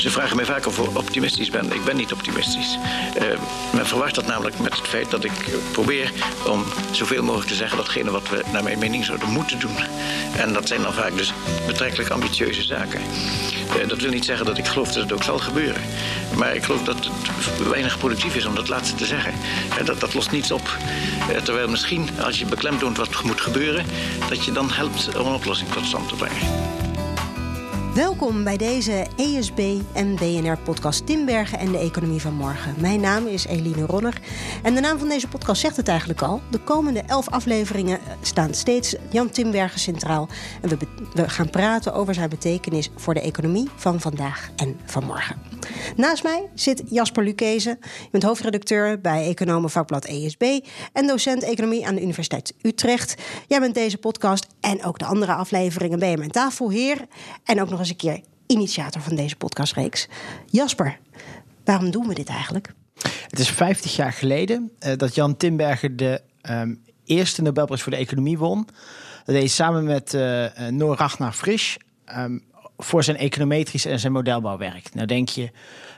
Ze 0.00 0.10
vragen 0.10 0.36
mij 0.36 0.44
vaak 0.44 0.66
of 0.66 0.78
ik 0.78 0.98
optimistisch 0.98 1.50
ben. 1.50 1.72
Ik 1.72 1.84
ben 1.84 1.96
niet 1.96 2.12
optimistisch. 2.12 2.78
Uh, 3.16 3.22
men 3.72 3.86
verwacht 3.86 4.14
dat 4.14 4.26
namelijk 4.26 4.58
met 4.58 4.76
het 4.76 4.88
feit 4.88 5.10
dat 5.10 5.24
ik 5.24 5.32
probeer 5.72 6.12
om 6.46 6.64
zoveel 6.90 7.22
mogelijk 7.22 7.48
te 7.48 7.54
zeggen 7.54 7.76
datgene 7.76 8.10
wat 8.10 8.28
we 8.28 8.42
naar 8.52 8.62
mijn 8.62 8.78
mening 8.78 9.04
zouden 9.04 9.28
moeten 9.28 9.58
doen. 9.58 9.76
En 10.36 10.52
dat 10.52 10.68
zijn 10.68 10.82
dan 10.82 10.92
vaak 10.92 11.16
dus 11.16 11.32
betrekkelijk 11.66 12.10
ambitieuze 12.10 12.62
zaken. 12.62 13.00
Uh, 13.00 13.88
dat 13.88 14.00
wil 14.00 14.10
niet 14.10 14.24
zeggen 14.24 14.46
dat 14.46 14.58
ik 14.58 14.66
geloof 14.66 14.92
dat 14.92 15.02
het 15.02 15.12
ook 15.12 15.22
zal 15.22 15.38
gebeuren. 15.38 15.82
Maar 16.36 16.54
ik 16.54 16.64
geloof 16.64 16.82
dat 16.82 16.96
het 16.96 17.68
weinig 17.68 17.98
productief 17.98 18.36
is 18.36 18.46
om 18.46 18.54
dat 18.54 18.68
laatste 18.68 18.96
te 18.96 19.06
zeggen. 19.06 19.32
Uh, 19.80 19.86
dat, 19.86 20.00
dat 20.00 20.14
lost 20.14 20.30
niets 20.30 20.50
op. 20.50 20.76
terwijl 21.42 21.68
misschien 21.68 22.08
als 22.24 22.38
je 22.38 22.44
beklemtoont 22.46 22.96
wat 22.96 23.22
moet 23.22 23.40
gebeuren, 23.40 23.84
dat 24.28 24.44
je 24.44 24.52
dan 24.52 24.70
helpt 24.70 25.18
om 25.18 25.26
een 25.26 25.34
oplossing 25.34 25.70
tot 25.70 25.86
stand 25.86 26.08
te 26.08 26.14
brengen. 26.14 26.79
Welkom 27.94 28.44
bij 28.44 28.56
deze 28.56 29.06
ESB 29.16 29.58
en 29.94 30.14
BNR-podcast 30.14 31.06
Timbergen 31.06 31.58
en 31.58 31.72
de 31.72 31.78
Economie 31.78 32.20
van 32.20 32.34
Morgen. 32.34 32.74
Mijn 32.78 33.00
naam 33.00 33.26
is 33.26 33.46
Eline 33.46 33.86
Ronner 33.86 34.20
en 34.62 34.74
de 34.74 34.80
naam 34.80 34.98
van 34.98 35.08
deze 35.08 35.28
podcast 35.28 35.60
zegt 35.60 35.76
het 35.76 35.88
eigenlijk 35.88 36.22
al. 36.22 36.40
De 36.50 36.58
komende 36.58 37.02
elf 37.06 37.28
afleveringen 37.28 37.98
staan 38.22 38.54
steeds 38.54 38.94
Jan 39.10 39.30
Timbergen 39.30 39.80
centraal. 39.80 40.28
En 40.60 40.68
we, 40.68 40.76
we 41.14 41.28
gaan 41.28 41.50
praten 41.50 41.94
over 41.94 42.14
zijn 42.14 42.28
betekenis 42.28 42.90
voor 42.96 43.14
de 43.14 43.20
economie 43.20 43.68
van 43.76 44.00
vandaag 44.00 44.50
en 44.56 44.80
van 44.84 45.04
morgen. 45.04 45.49
Naast 45.96 46.22
mij 46.22 46.48
zit 46.54 46.82
Jasper 46.90 47.24
Lukezen. 47.24 47.78
Je 47.80 48.08
bent 48.10 48.22
hoofdredacteur 48.22 49.00
bij 49.00 49.26
Economenvakblad 49.26 50.04
ESB 50.04 50.42
en 50.92 51.06
docent 51.06 51.42
economie 51.42 51.86
aan 51.86 51.94
de 51.94 52.02
Universiteit 52.02 52.54
Utrecht. 52.62 53.14
Jij 53.46 53.60
bent 53.60 53.74
deze 53.74 53.98
podcast 53.98 54.46
en 54.60 54.84
ook 54.84 54.98
de 54.98 55.04
andere 55.04 55.32
afleveringen 55.32 55.98
je 56.10 56.18
mijn 56.18 56.30
tafelheer 56.30 57.06
en 57.44 57.60
ook 57.60 57.70
nog 57.70 57.78
eens 57.78 57.88
een 57.88 57.96
keer 57.96 58.20
initiator 58.46 59.02
van 59.02 59.16
deze 59.16 59.36
podcastreeks. 59.36 60.08
Jasper, 60.46 60.98
waarom 61.64 61.90
doen 61.90 62.06
we 62.06 62.14
dit 62.14 62.28
eigenlijk? 62.28 62.72
Het 63.28 63.38
is 63.38 63.50
50 63.50 63.96
jaar 63.96 64.12
geleden 64.12 64.70
uh, 64.80 64.92
dat 64.96 65.14
Jan 65.14 65.36
Timberger 65.36 65.96
de 65.96 66.20
um, 66.50 66.82
eerste 67.04 67.42
Nobelprijs 67.42 67.82
voor 67.82 67.92
de 67.92 67.98
economie 67.98 68.38
won. 68.38 68.68
Dat 69.24 69.34
deed 69.34 69.50
samen 69.50 69.84
met 69.84 70.12
uh, 70.14 70.46
Noor 70.68 70.96
Ragnar 70.96 71.32
Frisch 71.32 71.76
um, 72.16 72.44
voor 72.82 73.04
zijn 73.04 73.16
econometrisch 73.16 73.84
en 73.84 74.00
zijn 74.00 74.12
modelbouwwerk. 74.12 74.94
Nou 74.94 75.06
denk 75.06 75.28
je, 75.28 75.50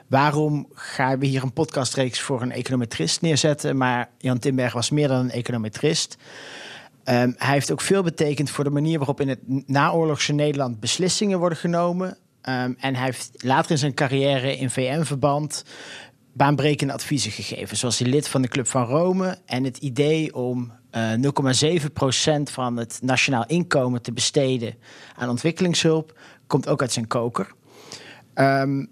waarom 0.07 0.69
gaan 0.75 1.19
we 1.19 1.27
hier 1.27 1.43
een 1.43 1.53
podcastreeks 1.53 2.21
voor 2.21 2.43
een 2.43 2.53
econometrist 2.53 3.21
neerzetten? 3.21 3.77
Maar 3.77 4.11
Jan 4.19 4.39
Timberger 4.39 4.75
was 4.75 4.91
meer 4.91 5.09
dan 5.09 5.19
een 5.19 5.31
econometrist. 5.31 6.17
Um, 7.05 7.35
hij 7.37 7.53
heeft 7.53 7.73
ook 7.73 7.81
veel 7.81 8.03
betekend 8.03 8.51
voor 8.51 8.65
de 8.65 8.71
manier 8.71 8.99
waarop 8.99 9.21
in 9.21 9.29
het 9.29 9.41
naoorlogse 9.67 10.33
Nederland 10.33 10.81
beslissingen 10.81 11.39
worden 11.39 11.59
genomen. 11.59 12.09
Um, 12.09 12.77
en 12.79 12.95
hij 12.95 13.05
heeft 13.05 13.31
later 13.37 13.71
in 13.71 13.79
zijn 13.79 13.95
carrière 13.95 14.57
in 14.57 14.71
VN-verband 14.71 15.65
baanbrekende 16.33 16.93
adviezen 16.93 17.31
gegeven. 17.31 17.77
Zoals 17.77 17.99
hij 17.99 18.09
lid 18.09 18.29
van 18.29 18.43
de 18.43 18.49
Club 18.49 18.67
van 18.67 18.85
Rome 18.85 19.39
en 19.47 19.65
het 19.65 19.79
idee 19.79 20.35
om 20.35 20.73
uh, 20.93 21.13
eh, 21.13 21.21
0,7% 22.39 22.43
van 22.43 22.77
het 22.77 22.99
nationaal 23.03 23.45
inkomen 23.47 24.03
te 24.03 24.13
besteden 24.13 24.75
aan 25.17 25.29
ontwikkelingshulp 25.29 26.19
komt 26.53 26.69
ook 26.69 26.81
uit 26.81 26.93
zijn 26.93 27.07
koker. 27.07 27.53
Um, 28.35 28.89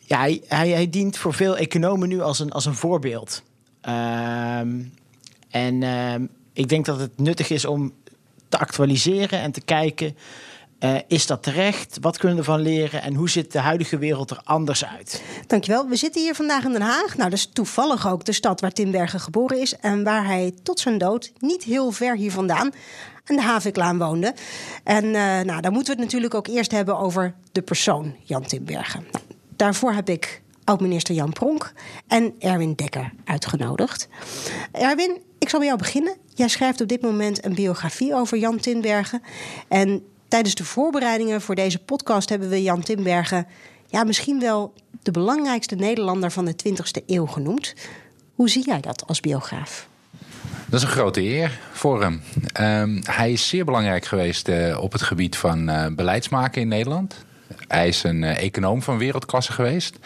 ja, 0.00 0.28
hij, 0.46 0.90
dient 0.90 1.16
voor 1.16 1.34
veel 1.34 1.56
economen 1.56 2.08
nu 2.08 2.20
als 2.20 2.38
een, 2.38 2.50
als 2.50 2.64
een 2.66 2.74
voorbeeld. 2.74 3.42
en 5.50 5.82
ik 6.52 6.68
denk 6.68 6.84
dat 6.84 7.00
het 7.00 7.18
nuttig 7.18 7.50
is 7.50 7.64
om 7.64 7.92
te 8.48 8.58
actualiseren 8.58 9.40
en 9.40 9.52
te 9.52 9.60
kijken. 9.60 10.16
Uh, 10.80 10.96
is 11.06 11.26
dat 11.26 11.42
terecht? 11.42 11.98
Wat 12.00 12.18
kunnen 12.18 12.36
we 12.36 12.42
ervan 12.42 12.60
leren? 12.60 13.02
En 13.02 13.14
hoe 13.14 13.30
ziet 13.30 13.52
de 13.52 13.58
huidige 13.58 13.98
wereld 13.98 14.30
er 14.30 14.40
anders 14.44 14.84
uit? 14.84 15.22
Dankjewel. 15.46 15.88
We 15.88 15.96
zitten 15.96 16.22
hier 16.22 16.34
vandaag 16.34 16.64
in 16.64 16.72
Den 16.72 16.80
Haag. 16.80 17.16
Nou, 17.16 17.30
dat 17.30 17.38
is 17.38 17.50
toevallig 17.52 18.08
ook 18.08 18.24
de 18.24 18.32
stad 18.32 18.60
waar 18.60 18.72
Tim 18.72 18.90
Bergen 18.90 19.20
geboren 19.20 19.60
is. 19.60 19.76
En 19.76 20.04
waar 20.04 20.26
hij 20.26 20.52
tot 20.62 20.80
zijn 20.80 20.98
dood 20.98 21.32
niet 21.38 21.62
heel 21.62 21.90
ver 21.90 22.16
hier 22.16 22.32
vandaan 22.32 22.70
aan 23.24 23.36
de 23.36 23.42
Haviklaan 23.42 23.98
woonde. 23.98 24.34
En 24.84 25.04
uh, 25.04 25.12
nou, 25.40 25.60
dan 25.60 25.72
moeten 25.72 25.94
we 25.94 26.00
het 26.00 26.04
natuurlijk 26.04 26.34
ook 26.34 26.46
eerst 26.46 26.70
hebben 26.70 26.98
over 26.98 27.34
de 27.52 27.62
persoon 27.62 28.14
Jan 28.22 28.42
Timbergen. 28.42 29.04
Nou, 29.12 29.24
daarvoor 29.56 29.92
heb 29.92 30.08
ik 30.08 30.42
oud-minister 30.64 31.14
Jan 31.14 31.32
Pronk 31.32 31.72
en 32.06 32.34
Erwin 32.38 32.74
Dekker 32.74 33.12
uitgenodigd. 33.24 34.08
Erwin, 34.72 35.20
ik 35.38 35.48
zal 35.48 35.58
bij 35.58 35.68
jou 35.68 35.80
beginnen. 35.80 36.16
Jij 36.34 36.48
schrijft 36.48 36.80
op 36.80 36.88
dit 36.88 37.02
moment 37.02 37.44
een 37.44 37.54
biografie 37.54 38.14
over 38.14 38.38
Jan 38.38 38.58
Tinbergen. 38.58 39.22
En 39.68 40.02
tijdens 40.28 40.54
de 40.54 40.64
voorbereidingen 40.64 41.40
voor 41.40 41.54
deze 41.54 41.78
podcast 41.78 42.28
hebben 42.28 42.48
we 42.48 42.62
Jan 42.62 42.82
Tinbergen... 42.82 43.46
ja, 43.86 44.04
misschien 44.04 44.40
wel 44.40 44.72
de 45.02 45.10
belangrijkste 45.10 45.74
Nederlander 45.74 46.30
van 46.30 46.44
de 46.44 46.54
20e 46.68 47.04
eeuw 47.06 47.26
genoemd. 47.26 47.74
Hoe 48.34 48.48
zie 48.48 48.64
jij 48.66 48.80
dat 48.80 49.06
als 49.06 49.20
biograaf? 49.20 49.89
Dat 50.70 50.80
is 50.80 50.86
een 50.86 50.92
grote 50.92 51.22
eer 51.22 51.58
voor 51.72 52.02
hem. 52.02 52.22
Um, 52.60 53.00
hij 53.04 53.32
is 53.32 53.48
zeer 53.48 53.64
belangrijk 53.64 54.04
geweest 54.04 54.48
uh, 54.48 54.78
op 54.80 54.92
het 54.92 55.02
gebied 55.02 55.36
van 55.36 55.70
uh, 55.70 55.86
beleidsmaken 55.86 56.60
in 56.60 56.68
Nederland. 56.68 57.24
Hij 57.68 57.88
is 57.88 58.02
een 58.02 58.22
uh, 58.22 58.42
econoom 58.42 58.82
van 58.82 58.98
wereldklasse 58.98 59.52
geweest. 59.52 59.98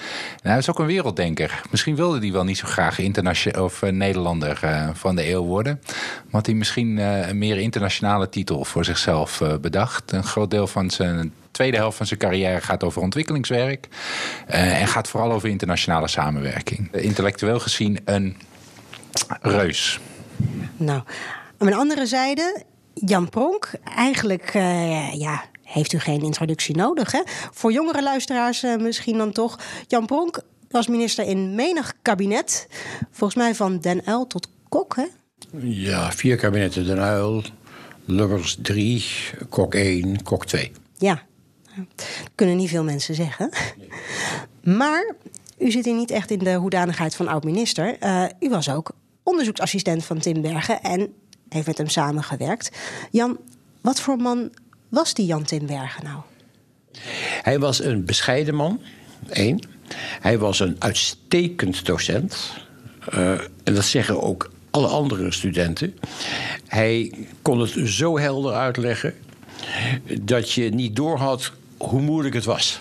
En 0.43 0.51
hij 0.51 0.59
is 0.59 0.71
ook 0.71 0.79
een 0.79 0.87
werelddenker. 0.87 1.63
Misschien 1.71 1.97
wilde 1.97 2.19
hij 2.19 2.33
wel 2.33 2.45
niet 2.45 2.59
zo 2.59 2.67
graag 2.67 2.99
of 3.59 3.83
uh, 3.83 3.91
Nederlander 3.91 4.59
van 4.93 5.17
de 5.17 5.29
eeuw 5.29 5.43
worden. 5.43 5.81
Maar 5.85 6.33
had 6.33 6.47
hij 6.47 6.55
misschien 6.55 6.97
een 6.99 7.39
meer 7.39 7.59
internationale 7.59 8.29
titel 8.29 8.65
voor 8.65 8.85
zichzelf 8.85 9.43
bedacht. 9.61 10.13
Een 10.13 10.25
groot 10.25 10.51
deel 10.51 10.67
van 10.67 10.91
zijn 10.91 11.33
tweede 11.51 11.77
helft 11.77 11.97
van 11.97 12.07
zijn 12.07 12.21
carrière 12.21 12.61
gaat 12.61 12.85
over 12.85 13.03
ontwikkelingswerk. 13.03 13.89
en 14.47 14.89
gaat 14.89 15.09
vooral 15.09 15.33
over 15.33 15.49
internationale 15.49 16.09
samenwerking. 16.09 16.93
Intellectueel 16.93 17.61
gezien 17.61 17.99
een 18.05 18.37
reus. 19.41 20.01
Nou, 20.77 21.03
aan 21.59 21.67
de 21.67 21.75
andere 21.75 22.06
zijde, 22.06 22.62
Jan 22.95 23.28
Pronk, 23.28 23.72
eigenlijk 23.84 24.53
ja, 25.12 25.45
heeft 25.75 25.93
u 25.93 25.99
geen 25.99 26.22
introductie 26.22 26.77
nodig. 26.77 27.12
Hè? 27.12 27.22
Voor 27.53 27.72
jongere 27.72 28.03
luisteraars 28.03 28.65
uh, 28.65 28.77
misschien 28.77 29.19
dan 29.19 29.33
toch. 29.33 29.59
Jan 29.87 30.06
Pronk 30.06 30.41
was 30.71 30.89
minister 30.89 31.27
in 31.27 31.55
menig 31.55 31.94
kabinet. 32.03 32.69
Volgens 33.11 33.43
mij 33.43 33.55
van 33.55 33.78
Den 33.78 34.09
Uyl 34.09 34.27
tot 34.27 34.49
Kok, 34.69 34.97
hè? 34.97 35.06
Ja, 35.61 36.12
vier 36.12 36.37
kabinetten 36.37 36.87
Den 36.87 36.99
Uyl. 36.99 37.43
Lubbers 38.05 38.56
3, 38.62 39.05
Kok 39.49 39.75
1, 39.75 40.23
Kok 40.23 40.47
2. 40.47 40.73
Ja, 40.99 41.23
dat 41.77 42.06
kunnen 42.34 42.56
niet 42.56 42.69
veel 42.69 42.84
mensen 42.84 43.15
zeggen. 43.15 43.50
Maar 44.62 45.15
u 45.59 45.71
zit 45.71 45.84
hier 45.84 45.94
niet 45.94 46.11
echt 46.11 46.31
in 46.31 46.39
de 46.39 46.55
hoedanigheid 46.55 47.15
van 47.15 47.28
oud-minister. 47.28 47.97
Uh, 48.00 48.25
u 48.41 48.49
was 48.49 48.71
ook 48.71 48.91
onderzoeksassistent 49.25 50.05
van 50.05 50.19
Tim 50.19 50.43
Bergen 50.43 50.83
en 50.83 51.12
heeft 51.49 51.67
met 51.67 51.79
hem 51.79 51.89
samengewerkt. 51.89 52.71
Jan, 53.11 53.39
wat 53.81 54.01
voor 54.01 54.17
man 54.17 54.51
was 54.89 55.15
die 55.15 55.27
Jan 55.27 55.45
Timbergen 55.45 56.05
nou? 56.05 56.21
Hij 57.43 57.59
was 57.59 57.83
een 57.83 58.05
bescheiden 58.05 58.55
man, 58.55 58.81
één. 59.29 59.61
Hij 60.21 60.39
was 60.39 60.61
een 60.61 60.77
uitstekend 60.79 61.87
docent. 61.87 62.53
Uh, 63.15 63.31
en 63.65 63.75
dat 63.75 63.85
zeggen 63.85 64.23
ook 64.23 64.51
alle 64.71 64.87
andere 64.87 65.33
studenten. 65.33 65.99
Hij 66.67 67.12
kon 67.43 67.61
het 67.61 67.89
zo 67.89 68.19
helder 68.19 68.53
uitleggen 68.53 69.15
dat 70.21 70.53
je 70.53 70.71
niet 70.71 70.97
doorhad 70.97 71.53
hoe 71.77 72.01
moeilijk 72.01 72.35
het 72.35 72.45
was. 72.45 72.79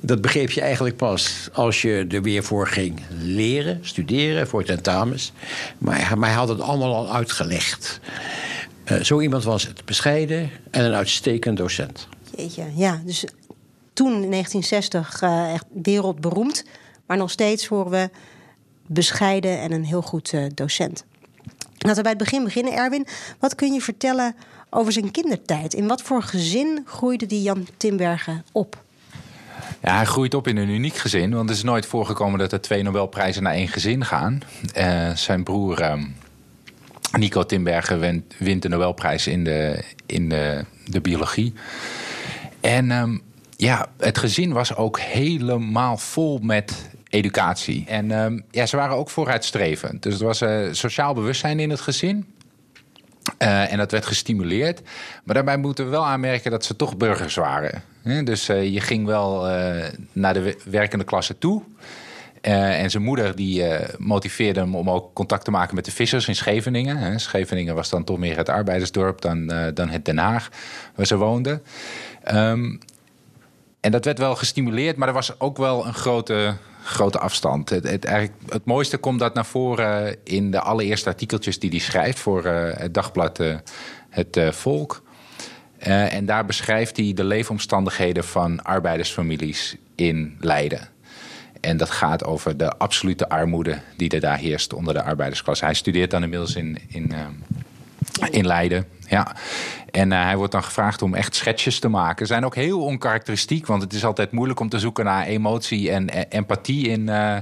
Dat 0.00 0.20
begreep 0.20 0.50
je 0.50 0.60
eigenlijk 0.60 0.96
pas 0.96 1.48
als 1.52 1.82
je 1.82 2.06
er 2.08 2.22
weer 2.22 2.42
voor 2.42 2.68
ging 2.68 3.00
leren, 3.18 3.78
studeren 3.82 4.48
voor 4.48 4.64
tentamens. 4.64 5.32
Maar, 5.78 6.18
hij 6.18 6.32
had 6.32 6.48
het 6.48 6.60
allemaal 6.60 6.94
al 6.94 7.14
uitgelegd. 7.14 8.00
Uh, 8.92 9.00
zo 9.00 9.20
iemand 9.20 9.44
was 9.44 9.66
het. 9.66 9.84
Bescheiden 9.84 10.50
en 10.70 10.84
een 10.84 10.94
uitstekend 10.94 11.56
docent. 11.56 12.08
Jeetje, 12.36 12.64
ja. 12.74 13.02
Dus 13.04 13.24
toen 13.92 14.22
in 14.22 14.30
1960 14.30 15.22
uh, 15.22 15.52
echt 15.52 15.64
wereldberoemd. 15.82 16.64
Maar 17.06 17.16
nog 17.16 17.30
steeds 17.30 17.66
horen 17.66 17.90
we 17.90 18.10
bescheiden 18.86 19.60
en 19.60 19.72
een 19.72 19.84
heel 19.84 20.02
goed 20.02 20.32
uh, 20.32 20.46
docent. 20.54 21.04
Laten 21.78 21.96
we 21.96 22.02
bij 22.02 22.12
het 22.12 22.30
begin 22.30 22.44
beginnen, 22.44 22.72
Erwin. 22.72 23.06
Wat 23.38 23.54
kun 23.54 23.72
je 23.72 23.80
vertellen 23.80 24.34
over 24.70 24.92
zijn 24.92 25.10
kindertijd? 25.10 25.74
In 25.74 25.86
wat 25.86 26.02
voor 26.02 26.22
gezin 26.22 26.82
groeide 26.86 27.26
die 27.26 27.42
Jan 27.42 27.66
Timbergen 27.76 28.44
op? 28.52 28.83
Ja, 29.82 29.96
hij 29.96 30.04
groeit 30.04 30.34
op 30.34 30.48
in 30.48 30.56
een 30.56 30.68
uniek 30.68 30.96
gezin. 30.96 31.34
Want 31.34 31.48
het 31.48 31.58
is 31.58 31.64
nooit 31.64 31.86
voorgekomen 31.86 32.38
dat 32.38 32.52
er 32.52 32.60
twee 32.60 32.82
Nobelprijzen 32.82 33.42
naar 33.42 33.54
één 33.54 33.68
gezin 33.68 34.04
gaan. 34.04 34.40
Uh, 34.78 35.10
zijn 35.14 35.42
broer 35.42 35.80
ehm, 35.80 36.04
Nico 37.12 37.46
Timbergen 37.46 38.00
wint, 38.00 38.34
wint 38.38 38.62
de 38.62 38.68
Nobelprijs 38.68 39.26
in 39.26 39.44
de, 39.44 39.84
in 40.06 40.28
de, 40.28 40.64
de 40.84 41.00
biologie. 41.00 41.52
En 42.60 42.90
um, 42.90 43.22
ja, 43.56 43.88
het 43.98 44.18
gezin 44.18 44.52
was 44.52 44.76
ook 44.76 45.00
helemaal 45.00 45.96
vol 45.96 46.38
met 46.38 46.90
educatie. 47.08 47.84
En 47.86 48.10
um, 48.10 48.44
ja, 48.50 48.66
ze 48.66 48.76
waren 48.76 48.96
ook 48.96 49.10
vooruitstrevend. 49.10 50.02
Dus 50.02 50.18
er 50.18 50.26
was 50.26 50.42
uh, 50.42 50.72
sociaal 50.72 51.14
bewustzijn 51.14 51.60
in 51.60 51.70
het 51.70 51.80
gezin. 51.80 52.33
Uh, 53.38 53.72
en 53.72 53.78
dat 53.78 53.90
werd 53.90 54.06
gestimuleerd. 54.06 54.80
Maar 55.24 55.34
daarbij 55.34 55.56
moeten 55.56 55.84
we 55.84 55.90
wel 55.90 56.06
aanmerken 56.06 56.50
dat 56.50 56.64
ze 56.64 56.76
toch 56.76 56.96
burgers 56.96 57.34
waren. 57.34 57.82
Dus 58.24 58.48
uh, 58.48 58.72
je 58.72 58.80
ging 58.80 59.06
wel 59.06 59.50
uh, 59.50 59.84
naar 60.12 60.34
de 60.34 60.58
werkende 60.64 61.04
klasse 61.04 61.38
toe. 61.38 61.62
en 62.40 62.90
zijn 62.90 63.02
moeder 63.02 63.36
die 63.36 63.64
motiveerde 63.98 64.60
hem 64.60 64.76
om 64.76 64.90
ook 64.90 65.14
contact 65.14 65.44
te 65.44 65.50
maken 65.50 65.74
met 65.74 65.84
de 65.84 65.90
vissers 65.90 66.28
in 66.28 66.36
Scheveningen. 66.36 67.20
Scheveningen 67.20 67.74
was 67.74 67.90
dan 67.90 68.04
toch 68.04 68.18
meer 68.18 68.36
het 68.36 68.48
arbeidersdorp 68.48 69.20
dan, 69.20 69.46
dan 69.74 69.88
het 69.88 70.04
Den 70.04 70.18
Haag, 70.18 70.48
waar 70.94 71.06
ze 71.06 71.16
woonden. 71.16 71.62
Um, 72.34 72.80
en 73.84 73.90
dat 73.90 74.04
werd 74.04 74.18
wel 74.18 74.36
gestimuleerd, 74.36 74.96
maar 74.96 75.08
er 75.08 75.14
was 75.14 75.40
ook 75.40 75.56
wel 75.56 75.86
een 75.86 75.94
grote, 75.94 76.54
grote 76.84 77.18
afstand. 77.18 77.68
Het, 77.68 77.88
het, 77.88 78.04
eigenlijk, 78.04 78.36
het 78.48 78.64
mooiste 78.64 78.96
komt 78.96 79.18
dat 79.18 79.34
naar 79.34 79.46
voren 79.46 80.16
in 80.24 80.50
de 80.50 80.60
allereerste 80.60 81.08
artikeltjes 81.08 81.58
die 81.58 81.70
hij 81.70 81.78
schrijft 81.78 82.18
voor 82.18 82.46
uh, 82.46 82.70
het 82.74 82.94
dagblad 82.94 83.40
uh, 83.40 83.56
Het 84.10 84.36
uh, 84.36 84.50
Volk. 84.50 85.02
en 85.78 86.26
daar 86.26 86.44
beschrijft 86.44 86.96
hij 86.96 87.12
de 87.14 87.24
leefomstandigheden 87.24 88.24
van 88.24 88.62
arbeidersfamilies 88.62 89.76
in 89.94 90.36
Leiden. 90.40 90.88
En 91.60 91.76
dat 91.76 91.90
gaat 91.90 92.24
over 92.24 92.56
de 92.56 92.76
absolute 92.76 93.28
armoede 93.28 93.78
die 93.96 94.10
er 94.10 94.20
daar 94.20 94.38
heerst 94.38 94.72
onder 94.72 94.94
de 94.94 95.02
arbeidersklasse. 95.02 95.64
Hij 95.64 95.74
studeert 95.74 96.10
dan 96.10 96.22
inmiddels 96.22 96.54
in, 96.56 96.78
in, 96.88 97.12
in 98.30 98.46
Leiden. 98.46 98.86
Ja. 99.08 99.36
En 99.90 100.10
uh, 100.10 100.22
hij 100.24 100.36
wordt 100.36 100.52
dan 100.52 100.64
gevraagd 100.64 101.02
om 101.02 101.14
echt 101.14 101.34
schetsjes 101.34 101.78
te 101.78 101.88
maken. 101.88 102.26
Zijn 102.26 102.44
ook 102.44 102.54
heel 102.54 102.80
onkarakteristiek, 102.80 103.66
want 103.66 103.82
het 103.82 103.92
is 103.92 104.04
altijd 104.04 104.32
moeilijk 104.32 104.60
om 104.60 104.68
te 104.68 104.78
zoeken 104.78 105.04
naar 105.04 105.26
emotie 105.26 105.90
en 105.90 106.14
uh, 106.14 106.20
empathie 106.28 106.88
in, 106.88 107.06
uh, 107.06 107.36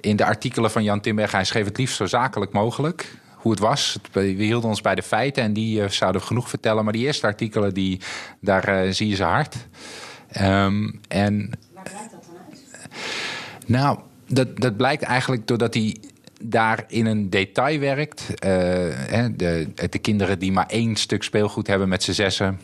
in 0.00 0.16
de 0.16 0.24
artikelen 0.24 0.70
van 0.70 0.82
Jan 0.82 1.00
Timberg. 1.00 1.32
Hij 1.32 1.44
schreef 1.44 1.64
het 1.64 1.78
liefst 1.78 1.96
zo 1.96 2.06
zakelijk 2.06 2.52
mogelijk. 2.52 3.16
Hoe 3.34 3.50
het 3.50 3.60
was. 3.60 3.98
We 4.12 4.20
hielden 4.20 4.68
ons 4.68 4.80
bij 4.80 4.94
de 4.94 5.02
feiten 5.02 5.42
en 5.42 5.52
die 5.52 5.88
zouden 5.88 6.22
genoeg 6.22 6.48
vertellen. 6.48 6.84
Maar 6.84 6.92
die 6.92 7.06
eerste 7.06 7.26
artikelen, 7.26 7.74
die, 7.74 8.00
daar 8.40 8.92
zie 8.92 9.08
je 9.08 9.14
ze 9.14 9.24
hard. 9.24 9.56
Um, 10.40 11.00
en, 11.08 11.58
Waar 11.74 11.82
blijkt 11.82 12.10
dat 12.10 12.24
dan 12.26 12.36
uit? 12.50 12.88
Nou, 13.66 13.98
dat, 14.26 14.56
dat 14.56 14.76
blijkt 14.76 15.02
eigenlijk 15.02 15.46
doordat 15.46 15.74
hij 15.74 15.96
daar 16.38 16.84
in 16.88 17.06
een 17.06 17.30
detail 17.30 17.78
werkt. 17.78 18.28
Uh, 18.30 18.36
de, 19.36 19.68
de, 19.90 19.98
kinderen 19.98 20.38
die 20.38 20.52
maar 20.52 20.66
één 20.66 20.96
stuk 20.96 21.22
speelgoed 21.22 21.66
hebben 21.66 21.88
met 21.88 22.02
z'n 22.02 22.12
zessen. 22.12 22.60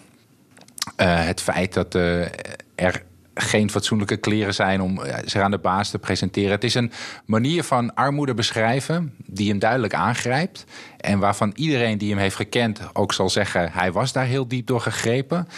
Uh, 0.96 1.24
het 1.26 1.40
feit 1.40 1.74
dat 1.74 1.94
uh, 1.94 2.22
er 2.74 3.02
geen 3.34 3.70
fatsoenlijke 3.70 4.16
kleren 4.16 4.54
zijn 4.54 4.80
om 4.80 5.00
zich 5.24 5.40
aan 5.40 5.50
de 5.50 5.58
baas 5.58 5.90
te 5.90 5.98
presenteren. 5.98 6.50
Het 6.50 6.64
is 6.64 6.74
een 6.74 6.92
manier 7.24 7.62
van 7.62 7.94
armoede 7.94 8.34
beschrijven 8.34 9.14
die 9.26 9.48
hem 9.48 9.58
duidelijk 9.58 9.94
aangrijpt. 9.94 10.64
En 11.00 11.18
waarvan 11.18 11.52
iedereen 11.54 11.98
die 11.98 12.10
hem 12.10 12.18
heeft 12.18 12.36
gekend 12.36 12.80
ook 12.92 13.12
zal 13.12 13.30
zeggen... 13.30 13.72
hij 13.72 13.92
was 13.92 14.12
daar 14.12 14.24
heel 14.24 14.48
diep 14.48 14.66
door 14.66 14.80
gegrepen. 14.80 15.48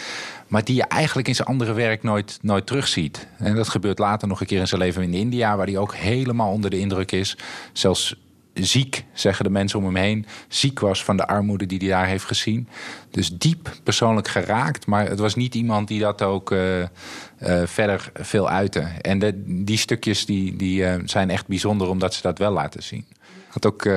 Maar 0.48 0.64
die 0.64 0.76
je 0.76 0.84
eigenlijk 0.84 1.28
in 1.28 1.34
zijn 1.34 1.48
andere 1.48 1.72
werk 1.72 2.02
nooit, 2.02 2.38
nooit 2.42 2.66
terugziet. 2.66 3.26
En 3.38 3.54
dat 3.54 3.68
gebeurt 3.68 3.98
later 3.98 4.28
nog 4.28 4.40
een 4.40 4.46
keer 4.46 4.60
in 4.60 4.68
zijn 4.68 4.80
leven 4.80 5.02
in 5.02 5.14
India... 5.14 5.56
waar 5.56 5.66
hij 5.66 5.78
ook 5.78 5.94
helemaal 5.94 6.52
onder 6.52 6.70
de 6.70 6.78
indruk 6.78 7.12
is. 7.12 7.38
Zelfs 7.72 8.16
ziek, 8.54 9.04
zeggen 9.12 9.44
de 9.44 9.50
mensen 9.50 9.78
om 9.78 9.84
hem 9.84 9.96
heen. 9.96 10.26
Ziek 10.48 10.80
was 10.80 11.04
van 11.04 11.16
de 11.16 11.26
armoede 11.26 11.66
die 11.66 11.78
hij 11.78 11.88
daar 11.88 12.06
heeft 12.06 12.24
gezien. 12.24 12.68
Dus 13.10 13.38
diep 13.38 13.72
persoonlijk 13.82 14.28
geraakt. 14.28 14.86
Maar 14.86 15.08
het 15.08 15.18
was 15.18 15.34
niet 15.34 15.54
iemand 15.54 15.88
die 15.88 16.00
dat 16.00 16.22
ook 16.22 16.50
uh, 16.50 16.78
uh, 16.78 16.86
verder 17.64 18.10
veel 18.14 18.48
uitte. 18.48 18.80
En 19.00 19.44
die 19.64 19.78
stukjes 19.78 20.26
die, 20.26 20.56
die, 20.56 20.80
uh, 20.80 20.94
zijn 21.04 21.30
echt 21.30 21.46
bijzonder 21.46 21.88
omdat 21.88 22.14
ze 22.14 22.22
dat 22.22 22.38
wel 22.38 22.52
laten 22.52 22.82
zien. 22.82 23.06
Had 23.48 23.66
ook 23.66 23.88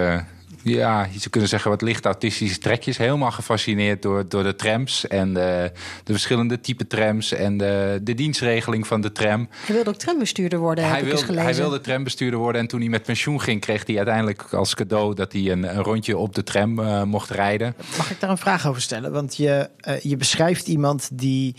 ja, 0.75 1.03
je 1.11 1.17
zou 1.17 1.29
kunnen 1.29 1.49
zeggen 1.49 1.71
wat 1.71 1.81
licht 1.81 2.05
autistische 2.05 2.57
trekjes. 2.57 2.97
Helemaal 2.97 3.31
gefascineerd 3.31 4.01
door, 4.01 4.29
door 4.29 4.43
de 4.43 4.55
trams 4.55 5.07
en 5.07 5.33
de, 5.33 5.71
de 6.03 6.11
verschillende 6.11 6.59
type 6.59 6.87
trams 6.87 7.31
en 7.31 7.57
de, 7.57 7.99
de 8.03 8.13
dienstregeling 8.13 8.87
van 8.87 9.01
de 9.01 9.11
tram. 9.11 9.47
Hij 9.65 9.75
wilde 9.75 9.89
ook 9.89 9.95
trambestuurder 9.95 10.59
worden, 10.59 10.83
hij 10.83 10.93
heb 10.93 11.01
ik 11.01 11.05
wilde, 11.05 11.21
eens 11.21 11.29
gelezen. 11.29 11.51
Hij 11.51 11.61
wilde 11.61 11.81
trambestuurder 11.81 12.39
worden 12.39 12.61
en 12.61 12.67
toen 12.67 12.79
hij 12.79 12.89
met 12.89 13.03
pensioen 13.03 13.41
ging, 13.41 13.61
kreeg 13.61 13.85
hij 13.85 13.97
uiteindelijk 13.97 14.53
als 14.53 14.75
cadeau 14.75 15.15
dat 15.15 15.33
hij 15.33 15.51
een, 15.51 15.63
een 15.63 15.83
rondje 15.83 16.17
op 16.17 16.35
de 16.35 16.43
tram 16.43 16.79
uh, 16.79 17.03
mocht 17.03 17.29
rijden. 17.29 17.75
Mag 17.97 18.11
ik 18.11 18.19
daar 18.19 18.29
een 18.29 18.37
vraag 18.37 18.67
over 18.67 18.81
stellen? 18.81 19.11
Want 19.11 19.37
je, 19.37 19.69
uh, 19.87 19.99
je 19.99 20.17
beschrijft 20.17 20.67
iemand 20.67 21.09
die 21.11 21.55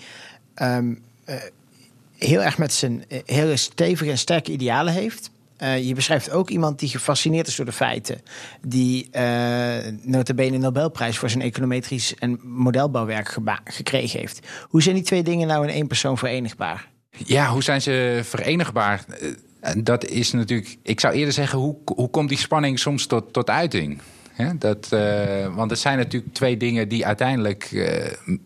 um, 0.63 1.03
uh, 1.29 1.35
heel 2.17 2.43
erg 2.43 2.59
met 2.59 2.73
zijn 2.73 3.05
hele 3.25 3.57
stevige 3.57 4.11
en 4.11 4.19
sterke 4.19 4.53
idealen 4.53 4.93
heeft. 4.93 5.31
Uh, 5.63 5.87
je 5.87 5.95
beschrijft 5.95 6.31
ook 6.31 6.51
iemand 6.51 6.79
die 6.79 6.89
gefascineerd 6.89 7.47
is 7.47 7.57
door 7.57 7.67
de 7.67 7.73
feiten. 7.73 8.23
Die 8.67 9.09
uh, 9.13 9.77
notabene 10.03 10.59
Nobelprijs 10.59 11.19
voor 11.19 11.31
zijn 11.31 11.43
econometrisch 11.43 12.15
en 12.15 12.41
modelbouwwerk 12.43 13.39
gekregen 13.65 14.21
heeft. 14.21 14.47
Hoe 14.69 14.83
zijn 14.83 14.95
die 14.95 15.05
twee 15.05 15.23
dingen 15.23 15.49
nou 15.49 15.67
in 15.67 15.75
één 15.75 15.87
persoon 15.87 16.19
verenigbaar? 16.19 16.89
Ja, 17.11 17.49
hoe 17.49 17.63
zijn 17.63 17.83
ze 17.83 18.21
verenigbaar? 18.25 19.05
Dat 19.79 20.05
is 20.05 20.33
natuurlijk. 20.33 20.77
Ik 20.83 21.01
zou 21.01 21.15
eerder 21.15 21.33
zeggen, 21.33 21.59
hoe, 21.59 21.77
hoe 21.95 22.11
komt 22.11 22.29
die 22.29 22.39
spanning 22.39 22.79
soms 22.79 23.07
tot, 23.07 23.33
tot 23.33 23.51
uiting? 23.51 24.01
He, 24.41 24.59
dat, 24.59 24.89
uh, 24.95 25.55
want 25.55 25.71
het 25.71 25.81
zijn 25.81 25.99
natuurlijk 25.99 26.35
twee 26.35 26.57
dingen 26.57 26.89
die 26.89 27.07
uiteindelijk 27.07 27.71
uh, 27.71 27.89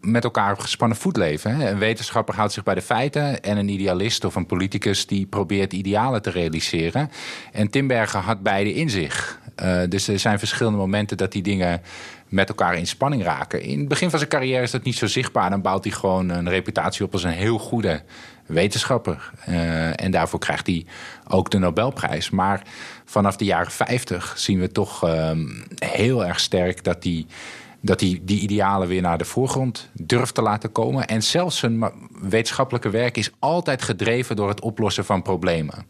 met 0.00 0.24
elkaar 0.24 0.52
op 0.52 0.58
gespannen 0.58 0.96
voet 0.96 1.16
leven. 1.16 1.56
Hè. 1.56 1.70
Een 1.70 1.78
wetenschapper 1.78 2.34
houdt 2.34 2.52
zich 2.52 2.62
bij 2.62 2.74
de 2.74 2.82
feiten 2.82 3.42
en 3.42 3.56
een 3.56 3.68
idealist 3.68 4.24
of 4.24 4.34
een 4.34 4.46
politicus 4.46 5.06
die 5.06 5.26
probeert 5.26 5.72
idealen 5.72 6.22
te 6.22 6.30
realiseren. 6.30 7.10
En 7.52 7.70
Timberger 7.70 8.20
had 8.20 8.42
beide 8.42 8.74
in 8.74 8.90
zich. 8.90 9.42
Uh, 9.62 9.80
dus 9.88 10.08
er 10.08 10.18
zijn 10.18 10.38
verschillende 10.38 10.78
momenten 10.78 11.16
dat 11.16 11.32
die 11.32 11.42
dingen 11.42 11.82
met 12.28 12.48
elkaar 12.48 12.76
in 12.76 12.86
spanning 12.86 13.22
raken. 13.22 13.62
In 13.62 13.78
het 13.78 13.88
begin 13.88 14.10
van 14.10 14.18
zijn 14.18 14.30
carrière 14.30 14.62
is 14.62 14.70
dat 14.70 14.82
niet 14.82 14.96
zo 14.96 15.06
zichtbaar. 15.06 15.50
Dan 15.50 15.62
bouwt 15.62 15.84
hij 15.84 15.92
gewoon 15.92 16.28
een 16.28 16.48
reputatie 16.48 17.04
op 17.04 17.12
als 17.12 17.24
een 17.24 17.30
heel 17.30 17.58
goede 17.58 18.02
wetenschapper. 18.46 19.30
En 19.96 20.10
daarvoor 20.10 20.38
krijgt 20.38 20.66
hij 20.66 20.86
ook 21.28 21.50
de 21.50 21.58
Nobelprijs. 21.58 22.30
Maar 22.30 22.62
vanaf 23.04 23.36
de 23.36 23.44
jaren 23.44 23.72
50 23.72 24.34
zien 24.36 24.60
we 24.60 24.72
toch 24.72 25.04
uh, 25.04 25.30
heel 25.78 26.24
erg 26.24 26.40
sterk 26.40 26.84
dat 26.84 27.04
hij 27.04 27.26
dat 27.80 28.00
hij 28.00 28.20
die 28.22 28.40
idealen 28.40 28.88
weer 28.88 29.02
naar 29.02 29.18
de 29.18 29.24
voorgrond 29.24 29.88
durft 29.92 30.34
te 30.34 30.42
laten 30.42 30.72
komen. 30.72 31.06
En 31.06 31.22
zelfs 31.22 31.58
zijn 31.58 31.90
wetenschappelijke 32.20 32.90
werk 32.90 33.16
is 33.16 33.30
altijd 33.38 33.82
gedreven 33.82 34.36
door 34.36 34.48
het 34.48 34.60
oplossen 34.60 35.04
van 35.04 35.22
problemen. 35.22 35.86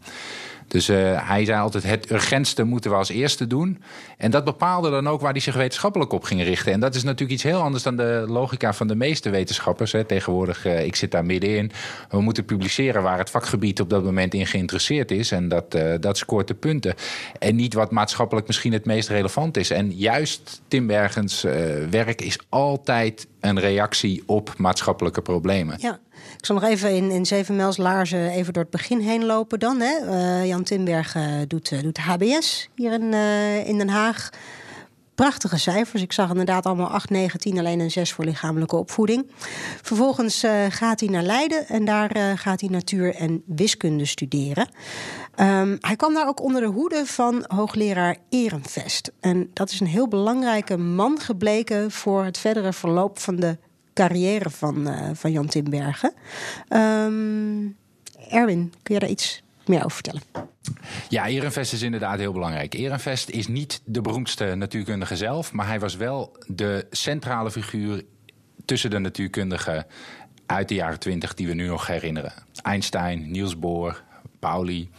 Dus 0.68 0.88
uh, 0.88 1.28
hij 1.28 1.44
zei 1.44 1.60
altijd: 1.60 1.84
het 1.84 2.10
urgentste 2.10 2.64
moeten 2.64 2.90
we 2.90 2.96
als 2.96 3.08
eerste 3.08 3.46
doen. 3.46 3.82
En 4.18 4.30
dat 4.30 4.44
bepaalde 4.44 4.90
dan 4.90 5.08
ook 5.08 5.20
waar 5.20 5.32
hij 5.32 5.40
zich 5.40 5.54
wetenschappelijk 5.54 6.12
op 6.12 6.24
ging 6.24 6.42
richten. 6.42 6.72
En 6.72 6.80
dat 6.80 6.94
is 6.94 7.02
natuurlijk 7.02 7.32
iets 7.32 7.42
heel 7.42 7.60
anders 7.60 7.82
dan 7.82 7.96
de 7.96 8.24
logica 8.28 8.72
van 8.72 8.86
de 8.86 8.94
meeste 8.94 9.30
wetenschappers. 9.30 9.92
Hè. 9.92 10.04
Tegenwoordig, 10.04 10.66
uh, 10.66 10.84
ik 10.84 10.96
zit 10.96 11.10
daar 11.10 11.24
middenin. 11.24 11.72
We 12.10 12.20
moeten 12.20 12.44
publiceren 12.44 13.02
waar 13.02 13.18
het 13.18 13.30
vakgebied 13.30 13.80
op 13.80 13.90
dat 13.90 14.04
moment 14.04 14.34
in 14.34 14.46
geïnteresseerd 14.46 15.10
is. 15.10 15.32
En 15.32 15.48
dat, 15.48 15.74
uh, 15.74 15.94
dat 16.00 16.18
scoort 16.18 16.48
de 16.48 16.54
punten. 16.54 16.94
En 17.38 17.56
niet 17.56 17.74
wat 17.74 17.90
maatschappelijk 17.90 18.46
misschien 18.46 18.72
het 18.72 18.84
meest 18.84 19.08
relevant 19.08 19.56
is. 19.56 19.70
En 19.70 19.92
juist 19.92 20.62
Tim 20.68 20.86
Bergens 20.86 21.42
werk 21.90 22.20
is 22.20 22.38
altijd 22.48 23.26
een 23.40 23.60
reactie 23.60 24.22
op 24.26 24.54
maatschappelijke 24.56 25.22
problemen. 25.22 25.76
Ja. 25.80 25.98
Ik 26.38 26.46
zal 26.46 26.54
nog 26.54 26.64
even 26.64 26.94
in, 26.94 27.10
in 27.10 27.72
laarzen 27.76 28.30
even 28.30 28.52
door 28.52 28.62
het 28.62 28.72
begin 28.72 29.00
heen 29.00 29.24
lopen 29.24 29.58
dan. 29.58 29.80
Hè. 29.80 29.98
Uh, 30.06 30.46
Jan 30.46 30.62
Timberg 30.62 31.14
uh, 31.14 31.24
doet, 31.48 31.70
uh, 31.70 31.82
doet 31.82 31.98
HBS 31.98 32.68
hier 32.74 32.92
in, 32.92 33.12
in 33.66 33.78
Den 33.78 33.88
Haag. 33.88 34.30
Prachtige 35.14 35.58
cijfers. 35.58 36.02
Ik 36.02 36.12
zag 36.12 36.30
inderdaad 36.30 36.66
allemaal 36.66 36.88
8, 36.88 37.10
9, 37.10 37.40
10, 37.40 37.58
alleen 37.58 37.80
een 37.80 37.90
6 37.90 38.12
voor 38.12 38.24
lichamelijke 38.24 38.76
opvoeding. 38.76 39.30
Vervolgens 39.82 40.44
gaat 40.68 41.00
hij 41.00 41.08
naar 41.08 41.22
Leiden 41.22 41.68
en 41.68 41.84
daar 41.84 42.38
gaat 42.38 42.60
hij 42.60 42.68
natuur- 42.68 43.14
en 43.14 43.42
wiskunde 43.46 44.04
studeren. 44.04 44.68
Um, 45.40 45.76
hij 45.80 45.96
kwam 45.96 46.14
daar 46.14 46.28
ook 46.28 46.42
onder 46.42 46.60
de 46.60 46.66
hoede 46.66 47.06
van 47.06 47.44
hoogleraar 47.46 48.16
Ehrenvest. 48.28 49.12
En 49.20 49.50
dat 49.52 49.70
is 49.70 49.80
een 49.80 49.86
heel 49.86 50.08
belangrijke 50.08 50.76
man 50.76 51.20
gebleken 51.20 51.90
voor 51.90 52.24
het 52.24 52.38
verdere 52.38 52.72
verloop 52.72 53.18
van 53.18 53.36
de 53.36 53.58
carrière 53.94 54.50
van, 54.50 54.88
uh, 54.88 55.10
van 55.12 55.32
Jan 55.32 55.46
Timbergen. 55.46 56.12
Um, 56.68 57.76
Erwin, 58.28 58.72
kun 58.82 58.94
je 58.94 59.00
daar 59.00 59.08
iets 59.08 59.42
meer 59.66 59.78
over 59.78 59.90
vertellen? 59.90 60.22
Ja, 61.08 61.26
Ehrenvest 61.26 61.72
is 61.72 61.82
inderdaad 61.82 62.18
heel 62.18 62.32
belangrijk. 62.32 62.74
Ehrenvest 62.74 63.30
is 63.30 63.46
niet 63.46 63.80
de 63.84 64.00
beroemdste 64.00 64.54
natuurkundige 64.54 65.16
zelf, 65.16 65.52
maar 65.52 65.66
hij 65.66 65.80
was 65.80 65.96
wel 65.96 66.36
de 66.46 66.86
centrale 66.90 67.50
figuur 67.50 68.02
tussen 68.64 68.90
de 68.90 68.98
natuurkundigen 68.98 69.86
uit 70.46 70.68
de 70.68 70.74
jaren 70.74 70.98
twintig 70.98 71.34
die 71.34 71.46
we 71.46 71.54
nu 71.54 71.66
nog 71.66 71.86
herinneren. 71.86 72.32
Einstein, 72.62 73.30
Niels 73.30 73.58
Bohr, 73.58 74.02
Pauli. 74.38 74.90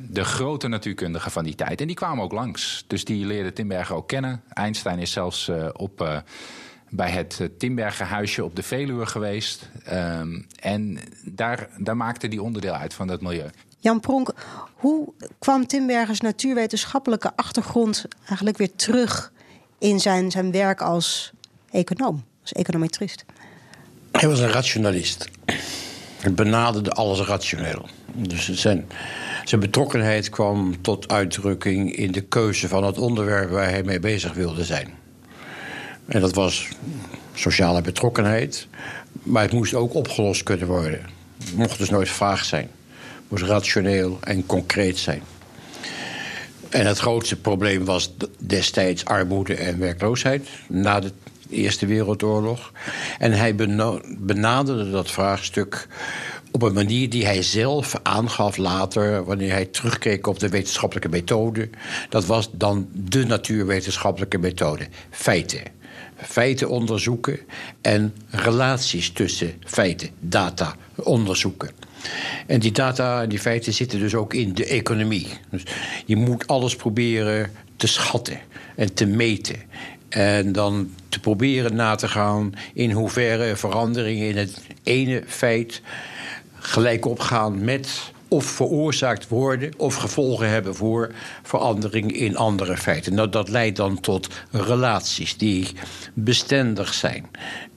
De 0.00 0.24
grote 0.24 0.68
natuurkundigen 0.68 1.30
van 1.30 1.44
die 1.44 1.54
tijd. 1.54 1.80
En 1.80 1.86
die 1.86 1.96
kwamen 1.96 2.24
ook 2.24 2.32
langs. 2.32 2.84
Dus 2.86 3.04
die 3.04 3.26
leerde 3.26 3.52
Timbergen 3.52 3.96
ook 3.96 4.08
kennen. 4.08 4.42
Einstein 4.48 4.98
is 4.98 5.12
zelfs 5.12 5.48
uh, 5.48 5.68
op 5.72 6.00
uh, 6.02 6.18
bij 6.90 7.10
het 7.10 7.50
Timbergen 7.58 8.06
huisje 8.06 8.44
op 8.44 8.56
de 8.56 8.62
Veluwe 8.62 9.06
geweest. 9.06 9.68
Um, 9.92 10.46
en 10.60 10.98
daar, 11.24 11.68
daar 11.78 11.96
maakte 11.96 12.28
die 12.28 12.42
onderdeel 12.42 12.72
uit 12.72 12.94
van 12.94 13.06
dat 13.06 13.20
milieu. 13.20 13.50
Jan 13.78 14.00
Pronk, 14.00 14.34
hoe 14.74 15.12
kwam 15.38 15.66
Timbergers 15.66 16.20
natuurwetenschappelijke 16.20 17.32
achtergrond 17.36 18.06
eigenlijk 18.26 18.58
weer 18.58 18.74
terug 18.76 19.32
in 19.78 20.00
zijn, 20.00 20.30
zijn 20.30 20.52
werk 20.52 20.80
als 20.80 21.32
econoom, 21.70 22.24
als 22.42 22.52
econometrist? 22.52 23.24
Hij 24.12 24.28
was 24.28 24.40
een 24.40 24.50
rationalist. 24.50 25.28
Hij 26.20 26.34
benaderde 26.34 26.90
alles 26.90 27.20
rationeel. 27.20 27.88
Dus 28.14 28.48
zijn, 28.52 28.86
zijn 29.44 29.60
betrokkenheid 29.60 30.28
kwam 30.28 30.82
tot 30.82 31.12
uitdrukking 31.12 31.96
in 31.96 32.12
de 32.12 32.20
keuze 32.20 32.68
van 32.68 32.84
het 32.84 32.98
onderwerp 32.98 33.50
waar 33.50 33.68
hij 33.68 33.82
mee 33.82 34.00
bezig 34.00 34.32
wilde 34.32 34.64
zijn. 34.64 34.99
En 36.10 36.20
dat 36.20 36.34
was 36.34 36.68
sociale 37.34 37.80
betrokkenheid, 37.80 38.66
maar 39.12 39.42
het 39.42 39.52
moest 39.52 39.74
ook 39.74 39.94
opgelost 39.94 40.42
kunnen 40.42 40.66
worden. 40.66 41.00
Het 41.44 41.56
mocht 41.56 41.78
dus 41.78 41.90
nooit 41.90 42.08
vaag 42.08 42.44
zijn. 42.44 42.70
Het 42.90 43.24
moest 43.28 43.42
rationeel 43.42 44.18
en 44.20 44.46
concreet 44.46 44.98
zijn. 44.98 45.22
En 46.68 46.86
het 46.86 46.98
grootste 46.98 47.36
probleem 47.36 47.84
was 47.84 48.14
destijds 48.38 49.04
armoede 49.04 49.54
en 49.54 49.78
werkloosheid 49.78 50.48
na 50.68 51.00
de 51.00 51.12
Eerste 51.50 51.86
Wereldoorlog. 51.86 52.72
En 53.18 53.32
hij 53.32 53.54
benaderde 54.18 54.90
dat 54.90 55.10
vraagstuk 55.10 55.88
op 56.50 56.62
een 56.62 56.72
manier 56.72 57.10
die 57.10 57.24
hij 57.24 57.42
zelf 57.42 58.00
aangaf 58.02 58.56
later, 58.56 59.24
wanneer 59.24 59.52
hij 59.52 59.64
terugkeek 59.64 60.26
op 60.26 60.38
de 60.38 60.48
wetenschappelijke 60.48 61.08
methode. 61.08 61.70
Dat 62.08 62.26
was 62.26 62.50
dan 62.52 62.88
de 62.92 63.26
natuurwetenschappelijke 63.26 64.38
methode: 64.38 64.88
feiten. 65.10 65.78
Feiten 66.22 66.68
onderzoeken 66.68 67.38
en 67.80 68.14
relaties 68.30 69.10
tussen 69.10 69.62
feiten, 69.64 70.08
data 70.20 70.76
onderzoeken. 70.94 71.70
En 72.46 72.60
die 72.60 72.72
data 72.72 73.22
en 73.22 73.28
die 73.28 73.38
feiten 73.38 73.72
zitten 73.72 73.98
dus 73.98 74.14
ook 74.14 74.34
in 74.34 74.54
de 74.54 74.66
economie. 74.66 75.28
Dus 75.50 75.62
je 76.06 76.16
moet 76.16 76.46
alles 76.46 76.76
proberen 76.76 77.50
te 77.76 77.86
schatten 77.86 78.40
en 78.76 78.94
te 78.94 79.06
meten. 79.06 79.56
En 80.08 80.52
dan 80.52 80.90
te 81.08 81.20
proberen 81.20 81.74
na 81.74 81.94
te 81.94 82.08
gaan 82.08 82.52
in 82.74 82.90
hoeverre 82.90 83.56
veranderingen 83.56 84.28
in 84.28 84.36
het 84.36 84.60
ene 84.82 85.22
feit 85.26 85.82
gelijk 86.54 87.04
opgaan 87.04 87.64
met 87.64 88.12
of 88.30 88.44
veroorzaakt 88.44 89.28
worden 89.28 89.72
of 89.76 89.94
gevolgen 89.94 90.48
hebben 90.48 90.74
voor 90.74 91.12
verandering 91.42 92.12
in 92.12 92.36
andere 92.36 92.76
feiten. 92.76 93.14
Nou, 93.14 93.28
dat 93.28 93.48
leidt 93.48 93.76
dan 93.76 94.00
tot 94.00 94.28
relaties 94.50 95.36
die 95.36 95.66
bestendig 96.14 96.94
zijn. 96.94 97.30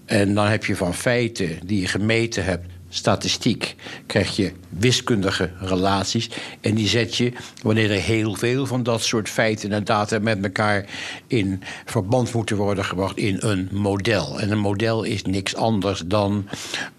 En 0.06 0.34
dan 0.34 0.48
heb 0.48 0.66
je 0.66 0.76
van 0.76 0.94
feiten 0.94 1.60
die 1.66 1.82
je 1.82 1.88
gemeten 1.88 2.44
hebt 2.44 2.66
statistiek 2.94 3.76
krijg 4.06 4.36
je 4.36 4.52
wiskundige 4.70 5.52
relaties. 5.60 6.30
En 6.62 6.76
die 6.76 6.88
zet 6.88 7.16
je, 7.16 7.32
wanneer 7.62 7.92
er 7.92 8.02
heel 8.02 8.36
veel 8.36 8.66
van 8.66 8.84
dat 8.84 9.04
soort 9.04 9.30
feiten 9.30 9.72
en 9.72 9.84
data 9.84 10.20
met 10.20 10.44
elkaar 10.44 10.86
in 11.28 11.64
verband 11.86 12.34
moeten 12.34 12.58
worden 12.58 12.86
gebracht, 12.86 13.18
in 13.18 13.38
een 13.40 13.70
model. 13.72 14.40
En 14.40 14.52
een 14.52 14.60
model 14.60 15.04
is 15.04 15.24
niks 15.24 15.56
anders 15.56 16.04
dan 16.06 16.48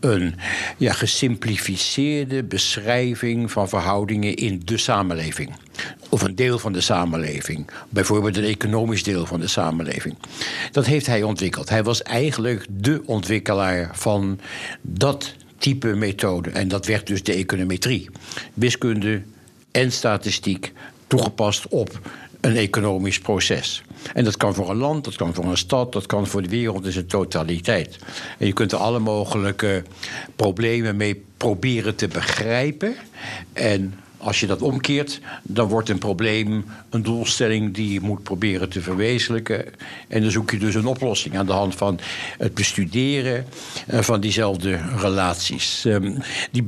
een 0.01 0.35
ja, 0.77 0.93
gesimplificeerde 0.93 2.45
beschrijving 2.45 3.51
van 3.51 3.69
verhoudingen 3.69 4.35
in 4.35 4.63
de 4.65 4.77
samenleving. 4.77 5.53
Of 6.09 6.23
een 6.23 6.35
deel 6.35 6.59
van 6.59 6.73
de 6.73 6.81
samenleving. 6.81 7.71
Bijvoorbeeld 7.89 8.37
een 8.37 8.45
economisch 8.45 9.03
deel 9.03 9.27
van 9.27 9.41
de 9.41 9.47
samenleving. 9.47 10.17
Dat 10.73 10.87
heeft 10.87 11.07
hij 11.07 11.23
ontwikkeld. 11.23 11.69
Hij 11.69 11.83
was 11.83 12.03
eigenlijk 12.03 12.67
de 12.71 13.03
ontwikkelaar 13.07 13.91
van 13.93 14.41
dat 14.83 15.35
type 15.59 15.95
methode. 15.95 16.51
En 16.51 16.69
dat 16.69 16.87
werd 16.87 17.07
dus 17.07 17.23
de 17.23 17.33
econometrie. 17.33 18.11
Wiskunde 18.55 19.23
en 19.71 19.93
statistiek 19.93 20.73
toegepast 21.07 21.69
op 21.69 22.01
een 22.41 22.57
economisch 22.57 23.19
proces. 23.19 23.83
En 24.15 24.25
dat 24.25 24.37
kan 24.37 24.55
voor 24.55 24.71
een 24.71 24.77
land, 24.77 25.05
dat 25.05 25.17
kan 25.17 25.35
voor 25.35 25.45
een 25.45 25.57
stad, 25.57 25.93
dat 25.93 26.07
kan 26.07 26.27
voor 26.27 26.43
de 26.43 26.49
wereld 26.49 26.87
in 26.87 26.93
zijn 26.93 27.07
totaliteit. 27.07 27.99
En 28.39 28.47
je 28.47 28.53
kunt 28.53 28.73
er 28.73 28.79
alle 28.79 28.99
mogelijke 28.99 29.83
problemen 30.37 30.97
mee 30.97 31.25
proberen 31.37 31.95
te 31.95 32.09
begrijpen. 32.09 32.95
En 33.53 33.95
als 34.25 34.41
je 34.41 34.47
dat 34.47 34.63
omkeert, 34.63 35.21
dan 35.43 35.69
wordt 35.69 35.89
een 35.89 35.99
probleem 35.99 36.65
een 36.91 37.03
doelstelling 37.03 37.75
die 37.75 37.93
je 37.93 38.01
moet 38.01 38.23
proberen 38.23 38.69
te 38.69 38.81
verwezenlijken. 38.81 39.65
En 40.09 40.23
dan 40.23 40.31
zoek 40.31 40.51
je 40.51 40.59
dus 40.59 40.75
een 40.75 40.87
oplossing 40.87 41.39
aan 41.39 41.47
de 41.47 41.53
hand 41.53 41.75
van 41.75 41.99
het 42.39 42.55
bestuderen 42.55 43.47
eh, 43.87 44.01
van 44.01 44.21
diezelfde 44.21 44.81
relaties. 44.97 45.85
Ehm, 45.85 46.19
die 46.51 46.65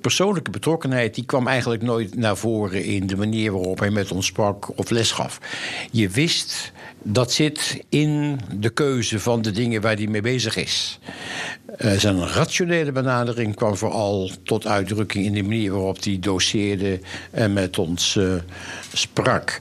persoonlijke 0.00 0.50
betrokkenheid 0.50 1.14
die 1.14 1.24
kwam 1.24 1.46
eigenlijk 1.46 1.82
nooit 1.82 2.16
naar 2.16 2.36
voren 2.36 2.84
in 2.84 3.06
de 3.06 3.16
manier 3.16 3.52
waarop 3.52 3.78
hij 3.78 3.90
met 3.90 4.12
ons 4.12 4.26
sprak 4.26 4.78
of 4.78 4.90
les 4.90 5.10
gaf. 5.10 5.38
Je 5.90 6.08
wist 6.08 6.72
dat 7.08 7.32
zit 7.32 7.84
in 7.88 8.40
de 8.54 8.70
keuze 8.70 9.20
van 9.20 9.42
de 9.42 9.50
dingen 9.50 9.80
waar 9.80 9.96
hij 9.96 10.06
mee 10.06 10.20
bezig 10.20 10.56
is. 10.56 10.98
Uh, 11.78 11.92
zijn 11.92 12.28
rationele 12.28 12.92
benadering 12.92 13.54
kwam 13.54 13.76
vooral 13.76 14.30
tot 14.42 14.66
uitdrukking 14.66 15.24
in 15.24 15.32
de 15.32 15.42
manier 15.42 15.72
waarop 15.72 16.02
hij 16.04 16.18
doseerde 16.20 17.00
en 17.30 17.52
met 17.52 17.78
ons 17.78 18.14
uh, 18.14 18.34
sprak. 18.92 19.58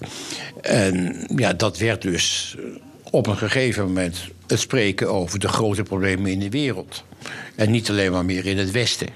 En 0.62 1.18
ja, 1.36 1.54
dat 1.54 1.78
werd 1.78 2.02
dus 2.02 2.56
op 3.04 3.28
een 3.28 3.38
gegeven 3.38 3.86
moment 3.86 4.18
het 4.48 4.60
spreken 4.60 5.10
over 5.12 5.40
de 5.40 5.48
grote 5.48 5.84
problemen 5.84 6.32
in 6.32 6.40
de 6.40 6.50
wereld. 6.50 7.04
En 7.56 7.72
niet 7.72 7.90
alleen 7.90 8.12
maar 8.12 8.26
meer 8.26 8.46
in 8.46 8.58
het 8.58 8.72
Westen. 8.72 9.08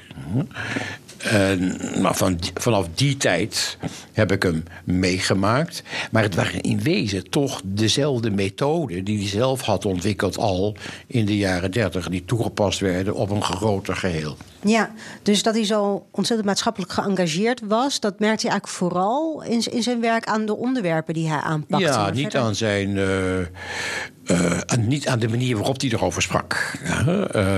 En, 1.19 1.77
maar 2.01 2.15
van, 2.15 2.39
vanaf 2.53 2.87
die 2.93 3.17
tijd 3.17 3.77
heb 4.11 4.31
ik 4.31 4.43
hem 4.43 4.63
meegemaakt. 4.83 5.83
Maar 6.11 6.23
het 6.23 6.35
waren 6.35 6.61
in 6.61 6.81
wezen 6.81 7.29
toch 7.29 7.61
dezelfde 7.63 8.29
methoden 8.31 9.03
die 9.03 9.17
hij 9.17 9.27
zelf 9.27 9.61
had 9.61 9.85
ontwikkeld 9.85 10.37
al 10.37 10.75
in 11.07 11.25
de 11.25 11.37
jaren 11.37 11.71
dertig, 11.71 12.09
die 12.09 12.25
toegepast 12.25 12.79
werden 12.79 13.15
op 13.15 13.29
een 13.29 13.43
groter 13.43 13.95
geheel. 13.95 14.37
Ja, 14.61 14.91
dus 15.23 15.43
dat 15.43 15.53
hij 15.53 15.65
zo 15.65 16.05
ontzettend 16.11 16.47
maatschappelijk 16.49 16.91
geëngageerd 16.91 17.61
was, 17.67 17.99
dat 17.99 18.19
merkte 18.19 18.47
hij 18.47 18.51
eigenlijk 18.51 18.67
vooral 18.67 19.43
in, 19.43 19.63
in 19.71 19.83
zijn 19.83 20.01
werk 20.01 20.25
aan 20.25 20.45
de 20.45 20.55
onderwerpen 20.55 21.13
die 21.13 21.29
hij 21.29 21.39
aanpakte. 21.39 21.85
Ja, 21.85 22.09
niet 22.09 22.35
aan 22.35 22.55
zijn. 22.55 22.95
Uh, 22.95 23.39
uh, 23.39 24.59
niet 24.79 25.07
aan 25.07 25.19
de 25.19 25.27
manier 25.27 25.55
waarop 25.55 25.81
hij 25.81 25.89
erover 25.89 26.21
sprak. 26.21 26.73
Uh, 27.07 27.57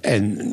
en 0.00 0.52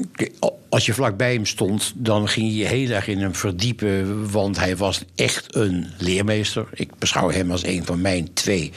als 0.69 0.85
je 0.85 0.93
vlakbij 0.93 1.33
hem 1.33 1.45
stond, 1.45 1.93
dan 1.95 2.27
ging 2.27 2.55
je 2.55 2.65
heel 2.65 2.89
erg 2.89 3.07
in 3.07 3.19
hem 3.19 3.35
verdiepen, 3.35 4.31
want 4.31 4.59
hij 4.59 4.77
was 4.77 5.03
echt 5.15 5.55
een 5.55 5.87
leermeester. 5.97 6.67
Ik 6.73 6.95
beschouw 6.97 7.29
hem 7.29 7.51
als 7.51 7.63
een 7.63 7.85
van 7.85 8.01
mijn 8.01 8.33
twee 8.33 8.71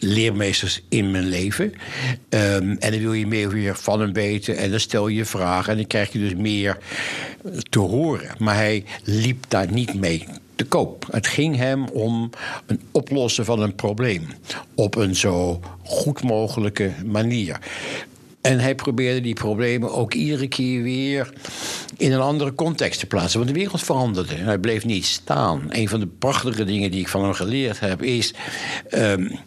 leermeesters 0.00 0.82
in 0.88 1.10
mijn 1.10 1.28
leven. 1.28 1.64
Um, 1.64 2.76
en 2.78 2.90
dan 2.90 3.00
wil 3.00 3.12
je 3.12 3.26
meer 3.26 3.48
weer 3.48 3.76
van 3.76 4.00
hem 4.00 4.12
weten. 4.12 4.56
En 4.56 4.70
dan 4.70 4.80
stel 4.80 5.08
je 5.08 5.24
vragen. 5.24 5.70
En 5.70 5.78
dan 5.78 5.86
krijg 5.86 6.12
je 6.12 6.18
dus 6.18 6.34
meer 6.34 6.78
te 7.70 7.78
horen. 7.78 8.34
Maar 8.38 8.54
hij 8.54 8.84
liep 9.04 9.44
daar 9.48 9.72
niet 9.72 9.94
mee 9.94 10.26
te 10.54 10.64
koop. 10.64 11.06
Het 11.10 11.26
ging 11.26 11.56
hem 11.56 11.84
om 11.84 12.30
een 12.66 12.80
oplossen 12.90 13.44
van 13.44 13.60
een 13.60 13.74
probleem. 13.74 14.26
Op 14.74 14.94
een 14.94 15.16
zo 15.16 15.60
goed 15.84 16.22
mogelijke 16.22 16.92
manier. 17.04 17.58
En 18.40 18.58
hij 18.58 18.74
probeerde 18.74 19.20
die 19.20 19.34
problemen 19.34 19.92
ook 19.92 20.14
iedere 20.14 20.48
keer 20.48 20.82
weer 20.82 21.32
in 21.96 22.12
een 22.12 22.20
andere 22.20 22.54
context 22.54 23.00
te 23.00 23.06
plaatsen. 23.06 23.38
Want 23.38 23.52
de 23.52 23.58
wereld 23.58 23.82
veranderde. 23.82 24.34
Hij 24.34 24.58
bleef 24.58 24.84
niet 24.84 25.04
staan. 25.04 25.66
Een 25.68 25.88
van 25.88 26.00
de 26.00 26.06
prachtige 26.06 26.64
dingen 26.64 26.90
die 26.90 27.00
ik 27.00 27.08
van 27.08 27.22
hem 27.22 27.32
geleerd 27.32 27.80
heb 27.80 28.02
is. 28.02 28.34
Um, 28.90 29.38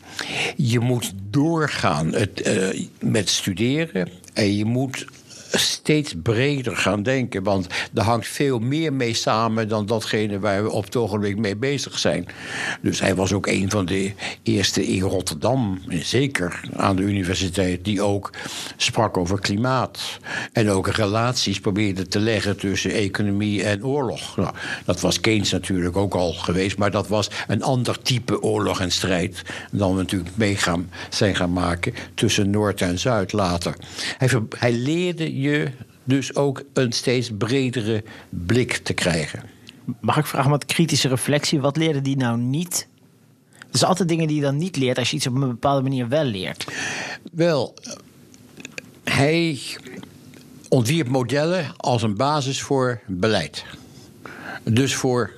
je 0.55 0.79
moet 0.79 1.13
doorgaan 1.29 2.13
het, 2.13 2.47
uh, 2.47 2.87
met 2.99 3.29
studeren. 3.29 4.09
En 4.33 4.55
je 4.55 4.65
moet 4.65 5.05
steeds 5.59 6.13
breder 6.23 6.77
gaan 6.77 7.03
denken. 7.03 7.43
Want 7.43 7.67
er 7.93 8.03
hangt 8.03 8.27
veel 8.27 8.59
meer 8.59 8.93
mee 8.93 9.13
samen 9.13 9.67
dan 9.67 9.85
datgene 9.85 10.39
waar 10.39 10.63
we 10.63 10.71
op 10.71 10.83
het 10.83 10.95
ogenblik 10.95 11.37
mee 11.37 11.55
bezig 11.55 11.99
zijn. 11.99 12.27
Dus 12.81 12.99
hij 12.99 13.15
was 13.15 13.33
ook 13.33 13.47
een 13.47 13.69
van 13.69 13.85
de 13.85 14.13
eerste 14.43 14.87
in 14.87 15.01
Rotterdam, 15.01 15.81
zeker 15.87 16.59
aan 16.75 16.95
de 16.95 17.01
universiteit, 17.01 17.85
die 17.85 18.01
ook 18.01 18.29
sprak 18.77 19.17
over 19.17 19.39
klimaat. 19.39 20.19
En 20.53 20.69
ook 20.69 20.87
relaties 20.87 21.59
probeerde 21.59 22.07
te 22.07 22.19
leggen 22.19 22.57
tussen 22.57 22.91
economie 22.91 23.63
en 23.63 23.85
oorlog. 23.85 24.37
Nou, 24.37 24.53
dat 24.85 25.01
was 25.01 25.19
Keynes 25.19 25.51
natuurlijk 25.51 25.97
ook 25.97 26.13
al 26.13 26.33
geweest, 26.33 26.77
maar 26.77 26.91
dat 26.91 27.07
was 27.07 27.29
een 27.47 27.63
ander 27.63 28.01
type 28.01 28.41
oorlog 28.41 28.79
en 28.79 28.91
strijd 28.91 29.41
dan 29.71 29.91
we 29.95 30.01
natuurlijk 30.01 30.35
mee 30.35 30.57
zijn 31.09 31.35
gaan 31.35 31.53
maken 31.53 31.93
tussen 32.13 32.49
Noord 32.49 32.81
en 32.81 32.99
Zuid 32.99 33.31
later. 33.31 33.75
Hij, 34.17 34.29
hij 34.57 34.71
leerde 34.71 35.41
je 35.43 35.71
dus 36.03 36.35
ook 36.35 36.63
een 36.73 36.91
steeds 36.91 37.31
bredere 37.37 38.03
blik 38.29 38.77
te 38.77 38.93
krijgen. 38.93 39.43
Mag 39.99 40.17
ik 40.17 40.25
vragen 40.25 40.49
wat 40.49 40.65
kritische 40.65 41.07
reflectie? 41.07 41.61
Wat 41.61 41.77
leerde 41.77 42.01
die 42.01 42.17
nou 42.17 42.37
niet? 42.37 42.87
Er 43.59 43.79
zijn 43.79 43.89
altijd 43.89 44.09
dingen 44.09 44.27
die 44.27 44.35
je 44.35 44.41
dan 44.41 44.57
niet 44.57 44.75
leert 44.75 44.97
als 44.97 45.09
je 45.09 45.15
iets 45.15 45.27
op 45.27 45.33
een 45.33 45.39
bepaalde 45.39 45.81
manier 45.81 46.07
wel 46.07 46.23
leert. 46.23 46.67
Wel, 47.31 47.73
hij 49.03 49.59
ontwierp 50.69 51.07
modellen 51.07 51.73
als 51.77 52.01
een 52.01 52.15
basis 52.15 52.61
voor 52.61 53.01
beleid. 53.07 53.65
Dus 54.63 54.95
voor 54.95 55.31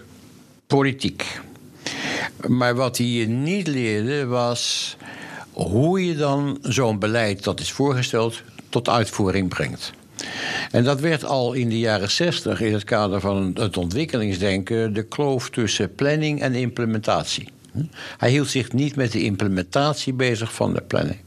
politiek. 0.68 1.40
Maar 2.48 2.76
wat 2.76 2.98
hij 2.98 3.08
je 3.08 3.28
niet 3.28 3.68
leerde 3.68 4.26
was 4.26 4.96
hoe 5.52 6.06
je 6.06 6.16
dan 6.16 6.58
zo'n 6.62 7.00
beleid 7.00 7.44
dat 7.44 7.60
is 7.60 7.72
voorgesteld 7.72 8.44
tot 8.76 8.90
uitvoering 8.90 9.50
brengt. 9.50 9.94
En 10.72 10.84
dat 10.84 11.00
werd 11.00 11.26
al 11.26 11.54
in 11.54 11.70
de 11.70 11.80
jaren 11.80 12.12
zestig 12.12 12.62
in 12.62 12.74
het 12.74 12.84
kader 12.84 13.20
van 13.20 13.52
het 13.54 13.78
ontwikkelingsdenken 13.78 14.94
de 14.94 15.04
kloof 15.04 15.50
tussen 15.50 15.96
planning 15.96 16.42
en 16.42 16.54
implementatie. 16.54 17.48
Hij 18.18 18.30
hield 18.30 18.50
zich 18.50 18.72
niet 18.72 18.96
met 18.96 19.12
de 19.12 19.24
implementatie 19.24 20.14
bezig 20.14 20.54
van 20.54 20.74
de 20.74 20.82
planning. 20.82 21.20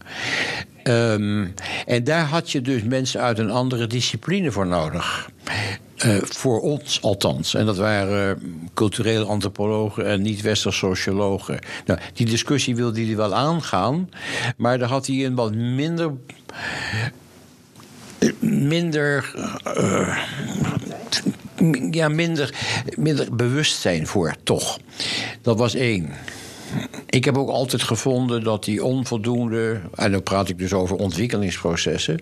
Ehm, 0.83 1.47
en 1.87 2.05
daar 2.05 2.25
had 2.25 2.50
je 2.50 2.61
dus 2.61 2.83
mensen 2.83 3.21
uit 3.21 3.38
een 3.38 3.50
andere 3.50 3.87
discipline 3.87 4.50
voor 4.50 4.67
nodig. 4.67 5.31
Uh, 6.07 6.17
voor 6.23 6.61
ons 6.61 7.02
althans. 7.02 7.55
En 7.55 7.67
dat 7.67 7.76
waren 7.76 8.43
culturele 8.75 9.25
antropologen 9.25 10.07
en 10.07 10.23
niet-westers 10.23 10.76
sociologen. 10.76 11.59
Nou, 11.87 11.99
die 12.12 12.26
discussie 12.26 12.76
wilde 12.76 13.05
hij 13.05 13.17
wel 13.17 13.35
aangaan, 13.35 14.11
maar 14.57 14.78
daar 14.78 14.88
had 14.88 15.07
hij 15.07 15.25
een 15.25 15.35
wat 15.35 15.55
minder. 15.55 16.12
Minder. 18.40 19.35
Uh, 19.76 20.18
ja, 21.90 22.08
minder, 22.08 22.54
minder 22.97 23.37
bewustzijn 23.37 24.06
voor, 24.06 24.35
toch. 24.42 24.78
Dat 25.42 25.58
was 25.58 25.75
één. 25.75 26.11
Ik 27.06 27.25
heb 27.25 27.38
ook 27.38 27.48
altijd 27.48 27.82
gevonden 27.82 28.42
dat 28.42 28.64
die 28.64 28.84
onvoldoende, 28.84 29.80
en 29.94 30.12
dan 30.12 30.22
praat 30.22 30.48
ik 30.48 30.58
dus 30.58 30.72
over 30.72 30.96
ontwikkelingsprocessen, 30.96 32.18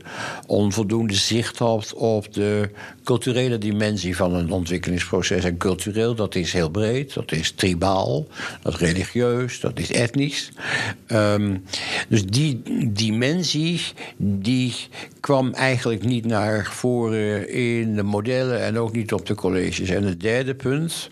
onvoldoende 0.46 1.14
zicht 1.14 1.58
had 1.58 1.94
op 1.94 2.34
de 2.34 2.70
culturele 3.04 3.58
dimensie 3.58 4.16
van 4.16 4.34
een 4.34 4.50
ontwikkelingsproces. 4.50 5.44
En 5.44 5.56
cultureel, 5.56 6.14
dat 6.14 6.34
is 6.34 6.52
heel 6.52 6.70
breed, 6.70 7.14
dat 7.14 7.32
is 7.32 7.50
tribaal, 7.50 8.26
dat 8.62 8.72
is 8.72 8.78
religieus, 8.78 9.60
dat 9.60 9.78
is 9.78 9.92
etnisch. 9.92 10.50
Um, 11.08 11.64
dus 12.08 12.26
die 12.26 12.62
dimensie, 12.92 13.80
die 14.16 14.74
kwam 15.20 15.52
eigenlijk 15.52 16.04
niet 16.04 16.24
naar 16.24 16.68
voren 16.72 17.48
in 17.48 17.94
de 17.94 18.02
modellen 18.02 18.62
en 18.62 18.78
ook 18.78 18.92
niet 18.92 19.12
op 19.12 19.26
de 19.26 19.34
colleges. 19.34 19.88
En 19.88 20.04
het 20.04 20.20
derde 20.20 20.54
punt, 20.54 21.10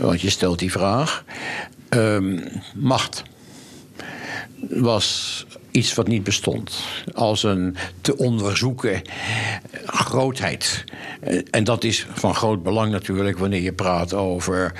want 0.00 0.20
je 0.20 0.30
stelt 0.30 0.58
die 0.58 0.70
vraag. 0.70 1.24
Um, 1.94 2.42
macht 2.74 3.22
was 4.68 5.46
iets 5.70 5.94
wat 5.94 6.06
niet 6.06 6.24
bestond. 6.24 6.84
Als 7.14 7.42
een 7.42 7.76
te 8.00 8.16
onderzoeken 8.16 9.02
grootheid. 9.86 10.84
En 11.50 11.64
dat 11.64 11.84
is 11.84 12.06
van 12.12 12.34
groot 12.34 12.62
belang 12.62 12.92
natuurlijk 12.92 13.38
wanneer 13.38 13.60
je 13.60 13.72
praat 13.72 14.14
over 14.14 14.72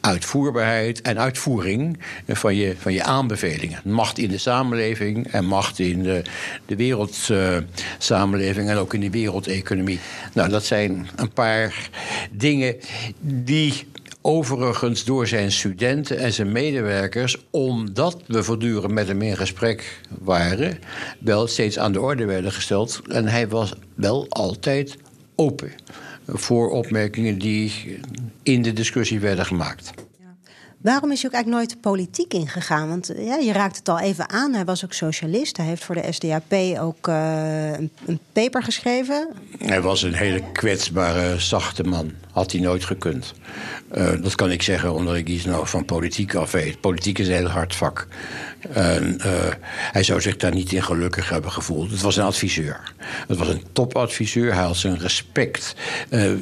uitvoerbaarheid 0.00 1.00
en 1.00 1.18
uitvoering 1.18 1.98
van 2.28 2.56
je, 2.56 2.74
van 2.78 2.92
je 2.92 3.02
aanbevelingen. 3.02 3.80
Macht 3.84 4.18
in 4.18 4.28
de 4.28 4.38
samenleving 4.38 5.26
en 5.26 5.44
macht 5.44 5.78
in 5.78 6.02
de, 6.02 6.22
de 6.66 6.76
wereldsamenleving 6.76 8.68
en 8.68 8.76
ook 8.76 8.94
in 8.94 9.00
de 9.00 9.10
wereldeconomie. 9.10 10.00
Nou, 10.32 10.48
dat 10.48 10.64
zijn 10.64 11.08
een 11.16 11.32
paar 11.32 11.90
dingen 12.30 12.76
die 13.20 13.86
Overigens 14.24 15.04
door 15.04 15.26
zijn 15.26 15.52
studenten 15.52 16.18
en 16.18 16.32
zijn 16.32 16.52
medewerkers, 16.52 17.36
omdat 17.50 18.22
we 18.26 18.42
voortdurend 18.42 18.92
met 18.92 19.08
hem 19.08 19.22
in 19.22 19.36
gesprek 19.36 20.00
waren, 20.18 20.78
wel 21.18 21.46
steeds 21.46 21.78
aan 21.78 21.92
de 21.92 22.00
orde 22.00 22.24
werden 22.24 22.52
gesteld. 22.52 23.00
En 23.08 23.26
hij 23.26 23.48
was 23.48 23.74
wel 23.94 24.26
altijd 24.28 24.96
open 25.34 25.72
voor 26.26 26.70
opmerkingen 26.70 27.38
die 27.38 27.98
in 28.42 28.62
de 28.62 28.72
discussie 28.72 29.20
werden 29.20 29.46
gemaakt. 29.46 29.92
Waarom 30.82 31.10
is 31.10 31.22
hij 31.22 31.30
ook 31.30 31.36
eigenlijk 31.36 31.64
nooit 31.64 31.80
politiek 31.80 32.34
ingegaan? 32.34 32.88
Want 32.88 33.14
eh, 33.14 33.26
ja, 33.26 33.36
je 33.36 33.52
raakt 33.52 33.76
het 33.76 33.88
al 33.88 33.98
even 33.98 34.30
aan. 34.30 34.52
Hij 34.54 34.64
was 34.64 34.84
ook 34.84 34.92
socialist. 34.92 35.56
Hij 35.56 35.66
heeft 35.66 35.84
voor 35.84 35.94
de 35.94 36.12
SDAP 36.12 36.52
ook 36.80 37.08
uh, 37.08 37.72
een, 37.72 37.90
een, 38.06 38.18
paper 38.32 38.62
geschreven. 38.62 39.28
Hij 39.58 39.80
was 39.80 40.02
een 40.02 40.14
hele 40.14 40.42
kwetsbare, 40.52 41.38
zachte 41.38 41.84
man. 41.84 42.12
Had 42.30 42.52
hij 42.52 42.60
nooit 42.60 42.84
gekund. 42.84 43.34
Uh, 43.94 44.22
dat 44.22 44.34
kan 44.34 44.50
ik 44.50 44.62
zeggen 44.62 44.94
omdat 44.94 45.14
ik 45.14 45.28
iets 45.28 45.44
nou 45.44 45.66
van 45.66 45.84
politiek 45.84 46.34
af 46.34 46.50
weet. 46.52 46.80
Politiek 46.80 47.18
is 47.18 47.28
een 47.28 47.34
heel 47.34 47.46
hard 47.46 47.74
vak. 47.74 48.08
En, 48.70 49.18
uh, 49.26 49.32
hij 49.92 50.02
zou 50.02 50.20
zich 50.20 50.36
daar 50.36 50.54
niet 50.54 50.72
in 50.72 50.82
gelukkig 50.82 51.28
hebben 51.28 51.52
gevoeld. 51.52 51.90
Het 51.90 52.00
was 52.00 52.16
een 52.16 52.24
adviseur. 52.24 52.80
Het 53.26 53.38
was 53.38 53.48
een 53.48 53.62
topadviseur. 53.72 54.54
Hij 54.54 54.64
had 54.64 54.76
zijn 54.76 54.98
respect. 54.98 55.74
Uh, 56.10 56.32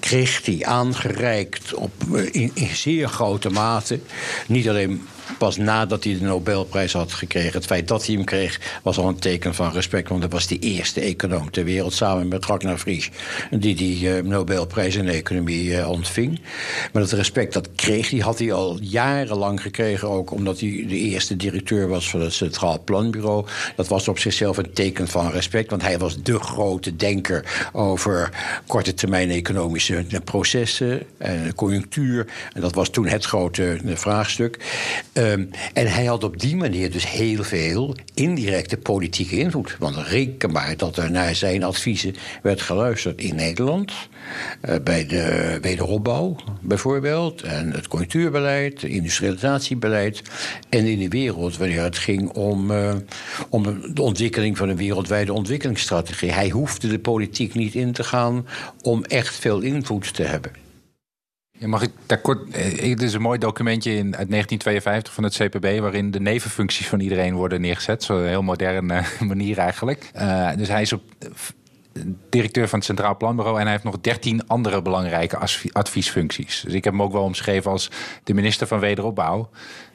kreeg 0.00 0.44
hij 0.44 0.64
aangereikt 0.64 1.74
op, 1.74 1.92
in, 2.32 2.50
in 2.54 2.76
zeer 2.76 3.08
grote 3.08 3.50
mate. 3.50 4.00
Niet 4.46 4.68
alleen 4.68 5.06
pas 5.38 5.56
nadat 5.56 6.04
hij 6.04 6.18
de 6.18 6.24
Nobelprijs 6.24 6.92
had 6.92 7.12
gekregen. 7.12 7.52
Het 7.52 7.66
feit 7.66 7.88
dat 7.88 8.06
hij 8.06 8.14
hem 8.14 8.24
kreeg 8.24 8.60
was 8.82 8.98
al 8.98 9.08
een 9.08 9.18
teken 9.18 9.54
van 9.54 9.72
respect. 9.72 10.08
Want 10.08 10.22
hij 10.22 10.30
was 10.30 10.46
de 10.46 10.58
eerste 10.58 11.00
econoom 11.00 11.50
ter 11.50 11.64
wereld 11.64 11.92
samen 11.92 12.28
met 12.28 12.44
Ragnar 12.44 12.78
Frisch. 12.78 13.10
Die 13.50 13.74
die 13.74 14.08
uh, 14.08 14.22
Nobelprijs 14.22 14.94
in 14.96 15.08
economie 15.08 15.64
uh, 15.64 15.90
ontving. 15.90 16.40
Maar 16.92 17.02
dat 17.02 17.12
respect 17.12 17.52
dat 17.52 17.68
kreeg 17.74 18.10
hij, 18.10 18.18
had 18.18 18.38
hij 18.38 18.52
al 18.52 18.78
jarenlang 18.80 19.62
gekregen. 19.62 20.08
Ook 20.08 20.30
omdat 20.30 20.60
hij 20.60 20.84
de 20.88 20.98
eerste 20.98 21.36
directeur 21.36 21.88
was 21.88 22.10
van 22.10 22.20
het 22.20 22.32
Centraal 22.32 22.82
Planbureau. 22.84 23.46
Dat 23.76 23.88
was 23.88 24.08
op 24.08 24.18
zichzelf 24.18 24.56
een 24.56 24.72
teken 24.72 25.08
van 25.08 25.30
respect. 25.30 25.70
Want 25.70 25.82
hij 25.82 25.98
was 25.98 26.22
de 26.22 26.38
grote 26.38 26.96
denker 26.96 27.70
over 27.72 28.30
korte 28.66 28.94
termijn 28.94 29.30
economische 29.30 30.04
processen 30.24 31.02
en 31.18 31.54
conjunctuur. 31.54 32.26
En 32.52 32.60
dat 32.60 32.74
was 32.74 32.88
toen 32.88 33.06
het 33.06 33.24
grote 33.24 33.78
vraagstuk. 33.84 34.58
Um, 35.16 35.50
en 35.72 35.86
hij 35.86 36.04
had 36.04 36.24
op 36.24 36.40
die 36.40 36.56
manier 36.56 36.90
dus 36.90 37.10
heel 37.10 37.42
veel 37.42 37.94
indirecte 38.14 38.76
politieke 38.76 39.36
invloed. 39.36 39.76
Want 39.78 39.96
reken 39.96 40.52
maar 40.52 40.76
dat 40.76 40.96
er 40.96 41.10
naar 41.10 41.34
zijn 41.34 41.62
adviezen 41.62 42.14
werd 42.42 42.60
geluisterd 42.60 43.20
in 43.20 43.34
Nederland. 43.34 43.92
Uh, 44.68 44.74
bij 44.84 45.06
de 45.06 45.58
wederopbouw 45.60 46.36
bijvoorbeeld. 46.60 47.42
En 47.42 47.72
het 47.72 47.88
conjunctuurbeleid, 47.88 48.82
industrialisatiebeleid. 48.82 50.22
En 50.68 50.86
in 50.86 50.98
de 50.98 51.08
wereld 51.08 51.56
wanneer 51.56 51.82
het 51.82 51.98
ging 51.98 52.30
om, 52.30 52.70
uh, 52.70 52.94
om 53.48 53.62
de 53.94 54.02
ontwikkeling 54.02 54.56
van 54.56 54.68
een 54.68 54.76
wereldwijde 54.76 55.32
ontwikkelingsstrategie. 55.32 56.32
Hij 56.32 56.48
hoefde 56.48 56.88
de 56.88 56.98
politiek 56.98 57.54
niet 57.54 57.74
in 57.74 57.92
te 57.92 58.04
gaan 58.04 58.46
om 58.82 59.04
echt 59.04 59.34
veel 59.34 59.60
invloed 59.60 60.14
te 60.14 60.22
hebben. 60.22 60.63
Ja, 61.58 61.68
mag 61.68 61.82
ik 61.82 61.90
daar 62.06 62.20
kort. 62.20 62.50
Eh, 62.50 62.90
het 62.90 63.02
is 63.02 63.14
een 63.14 63.20
mooi 63.22 63.38
documentje 63.38 63.90
in, 63.90 64.16
uit 64.16 64.30
1952 64.30 65.12
van 65.12 65.24
het 65.24 65.34
CPB. 65.34 65.80
waarin 65.80 66.10
de 66.10 66.20
nevenfuncties 66.20 66.88
van 66.88 67.00
iedereen 67.00 67.34
worden 67.34 67.60
neergezet. 67.60 68.02
Zo'n 68.02 68.24
heel 68.24 68.42
moderne 68.42 69.02
manier 69.20 69.58
eigenlijk. 69.58 70.10
Uh, 70.16 70.50
dus 70.56 70.68
hij 70.68 70.82
is 70.82 70.92
op 70.92 71.02
directeur 72.30 72.68
van 72.68 72.78
het 72.78 72.86
Centraal 72.86 73.16
Planbureau. 73.16 73.56
En 73.56 73.62
hij 73.62 73.72
heeft 73.72 73.84
nog 73.84 74.00
dertien 74.00 74.46
andere 74.46 74.82
belangrijke 74.82 75.38
adviesfuncties. 75.72 76.60
Dus 76.64 76.72
ik 76.72 76.84
heb 76.84 76.92
hem 76.92 77.02
ook 77.02 77.12
wel 77.12 77.22
omschreven 77.22 77.70
als 77.70 77.90
de 78.24 78.34
minister 78.34 78.66
van 78.66 78.78
Wederopbouw. 78.78 79.48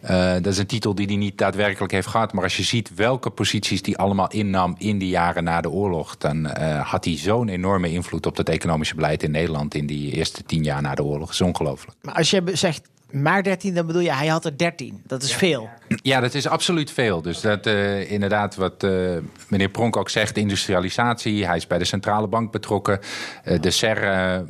Uh, 0.04 0.34
dat 0.34 0.46
is 0.46 0.58
een 0.58 0.66
titel 0.66 0.96
die 0.96 1.06
hij 1.06 1.16
niet 1.16 1.38
daadwerkelijk 1.38 1.92
heeft 1.92 2.08
gehad. 2.08 2.34
Maar 2.34 2.44
als 2.44 2.58
je 2.58 2.64
ziet 2.64 2.96
welke 2.96 3.30
posities 3.30 3.80
hij 3.84 3.96
allemaal 3.96 4.30
innam 4.30 4.76
in 4.78 5.00
de 5.00 5.08
jaren 5.08 5.44
na 5.44 5.62
de 5.62 5.70
oorlog. 5.70 6.18
dan 6.18 6.46
uh, 6.46 6.90
had 6.90 7.06
hij 7.06 7.18
zo'n 7.18 7.50
enorme 7.50 7.92
invloed 7.92 8.26
op 8.26 8.38
het 8.38 8.50
economische 8.50 8.96
beleid 8.96 9.24
in 9.24 9.32
Nederland. 9.32 9.76
in 9.76 9.86
die 9.86 10.12
eerste 10.12 10.44
tien 10.44 10.64
jaar 10.64 10.82
na 10.82 10.96
de 10.96 11.04
oorlog. 11.04 11.26
Dat 11.26 11.34
is 11.34 11.42
ongelooflijk. 11.42 11.98
Maar 12.02 12.14
als 12.14 12.30
je 12.30 12.42
zegt 12.54 12.90
maar 13.12 13.44
13, 13.44 13.74
dan 13.74 13.86
bedoel 13.86 14.02
je, 14.02 14.14
hij 14.14 14.28
had 14.28 14.46
er 14.46 14.58
13. 14.58 15.02
Dat 15.08 15.24
is 15.24 15.34
veel. 15.34 15.70
Ja, 16.02 16.20
dat 16.20 16.34
is 16.34 16.48
absoluut 16.48 16.92
veel. 16.92 17.22
Dus 17.22 17.42
dat 17.42 17.68
uh, 17.68 18.12
inderdaad, 18.12 18.56
wat 18.56 18.84
uh, 18.84 19.18
meneer 19.48 19.70
Pronk 19.70 19.98
ook 19.98 20.10
zegt, 20.10 20.38
industrialisatie. 20.38 21.46
Hij 21.46 21.58
is 21.58 21.68
bij 21.68 21.78
de 21.78 21.86
centrale 21.86 22.28
bank 22.28 22.52
betrokken. 22.52 23.00
Uh, 23.46 23.60
de 23.62 23.72
SER 23.72 24.46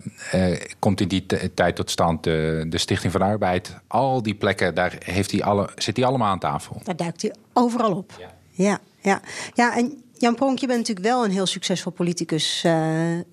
komt 0.80 1.02
in 1.02 1.08
die 1.08 1.26
tijd 1.54 1.76
tot 1.76 1.92
stand. 1.92 2.24
de 2.24 2.68
Stichting 2.72 3.12
van 3.12 3.22
Arbeid. 3.22 3.76
Al 3.88 4.24
die 4.24 4.36
plekken, 4.36 4.76
daar 4.76 4.96
heeft 5.00 5.32
hij 5.32 5.44
alle, 5.44 5.70
zit 5.76 5.98
hij 5.98 6.06
allemaal 6.06 6.30
aan 6.30 6.40
tafel. 6.40 6.82
Daar 6.84 6.96
duikt 6.96 7.22
hij 7.22 7.36
overal 7.54 7.96
op. 7.96 8.14
Ja, 8.20 8.30
ja. 8.52 8.80
ja. 9.02 9.22
ja 9.54 9.78
en 9.78 10.04
Jan 10.20 10.36
Pronk, 10.36 10.60
je 10.60 10.68
bent 10.68 10.80
natuurlijk 10.80 11.08
wel 11.08 11.26
een 11.26 11.32
heel 11.32 11.46
succesvol 11.46 11.92
politicus 11.92 12.64
uh, 12.66 12.74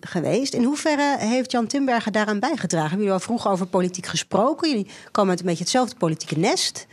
geweest. 0.00 0.54
In 0.54 0.62
hoeverre 0.64 1.16
heeft 1.18 1.50
Jan 1.50 1.66
Timbergen 1.66 2.12
daaraan 2.12 2.40
bijgedragen? 2.40 2.88
Hebben 2.88 3.06
jullie 3.06 3.12
al 3.12 3.20
vroeg 3.20 3.48
over 3.48 3.66
politiek 3.66 4.06
gesproken? 4.06 4.68
Jullie 4.68 4.86
komen 5.10 5.30
uit 5.30 5.40
een 5.40 5.46
beetje 5.46 5.62
hetzelfde 5.62 5.96
politieke 5.96 6.38
nest. 6.38 6.86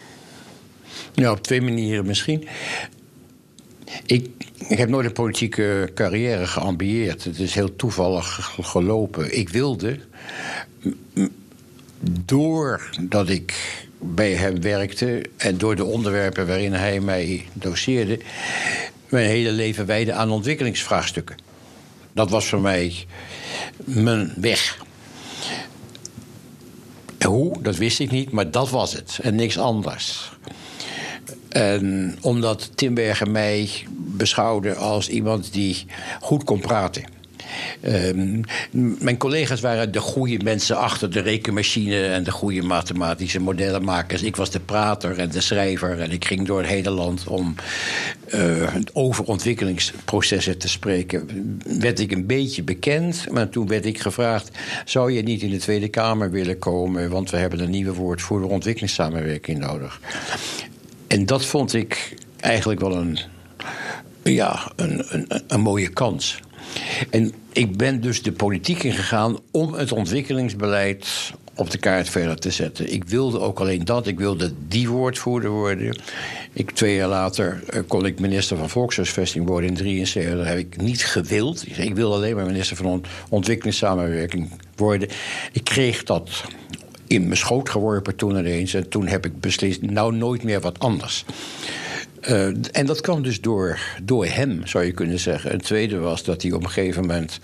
Ja, 1.14 1.32
op 1.32 1.44
twee 1.44 1.62
manieren 1.62 2.06
misschien. 2.06 2.48
Ik, 4.06 4.30
ik 4.68 4.78
heb 4.78 4.90
nooit 4.90 5.06
een 5.06 5.14
politieke 5.14 5.92
carrière 5.94 6.48
geambieerd. 6.48 7.24
Het 7.24 7.40
is 7.40 7.54
heel 7.54 7.76
toevallig 7.76 8.56
gelopen. 8.62 9.38
Ik 9.38 9.50
wilde, 9.50 10.00
doordat 12.26 13.30
ik 13.30 13.82
bij 14.00 14.32
hem 14.32 14.62
werkte 14.62 15.26
en 15.38 15.58
door 15.58 15.76
de 15.76 15.86
onderwerpen 15.86 16.48
waarin 16.48 16.74
hij 16.74 17.00
mij 17.00 17.46
doseerde, 17.54 18.20
mijn 19.14 19.30
hele 19.30 19.52
leven 19.52 19.86
wijden 19.86 20.16
aan 20.16 20.32
ontwikkelingsvraagstukken. 20.32 21.36
Dat 22.14 22.30
was 22.30 22.46
voor 22.46 22.62
mij 22.62 23.06
mijn 23.76 24.34
weg. 24.36 24.78
Hoe, 27.26 27.62
dat 27.62 27.76
wist 27.76 28.00
ik 28.00 28.12
niet, 28.12 28.32
maar 28.32 28.52
dat 28.52 28.70
was 28.70 28.94
het 28.94 29.20
en 29.22 29.36
niks 29.36 29.58
anders. 29.58 30.32
En 31.50 32.18
omdat 32.22 32.72
Timbergen 32.76 33.32
mij 33.32 33.70
beschouwde 33.98 34.76
als 34.76 35.10
iemand 35.10 35.54
die 35.54 35.86
goed 36.22 36.44
kon 36.44 36.60
praten. 36.60 37.13
Ehm, 37.82 38.42
mijn 39.00 39.18
collega's 39.18 39.62
waren 39.62 39.92
de 39.92 40.00
goede 40.00 40.44
mensen 40.44 40.78
achter 40.78 41.12
de 41.12 41.20
rekenmachine 41.20 42.06
en 42.06 42.24
de 42.24 42.32
goede 42.32 42.62
mathematische 42.62 43.40
modellenmakers. 43.40 44.24
Ik 44.24 44.36
was 44.36 44.52
de 44.52 44.60
prater 44.60 45.20
en 45.20 45.30
de 45.30 45.42
schrijver 45.42 46.00
en 46.00 46.12
ik 46.12 46.26
ging 46.26 46.48
door 46.48 46.60
het 46.60 46.68
hele 46.68 46.90
land 46.90 47.28
om 47.28 47.56
uh, 48.34 48.76
over 48.94 49.24
ontwikkelingsprocessen 49.24 50.58
te 50.58 50.70
spreken. 50.70 51.28
Werd 51.80 52.00
ik 52.00 52.12
een 52.12 52.26
beetje 52.26 52.64
bekend, 52.64 53.32
maar 53.32 53.50
toen 53.50 53.68
werd 53.68 53.86
ik 53.86 54.00
gevraagd: 54.00 54.52
zou 54.86 55.12
je 55.12 55.22
niet 55.22 55.42
in 55.42 55.50
de 55.50 55.58
Tweede 55.58 55.88
Kamer 55.88 56.32
willen 56.32 56.60
komen? 56.60 57.10
Want 57.10 57.30
we 57.30 57.38
hebben 57.38 57.60
een 57.60 57.70
nieuwe 57.70 57.94
woord 57.94 58.22
voor 58.22 58.44
ontwikkelingssamenwerking 58.44 59.60
nodig. 59.60 60.00
En 61.08 61.26
dat 61.26 61.46
vond 61.46 61.74
ik 61.74 62.16
eigenlijk 62.40 62.80
wel 62.80 62.96
een, 62.96 63.20
ja, 64.24 64.72
een, 64.76 65.04
een, 65.10 65.44
een 65.48 65.62
mooie 65.62 65.90
kans. 65.90 66.40
En 67.10 67.34
ik 67.52 67.78
ben 67.78 68.02
dus 68.02 68.22
de 68.22 68.32
politiek 68.32 68.84
ingegaan 68.84 69.38
om 69.52 69.74
het 69.74 69.92
ontwikkelingsbeleid 69.92 71.34
op 71.56 71.72
de 71.72 71.78
kaart 71.78 72.10
verder 72.10 72.40
te 72.40 72.52
zetten. 72.52 72.94
Ik 72.94 73.04
wilde 73.04 73.40
ook 73.40 73.60
alleen 73.60 73.86
dat. 73.86 74.08
Ik 74.08 74.18
wilde 74.18 74.54
die 74.68 74.90
woordvoerder 74.90 75.50
worden. 75.50 75.98
Ik, 76.54 76.72
twee 76.72 76.96
jaar 76.96 77.08
later 77.08 77.64
uh, 77.74 77.80
kon 77.88 78.06
ik 78.06 78.20
minister 78.20 78.58
van 78.58 78.70
Volkshuisvesting 78.70 79.48
worden 79.48 79.70
in 79.70 79.76
73. 79.76 80.36
Dat 80.36 80.46
heb 80.46 80.58
ik 80.58 80.82
niet 80.82 81.06
gewild. 81.06 81.78
Ik 81.78 81.96
wilde 81.96 82.16
alleen 82.16 82.36
maar 82.36 82.46
minister 82.46 82.76
van 82.76 83.04
ontwikkelingssamenwerking 83.30 84.52
worden. 84.76 85.10
Ik 85.52 85.64
kreeg 85.64 86.04
dat 86.04 86.30
in 87.08 87.24
mijn 87.24 87.38
schoot 87.38 87.70
geworpen 87.70 88.16
toen 88.16 88.38
ineens. 88.38 88.74
En 88.74 88.90
toen 88.90 89.08
heb 89.08 89.26
ik 89.26 89.40
beslist, 89.40 89.82
nou 89.82 90.16
nooit 90.16 90.44
meer 90.44 90.62
wat 90.62 90.80
anders. 90.80 91.26
Uh, 92.30 92.46
en 92.72 92.86
dat 92.86 93.02
kwam 93.02 93.24
dus 93.24 93.42
door, 93.42 93.80
door 94.04 94.26
hem, 94.26 94.68
zou 94.68 94.84
je 94.84 94.92
kunnen 94.92 95.20
zeggen. 95.20 95.54
Een 95.54 95.62
tweede 95.62 95.98
was 95.98 96.24
dat 96.24 96.42
hij 96.42 96.52
op 96.52 96.64
een 96.64 96.70
gegeven 96.70 97.02
moment, 97.02 97.40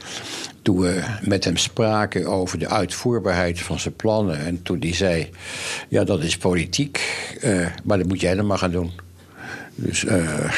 toen 0.62 0.80
we 0.80 1.04
met 1.22 1.44
hem 1.44 1.58
spraken 1.58 2.26
over 2.26 2.60
de 2.60 2.68
uitvoerbaarheid 2.68 3.60
van 3.60 3.80
zijn 3.80 3.96
plannen, 3.96 4.40
en 4.46 4.62
toen 4.62 4.80
hij 4.80 4.94
zei: 4.94 5.30
Ja, 5.88 6.04
dat 6.04 6.24
is 6.24 6.38
politiek, 6.38 7.00
uh, 7.44 7.68
maar 7.84 7.98
dat 7.98 8.08
moet 8.08 8.22
jij 8.22 8.36
dan 8.36 8.48
maar 8.48 8.58
gaan 8.58 8.72
doen. 8.72 8.92
Dus. 9.76 10.04
Uh, 10.04 10.52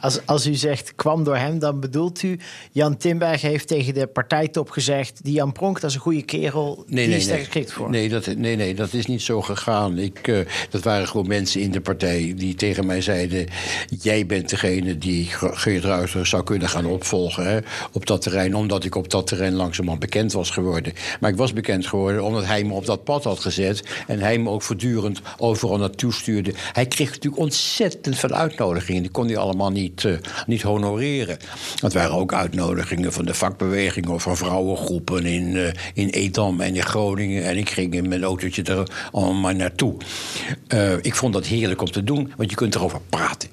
als, 0.00 0.26
als 0.26 0.46
u 0.46 0.54
zegt 0.54 0.94
kwam 0.94 1.24
door 1.24 1.36
hem, 1.36 1.58
dan 1.58 1.80
bedoelt 1.80 2.22
u... 2.22 2.38
Jan 2.72 2.96
Timberg 2.96 3.40
heeft 3.40 3.68
tegen 3.68 3.94
de 3.94 4.06
partijtop 4.06 4.70
gezegd... 4.70 5.24
die 5.24 5.32
Jan 5.32 5.52
Pronk, 5.52 5.80
dat 5.80 5.90
is 5.90 5.96
een 5.96 6.02
goede 6.02 6.22
kerel, 6.22 6.84
nee, 6.86 7.04
die 7.04 7.08
nee, 7.08 7.16
is 7.16 7.28
daar 7.28 7.38
geschikt 7.38 7.72
voor. 7.72 7.90
Nee 7.90 8.08
dat, 8.08 8.26
nee, 8.26 8.56
nee, 8.56 8.74
dat 8.74 8.92
is 8.92 9.06
niet 9.06 9.22
zo 9.22 9.42
gegaan. 9.42 9.98
Ik, 9.98 10.26
uh, 10.26 10.38
dat 10.70 10.82
waren 10.82 11.08
gewoon 11.08 11.26
mensen 11.26 11.60
in 11.60 11.70
de 11.70 11.80
partij 11.80 12.34
die 12.36 12.54
tegen 12.54 12.86
mij 12.86 13.00
zeiden... 13.00 13.46
jij 14.00 14.26
bent 14.26 14.48
degene 14.48 14.98
die 14.98 15.28
Geert 15.30 15.84
Ruiter 15.84 16.26
zou 16.26 16.42
kunnen 16.42 16.68
gaan 16.68 16.86
opvolgen 16.86 17.46
hè, 17.46 17.58
op 17.92 18.06
dat 18.06 18.22
terrein... 18.22 18.54
omdat 18.54 18.84
ik 18.84 18.94
op 18.94 19.10
dat 19.10 19.26
terrein 19.26 19.54
langzamerhand 19.54 20.00
bekend 20.00 20.32
was 20.32 20.50
geworden. 20.50 20.92
Maar 21.20 21.30
ik 21.30 21.36
was 21.36 21.52
bekend 21.52 21.86
geworden 21.86 22.24
omdat 22.24 22.44
hij 22.44 22.64
me 22.64 22.72
op 22.72 22.86
dat 22.86 23.04
pad 23.04 23.24
had 23.24 23.40
gezet... 23.40 23.82
en 24.06 24.20
hij 24.20 24.38
me 24.38 24.50
ook 24.50 24.62
voortdurend 24.62 25.20
overal 25.36 25.78
naartoe 25.78 26.12
stuurde. 26.12 26.52
Hij 26.72 26.86
kreeg 26.86 27.08
natuurlijk 27.10 27.42
ontzettend 27.42 28.18
veel 28.18 28.32
uitnodigingen. 28.32 29.02
Die 29.02 29.10
kon 29.10 29.26
hij 29.26 29.36
allemaal 29.36 29.70
niet 29.70 29.85
niet, 29.86 30.02
uh, 30.02 30.16
niet 30.46 30.62
honoreren. 30.62 31.38
Dat 31.80 31.92
waren 31.92 32.14
ook 32.14 32.32
uitnodigingen 32.32 33.12
van 33.12 33.24
de 33.24 33.34
vakbeweging 33.34 34.08
of 34.08 34.22
van 34.22 34.36
vrouwengroepen 34.36 35.24
in, 35.24 35.54
uh, 35.54 35.68
in 35.94 36.08
Edam 36.08 36.60
en 36.60 36.74
in 36.74 36.82
Groningen. 36.82 37.44
En 37.44 37.56
ik 37.56 37.70
ging 37.70 37.94
in 37.94 38.08
mijn 38.08 38.22
autootje 38.22 38.62
er 38.62 39.08
allemaal 39.12 39.52
naartoe. 39.52 39.94
Uh, 40.74 40.92
ik 40.92 41.14
vond 41.14 41.32
dat 41.32 41.46
heerlijk 41.46 41.80
om 41.80 41.90
te 41.90 42.04
doen, 42.04 42.32
want 42.36 42.50
je 42.50 42.56
kunt 42.56 42.74
erover 42.74 43.00
praten. 43.08 43.48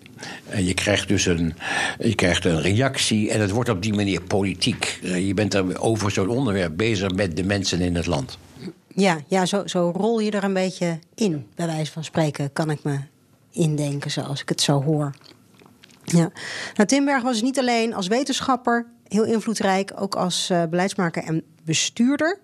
En 0.50 0.65
je 0.65 0.74
krijgt 0.74 1.08
dus 1.08 1.26
een, 1.26 1.54
je 2.00 2.15
krijgt 2.15 2.46
een 2.46 2.62
reactie 2.62 3.32
en 3.32 3.41
het 3.41 3.52
wordt 3.52 3.69
op 3.69 3.82
die 3.82 3.93
manier 3.93 4.22
politiek. 4.22 5.00
Je 5.02 5.34
bent 5.34 5.54
er 5.54 5.82
over 5.82 6.12
zo'n 6.12 6.30
onderwerp 6.30 6.78
bezig 6.78 7.12
met 7.12 7.36
de 7.36 7.43
mensen 7.43 7.82
in 7.82 7.96
het 7.96 8.06
land. 8.06 8.38
Ja, 8.96 9.19
ja 9.28 9.46
zo, 9.46 9.63
zo 9.65 9.93
rol 9.96 10.19
je 10.19 10.32
er 10.32 10.43
een 10.43 10.54
beetje 10.54 11.00
in, 11.15 11.46
bij 11.56 11.65
wijze 11.65 11.91
van 11.91 12.04
spreken, 12.04 12.54
kan 12.54 12.69
ik 12.69 12.84
me 12.84 13.00
indenken, 13.52 14.12
zoals 14.12 14.41
ik 14.41 14.50
het 14.50 14.62
zo 14.62 14.84
hoor. 14.84 15.12
Ja. 16.04 16.32
Nou, 16.74 16.88
Timberg 16.88 17.24
was 17.24 17.42
niet 17.42 17.60
alleen 17.60 17.94
als 17.94 18.08
wetenschapper 18.08 18.86
heel 19.13 19.24
invloedrijk, 19.24 19.92
ook 19.96 20.16
als 20.16 20.50
uh, 20.52 20.63
beleidsmaker 20.70 21.24
en 21.24 21.44
bestuurder. 21.63 22.39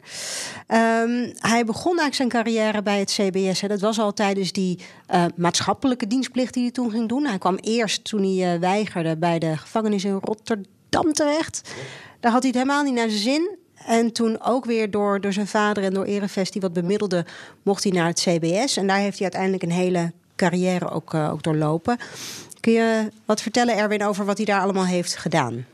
Um, 0.68 1.34
hij 1.38 1.66
begon 1.66 2.00
eigenlijk 2.00 2.14
zijn 2.14 2.30
carrière 2.30 2.82
bij 2.82 3.00
het 3.00 3.12
CBS. 3.12 3.60
Dat 3.60 3.80
was 3.80 4.00
al 4.00 4.14
tijdens 4.14 4.52
die 4.52 4.80
uh, 5.14 5.26
maatschappelijke 5.36 6.08
dienstplicht 6.08 6.54
die 6.54 6.64
hij 6.64 6.72
toen 6.72 6.92
ging 6.92 7.10
doen. 7.10 7.26
Hij 7.26 7.38
kwam 7.38 7.56
eerst 7.56 8.04
toen 8.04 8.24
hij 8.24 8.54
uh, 8.54 8.60
weigerde 8.60 9.18
bij 9.18 9.40
de 9.40 9.58
gevangenis 9.58 10.04
in 10.04 10.20
Rotterdam 10.22 11.14
terecht. 11.14 11.74
Daar 12.20 12.32
had 12.32 12.44
hij 12.44 12.52
het 12.52 12.62
helemaal 12.62 12.84
niet 12.84 12.94
naar 12.94 13.10
zijn 13.10 13.22
zin. 13.22 13.58
En 13.86 14.12
toen 14.12 14.42
ook 14.42 14.66
weer 14.66 14.92
door, 14.92 15.22
door 15.22 15.34
zijn 15.34 15.48
vader 15.48 15.84
en 15.84 15.94
door 15.94 16.06
Erevest 16.06 16.52
die 16.52 16.62
wat 16.62 16.74
bemiddelde, 16.74 17.26
mocht 17.64 17.84
hij 17.84 17.92
naar 17.92 18.08
het 18.08 18.20
CBS. 18.20 18.78
En 18.78 18.88
daar 18.88 18.98
heeft 18.98 19.20
hij 19.20 19.32
uiteindelijk 19.32 19.64
een 19.64 19.72
hele 19.72 20.12
carrière 20.36 20.90
ook, 20.90 21.14
ook 21.14 21.44
doorlopen. 21.44 21.98
Kun 22.60 22.74
je 22.74 23.12
wat 23.26 23.42
vertellen, 23.42 23.78
Erwin, 23.78 24.04
over 24.04 24.26
wat 24.26 24.38
hij 24.38 24.46
daar 24.46 24.62
allemaal 24.62 24.86
heeft 24.86 25.16
gedaan? 25.18 25.66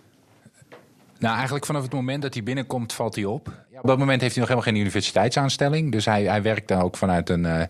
Nou, 1.19 1.35
eigenlijk 1.35 1.65
vanaf 1.65 1.81
het 1.81 1.93
moment 1.93 2.21
dat 2.21 2.33
hij 2.33 2.43
binnenkomt, 2.43 2.93
valt 2.93 3.15
hij 3.15 3.25
op. 3.25 3.51
Op 3.81 3.87
dat 3.87 3.97
moment 3.97 4.21
heeft 4.21 4.35
hij 4.35 4.43
nog 4.43 4.51
helemaal 4.51 4.71
geen 4.71 4.81
universiteitsaanstelling. 4.81 5.91
Dus 5.91 6.05
hij, 6.05 6.23
hij 6.23 6.41
werkt 6.41 6.67
dan 6.67 6.81
ook 6.81 6.97
vanuit 6.97 7.29
een, 7.29 7.43
uh, 7.43 7.61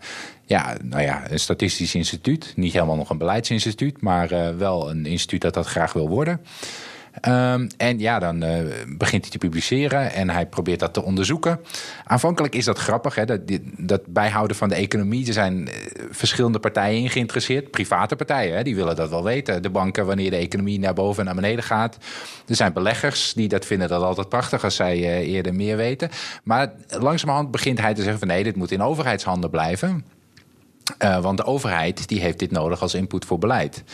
ja, 0.44 0.76
nou 0.82 1.02
ja, 1.02 1.30
een 1.30 1.38
statistisch 1.38 1.94
instituut. 1.94 2.52
Niet 2.56 2.72
helemaal 2.72 2.96
nog 2.96 3.10
een 3.10 3.18
beleidsinstituut, 3.18 4.00
maar 4.00 4.32
uh, 4.32 4.48
wel 4.56 4.90
een 4.90 5.06
instituut 5.06 5.40
dat 5.40 5.54
dat 5.54 5.66
graag 5.66 5.92
wil 5.92 6.08
worden. 6.08 6.40
Um, 7.28 7.66
en 7.76 7.98
ja, 7.98 8.18
dan 8.18 8.44
uh, 8.44 8.58
begint 8.88 9.22
hij 9.22 9.30
te 9.30 9.38
publiceren 9.38 10.12
en 10.12 10.30
hij 10.30 10.46
probeert 10.46 10.80
dat 10.80 10.94
te 10.94 11.02
onderzoeken. 11.02 11.60
Aanvankelijk 12.04 12.54
is 12.54 12.64
dat 12.64 12.78
grappig, 12.78 13.14
hè, 13.14 13.24
dat, 13.24 13.40
dat 13.76 14.06
bijhouden 14.06 14.56
van 14.56 14.68
de 14.68 14.74
economie. 14.74 15.26
Er 15.26 15.32
zijn 15.32 15.58
uh, 15.58 15.74
verschillende 16.10 16.58
partijen 16.58 17.02
in 17.02 17.10
geïnteresseerd. 17.10 17.70
Private 17.70 18.16
partijen, 18.16 18.56
hè, 18.56 18.62
die 18.62 18.76
willen 18.76 18.96
dat 18.96 19.10
wel 19.10 19.24
weten. 19.24 19.62
De 19.62 19.70
banken, 19.70 20.06
wanneer 20.06 20.30
de 20.30 20.36
economie 20.36 20.78
naar 20.78 20.94
boven 20.94 21.18
en 21.18 21.24
naar 21.24 21.34
beneden 21.42 21.64
gaat. 21.64 21.96
Er 22.46 22.56
zijn 22.56 22.72
beleggers 22.72 23.32
die 23.32 23.48
dat 23.48 23.64
vinden 23.64 23.88
dat 23.88 24.02
altijd 24.02 24.28
prachtig 24.28 24.64
als 24.64 24.76
zij 24.76 24.98
uh, 24.98 25.34
eerder 25.34 25.54
meer 25.54 25.76
weten. 25.76 26.10
Maar 26.42 26.72
langzamerhand 26.88 27.50
begint 27.50 27.80
hij 27.80 27.94
te 27.94 28.02
zeggen 28.02 28.18
van 28.18 28.28
nee, 28.28 28.44
dit 28.44 28.56
moet 28.56 28.70
in 28.70 28.82
overheidshanden 28.82 29.50
blijven. 29.50 30.15
Uh, 30.98 31.20
want 31.20 31.36
de 31.36 31.44
overheid 31.44 32.08
die 32.08 32.20
heeft 32.20 32.38
dit 32.38 32.50
nodig 32.50 32.82
als 32.82 32.94
input 32.94 33.24
voor 33.24 33.38
beleid. 33.38 33.84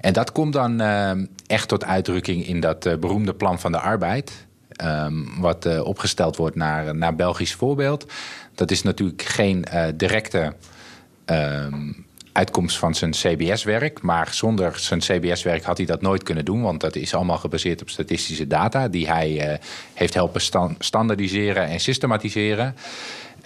En 0.00 0.12
dat 0.12 0.32
komt 0.32 0.52
dan 0.52 0.82
uh, 0.82 1.10
echt 1.46 1.68
tot 1.68 1.84
uitdrukking 1.84 2.46
in 2.46 2.60
dat 2.60 2.86
uh, 2.86 2.96
beroemde 2.96 3.34
plan 3.34 3.60
van 3.60 3.72
de 3.72 3.80
arbeid. 3.80 4.46
Um, 4.84 5.40
wat 5.40 5.80
opgesteld 5.82 6.36
wordt 6.36 6.56
naar, 6.56 6.96
naar 6.96 7.14
Belgisch 7.14 7.54
voorbeeld. 7.54 8.12
Dat 8.54 8.70
is 8.70 8.82
natuurlijk 8.82 9.22
geen 9.22 9.64
directe 9.94 10.54
um, 11.26 12.06
uitkomst 12.32 12.78
van 12.78 12.94
zijn 12.94 13.10
CBS-werk. 13.10 14.02
Maar 14.02 14.28
zonder 14.30 14.78
zijn 14.78 15.00
CBS-werk 15.00 15.64
had 15.64 15.76
hij 15.76 15.86
dat 15.86 16.02
nooit 16.02 16.22
kunnen 16.22 16.44
doen. 16.44 16.62
Want 16.62 16.80
dat 16.80 16.96
is 16.96 17.14
allemaal 17.14 17.38
gebaseerd 17.38 17.82
op 17.82 17.90
statistische 17.90 18.46
data 18.46 18.88
die 18.88 19.08
hij 19.08 19.60
heeft 19.94 20.14
helpen 20.14 20.40
standaardiseren 20.78 21.66
en 21.66 21.80
systematiseren. 21.80 22.74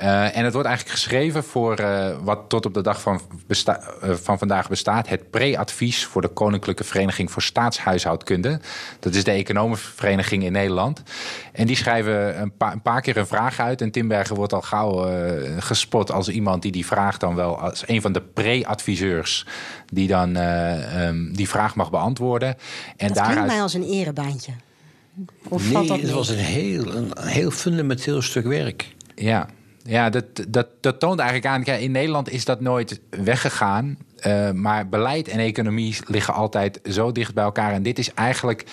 Uh, 0.03 0.37
en 0.37 0.45
het 0.45 0.53
wordt 0.53 0.69
eigenlijk 0.69 0.99
geschreven 0.99 1.45
voor 1.45 1.81
uh, 1.81 2.17
wat 2.23 2.41
tot 2.49 2.67
op 2.67 2.75
de 2.75 2.83
dag 2.83 3.01
van, 3.01 3.21
uh, 3.49 3.75
van 4.15 4.39
vandaag 4.39 4.69
bestaat: 4.69 5.09
het 5.09 5.31
pre-advies 5.31 6.05
voor 6.05 6.23
de 6.23 6.29
Koninklijke 6.29 6.85
Vereniging 6.85 7.31
voor 7.31 7.43
Staatshuishoudkunde. 7.43 8.61
Dat 9.01 9.15
is 9.15 9.25
de 9.25 9.31
economenvereniging 9.31 10.45
in 10.45 10.53
Nederland. 10.53 11.03
En 11.53 11.67
die 11.67 11.77
schrijven 11.77 12.41
een, 12.41 12.57
pa 12.57 12.73
een 12.73 12.83
paar 12.83 13.01
keer 13.01 13.17
een 13.17 13.27
vraag 13.27 13.61
uit. 13.61 13.81
En 13.81 13.91
Timberger 13.91 14.37
wordt 14.37 14.53
al 14.53 14.63
gauw 14.63 15.09
gespot 15.59 16.13
als 16.13 16.29
iemand 16.29 16.63
die 16.63 16.73
die 16.73 16.87
vraag 16.87 17.19
dan 17.19 17.35
wel 17.35 17.59
als 17.59 17.83
een 17.87 18.01
van 18.01 18.13
de 18.13 18.23
pre-adviseurs 18.23 19.47
die 19.93 20.09
dan 20.09 20.37
um, 20.37 21.37
die 21.37 21.49
vraag 21.49 21.75
mag 21.75 21.91
beantwoorden. 21.91 22.49
En 22.97 23.07
dat 23.07 23.17
daaruit... 23.17 23.35
klinkt 23.35 23.53
mij 23.53 23.63
als 23.63 23.75
een 23.75 23.89
erebaantje. 23.89 24.53
Of 25.49 25.73
nee, 25.73 25.87
dat 25.87 26.01
het 26.01 26.11
was 26.11 26.29
een 26.29 26.37
heel, 26.37 26.95
een 26.95 27.13
heel 27.21 27.51
fundamenteel 27.51 28.23
stuk 28.23 28.45
werk. 28.45 28.95
Ja, 29.15 29.49
ja, 29.83 30.11
dat, 30.11 30.25
dat, 30.49 30.67
dat 30.81 31.01
toont 31.01 31.19
eigenlijk 31.19 31.69
aan. 31.69 31.81
In 31.81 31.91
Nederland 31.91 32.31
is 32.31 32.45
dat 32.45 32.61
nooit 32.61 33.01
weggegaan. 33.11 33.99
Uh, 34.27 34.51
maar 34.51 34.89
beleid 34.89 35.29
en 35.29 35.39
economie 35.39 35.97
liggen 36.07 36.35
altijd 36.35 36.81
zo 36.85 37.13
dicht 37.13 37.35
bij 37.35 37.45
elkaar. 37.45 37.73
En 37.73 37.83
dit 37.83 37.99
is 37.99 38.15
eigenlijk. 38.15 38.65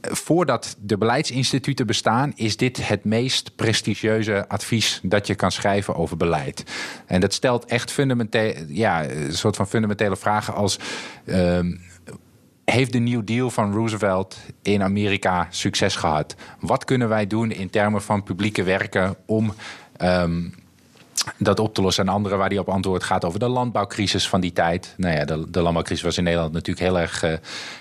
Eh, 0.00 0.12
voordat 0.12 0.76
de 0.80 0.98
beleidsinstituten 0.98 1.86
bestaan, 1.86 2.32
is 2.34 2.56
dit 2.56 2.88
het 2.88 3.04
meest 3.04 3.56
prestigieuze 3.56 4.48
advies 4.48 5.00
dat 5.02 5.26
je 5.26 5.34
kan 5.34 5.52
schrijven 5.52 5.94
over 5.94 6.16
beleid. 6.16 6.64
En 7.06 7.20
dat 7.20 7.32
stelt 7.32 7.64
echt 7.64 7.90
fundamenteel, 7.90 8.54
ja, 8.68 9.10
een 9.10 9.36
soort 9.36 9.56
van 9.56 9.68
fundamentele 9.68 10.16
vragen 10.16 10.54
als. 10.54 10.78
Uh, 11.24 11.58
heeft 12.64 12.92
de 12.92 12.98
New 12.98 13.20
Deal 13.24 13.50
van 13.50 13.72
Roosevelt 13.72 14.38
in 14.62 14.82
Amerika 14.82 15.46
succes 15.50 15.96
gehad? 15.96 16.34
Wat 16.60 16.84
kunnen 16.84 17.08
wij 17.08 17.26
doen 17.26 17.50
in 17.50 17.70
termen 17.70 18.02
van 18.02 18.22
publieke 18.22 18.62
werken 18.62 19.16
om 19.26 19.54
um, 20.02 20.54
dat 21.36 21.58
op 21.60 21.74
te 21.74 21.82
lossen. 21.82 22.06
En 22.06 22.12
andere 22.12 22.36
waar 22.36 22.48
hij 22.48 22.58
op 22.58 22.68
antwoordt 22.68 23.04
gaat 23.04 23.24
over 23.24 23.38
de 23.38 23.48
landbouwcrisis 23.48 24.28
van 24.28 24.40
die 24.40 24.52
tijd. 24.52 24.94
Nou 24.96 25.14
ja, 25.14 25.24
de, 25.24 25.50
de 25.50 25.60
landbouwcrisis 25.60 26.04
was 26.04 26.18
in 26.18 26.24
Nederland 26.24 26.52
natuurlijk 26.52 26.86
heel 26.86 26.98
erg, 26.98 27.24
uh, 27.24 27.32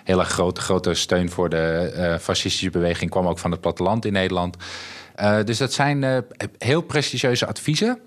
heel 0.03 0.19
erg 0.19 0.29
groot. 0.29 0.57
grote 0.57 0.93
steun 0.93 1.29
voor 1.29 1.49
de 1.49 1.93
uh, 1.95 2.17
fascistische 2.17 2.69
beweging 2.69 3.09
kwam 3.09 3.27
ook 3.27 3.39
van 3.39 3.51
het 3.51 3.61
platteland 3.61 4.05
in 4.05 4.13
Nederland. 4.13 4.57
Uh, 5.19 5.43
dus 5.43 5.57
dat 5.57 5.73
zijn 5.73 6.23
heel 6.57 6.81
prestigieuze 6.81 7.47
adviezen. 7.47 7.99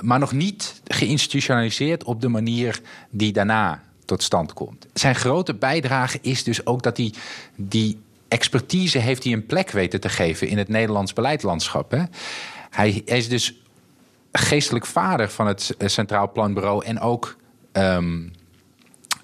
Maar 0.00 0.18
nog 0.18 0.32
niet 0.32 0.80
geïnstitutionaliseerd 0.84 2.04
op 2.04 2.20
de 2.20 2.28
manier 2.28 2.80
die 3.10 3.32
daarna 3.32 3.82
tot 4.04 4.22
stand 4.22 4.52
komt. 4.52 4.86
Zijn 4.92 5.14
grote 5.14 5.54
bijdrage 5.54 6.18
is 6.22 6.44
dus 6.44 6.66
ook 6.66 6.82
dat 6.82 6.96
hij 6.96 7.12
die 7.56 8.00
expertise 8.28 8.98
heeft 8.98 9.24
hij 9.24 9.32
een 9.32 9.46
plek 9.46 9.70
weten 9.70 10.00
te 10.00 10.08
geven 10.08 10.48
in 10.48 10.58
het 10.58 10.68
Nederlands 10.68 11.12
beleidslandschap. 11.12 11.90
Hè? 11.90 12.02
Hij, 12.70 12.90
is 13.04 13.28
dus 13.28 13.62
geestelijk 14.32 14.86
vader 14.86 15.30
van 15.30 15.46
het 15.46 15.74
Centraal 15.78 16.32
Planbureau 16.32 16.84
en 16.84 17.00
ook 17.00 17.36
um, 17.72 18.32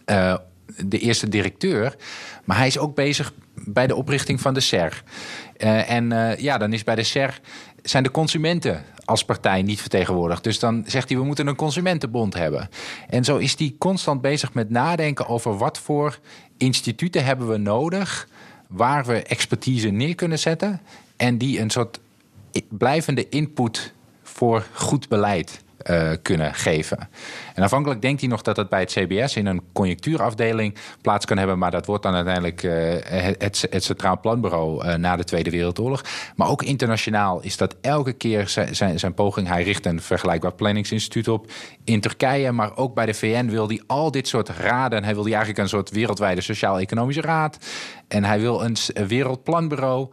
uh, 0.07 0.37
de 0.85 0.99
eerste 0.99 1.29
directeur. 1.29 1.97
Maar 2.45 2.57
hij 2.57 2.67
is 2.67 2.79
ook 2.79 2.95
bezig 2.95 3.33
bij 3.55 3.87
de 3.87 3.95
oprichting 3.95 4.41
van 4.41 4.55
de 4.55 4.61
SER. 4.61 5.03
Uh, 5.59 5.91
en 5.91 6.11
uh, 6.11 6.37
ja, 6.37 6.59
dan 6.59 6.73
is 6.73 6.85
bij 6.85 6.95
de 6.95 7.03
SER 7.03 7.41
zijn 7.83 8.03
de 8.03 8.11
consumenten 8.11 8.85
als 9.05 9.25
partij 9.25 9.63
niet 9.63 9.81
vertegenwoordigd. 9.81 10.45
Dus 10.45 10.59
dan 10.59 10.85
zegt 10.87 11.09
hij, 11.09 11.19
we 11.19 11.25
moeten 11.25 11.47
een 11.47 11.57
consumentenbond 11.57 12.35
hebben. 12.35 12.69
En 13.09 13.25
zo 13.25 13.37
is 13.37 13.59
hij 13.59 13.75
constant 13.79 14.21
bezig 14.21 14.53
met 14.53 14.71
nadenken 14.71 15.29
over 15.29 15.59
wat 15.59 15.79
voor 15.79 16.19
instituten 16.57 17.25
hebben 17.25 17.49
we 17.49 17.57
nodig... 17.57 18.29
waar 18.69 19.05
we 19.05 19.23
expertise 19.23 19.89
neer 19.89 20.15
kunnen 20.15 20.39
zetten... 20.39 20.81
en 21.17 21.39
die 21.39 21.61
een 21.61 21.71
soort 21.71 22.01
blijvende 22.69 23.29
input 23.29 23.93
voor 24.23 24.67
goed 24.73 25.09
beleid 25.09 25.63
uh, 25.91 26.11
kunnen 26.23 26.55
geven. 26.55 27.09
En 27.55 27.63
afhankelijk 27.63 28.03
denkt 28.03 28.21
hij 28.21 28.31
nog 28.31 28.43
dat 28.43 28.57
het 28.57 28.69
bij 28.69 28.81
het 28.81 28.91
CBS 28.91 29.37
in 29.37 29.47
een 29.47 29.63
conjunctuurafdeling 29.73 30.75
plaats 31.01 31.25
kan 31.25 31.39
hebben. 31.39 31.59
Maar 31.59 31.71
dat 31.71 31.87
wordt 31.87 32.03
dan 32.03 32.15
uiteindelijk 32.15 32.63
uh, 32.63 32.73
het, 33.39 33.67
het, 33.71 33.85
Centraal 33.85 34.21
Planbureau 34.21 34.87
uh, 34.87 34.95
na 34.95 35.17
de 35.17 35.25
Tweede 35.25 35.51
Wereldoorlog. 35.51 36.05
Maar 36.37 36.49
ook 36.49 36.63
internationaal 36.63 37.43
is 37.43 37.57
dat 37.57 37.77
elke 37.81 38.13
keer 38.13 38.49
zijn, 38.49 38.99
zijn, 38.99 39.15
poging. 39.15 39.49
Hij 39.49 39.63
richt 39.63 39.87
een 39.87 40.01
vergelijkbaar 40.01 40.53
planningsinstituut 40.53 41.29
op 41.29 41.51
in 41.85 42.01
Turkije. 42.01 42.53
Maar 42.53 42.77
ook 42.77 42.95
bij 42.95 43.07
de 43.07 43.15
VN 43.15 43.47
wil 43.47 43.69
hij 43.69 43.83
al 43.87 44.11
dit 44.11 44.29
soort 44.29 44.49
raden. 44.49 45.05
Hij 45.05 45.15
wil 45.15 45.27
eigenlijk 45.27 45.59
een 45.59 45.69
soort 45.69 45.91
wereldwijde 45.91 46.41
sociaal-economische 46.41 47.21
raad. 47.23 47.59
En 48.09 48.25
hij 48.25 48.41
wil 48.41 48.65
een 48.65 48.77
wereldplanbureau. 49.07 50.09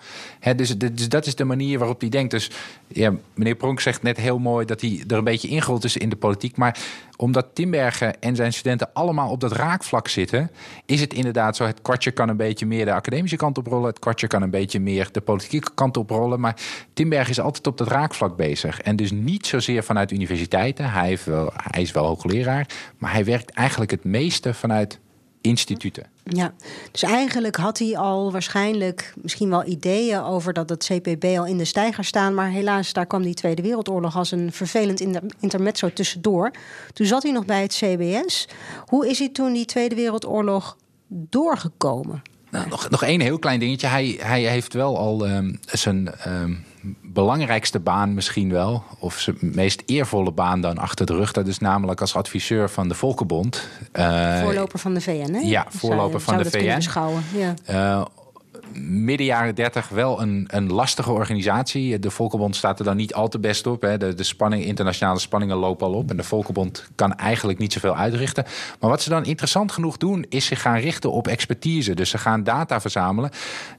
Dus, 0.56 0.78
dus, 0.78 1.10
dat 1.10 1.26
is 1.26 1.36
de 1.36 1.44
manier 1.44 1.80
waarop 1.80 2.00
hij 2.02 2.10
denkt. 2.10 2.32
Dus 2.32 2.52
ja, 2.88 3.14
meneer 3.34 3.56
Pronk 3.56 3.80
zegt 3.80 4.04
net 4.04 4.18
heel 4.18 4.40
mooi 4.40 4.66
dat 4.66 4.82
hij 4.82 5.04
er 5.08 5.18
een 5.18 5.24
beetje 5.24 5.48
ingerold 5.48 5.84
is 5.84 5.98
in 5.98 6.10
de 6.10 6.16
politiek. 6.16 6.58
Maar 6.58 6.78
omdat 7.22 7.48
Timbergen 7.54 8.22
en 8.22 8.36
zijn 8.36 8.54
studenten 8.54 8.94
allemaal 8.94 9.30
op 9.30 9.40
dat 9.40 9.52
raakvlak 9.52 10.08
zitten, 10.08 10.52
is 10.86 11.02
het 11.02 11.14
inderdaad 11.14 11.56
zo: 11.56 11.66
het 11.66 11.82
kwartje 11.82 12.12
kan 12.12 12.30
een 12.30 12.38
beetje 12.38 12.66
meer 12.66 12.86
de 12.86 12.94
academische 12.94 13.36
kant 13.36 13.58
op 13.58 13.68
rollen, 13.68 13.90
het 13.90 14.00
kwartje 14.00 14.28
kan 14.28 14.42
een 14.42 14.50
beetje 14.50 14.80
meer 14.80 15.10
de 15.12 15.22
politieke 15.22 15.72
kant 15.74 15.98
op 15.98 16.10
rollen. 16.10 16.40
Maar 16.40 16.56
Timbergen 16.94 17.30
is 17.30 17.40
altijd 17.40 17.68
op 17.68 17.78
dat 17.78 17.88
raakvlak 17.88 18.36
bezig. 18.36 18.82
En 18.82 18.96
dus 18.96 19.12
niet 19.12 19.48
zozeer 19.48 19.84
vanuit 19.84 20.12
universiteiten. 20.12 20.92
Hij, 20.92 21.18
wel, 21.26 21.52
hij 21.54 21.82
is 21.82 21.92
wel 21.92 22.06
hoogleraar, 22.06 22.68
maar 22.98 23.12
hij 23.12 23.26
werkt 23.26 23.52
eigenlijk 23.52 23.92
het 23.92 24.04
meeste 24.04 24.54
vanuit 24.54 25.00
instituten. 25.42 26.06
Ja, 26.24 26.54
dus 26.92 27.04
eigenlijk 27.04 27.56
had 27.56 27.80
hij 27.80 27.98
al 27.98 28.32
waarschijnlijk 28.32 29.14
misschien 29.22 29.50
wel 29.50 29.66
ideeën 29.66 30.22
over 30.22 30.54
dat 30.54 30.70
het 30.70 30.86
CPB 30.86 31.24
al 31.24 31.46
in 31.46 31.58
de 31.58 31.66
stijger 31.66 32.04
staan. 32.04 32.34
Maar 32.34 32.50
helaas, 32.50 32.94
daar 32.94 33.06
kwam 33.06 33.22
die 33.22 33.34
Tweede 33.34 33.62
Wereldoorlog 33.62 34.18
als 34.18 34.32
een 34.32 34.52
vervelend 34.52 35.00
intermezzo 35.40 35.94
tussendoor. 35.94 36.52
Toen 36.94 37.06
zat 37.06 37.24
hij 37.24 37.32
nog 37.32 37.46
bij 37.46 37.62
het 37.62 37.74
CBS. 37.74 38.48
Hoe 38.86 39.10
is 39.10 39.20
hij 39.20 39.30
toen 39.30 39.54
die 39.54 39.66
Tweede 39.66 39.96
Wereldoorlog 39.96 40.78
doorgekomen? 41.08 42.22
Nou, 42.52 42.70
nog, 42.70 42.90
nog 42.90 43.04
één 43.04 43.22
heel 43.22 43.40
klein 43.40 43.60
dingetje. 43.60 43.88
Hij, 43.88 44.18
hij 44.22 44.42
heeft 44.42 44.74
wel 44.74 44.98
al 44.98 45.28
um, 45.30 45.60
zijn 45.66 46.14
um, 46.28 46.64
belangrijkste 47.02 47.80
baan 47.80 48.14
misschien 48.14 48.52
wel, 48.52 48.84
of 49.00 49.20
zijn 49.20 49.38
meest 49.40 49.84
eervolle 49.86 50.32
baan 50.32 50.62
dan 50.62 50.78
achter 50.78 51.06
de 51.06 51.14
rug. 51.14 51.32
Dat 51.32 51.48
is 51.48 51.58
namelijk 51.58 52.02
als 52.02 52.16
adviseur 52.16 52.70
van 52.70 52.88
de 52.88 52.94
Volkenbond. 52.94 53.68
Uh, 53.94 54.42
voorloper 54.42 54.80
van 54.80 54.94
de 54.94 55.02
VN, 55.02 55.34
hè? 55.34 55.40
Ja, 55.40 55.66
voorloper 55.70 56.20
van 56.20 56.38
de 56.38 56.50
VN. 56.50 56.82
Ja. 57.38 57.54
Uh, 57.70 58.06
midden 58.76 59.26
jaren 59.26 59.56
30 59.56 59.90
wel 59.90 60.22
een, 60.22 60.48
een 60.48 60.72
lastige 60.72 61.12
organisatie. 61.12 62.00
De 62.00 62.12
Volkenbond 62.12 62.56
staat 62.56 62.80
er 62.80 62.86
dan 62.86 62.98
niet 62.98 63.14
al 63.14 63.28
te 63.28 63.40
best 63.40 63.68
op. 63.68 63.82
Hè. 63.82 63.98
De, 63.98 64.14
de 64.14 64.24
spanning, 64.24 64.64
internationale 64.64 65.20
spanningen 65.20 65.58
lopen 65.58 65.88
al 65.88 65.94
op. 65.94 66.10
En 66.10 66.18
de 66.18 66.24
Volkenbond 66.24 66.90
kan 66.96 67.16
eigenlijk 67.16 67.60
niet 67.60 67.74
zoveel 67.74 67.96
uitrichten. 67.96 68.46
Maar 68.80 68.90
wat 68.90 69.02
ze 69.02 69.10
dan 69.10 69.26
interessant 69.26 69.72
genoeg 69.72 69.98
doen, 69.98 70.26
is 70.30 70.46
zich 70.46 70.62
gaan 70.62 70.78
richten 70.78 71.12
op 71.12 71.28
expertise. 71.28 71.94
Dus 71.94 72.10
ze 72.10 72.18
gaan 72.18 72.44
data 72.44 72.82
verzamelen. 72.82 73.30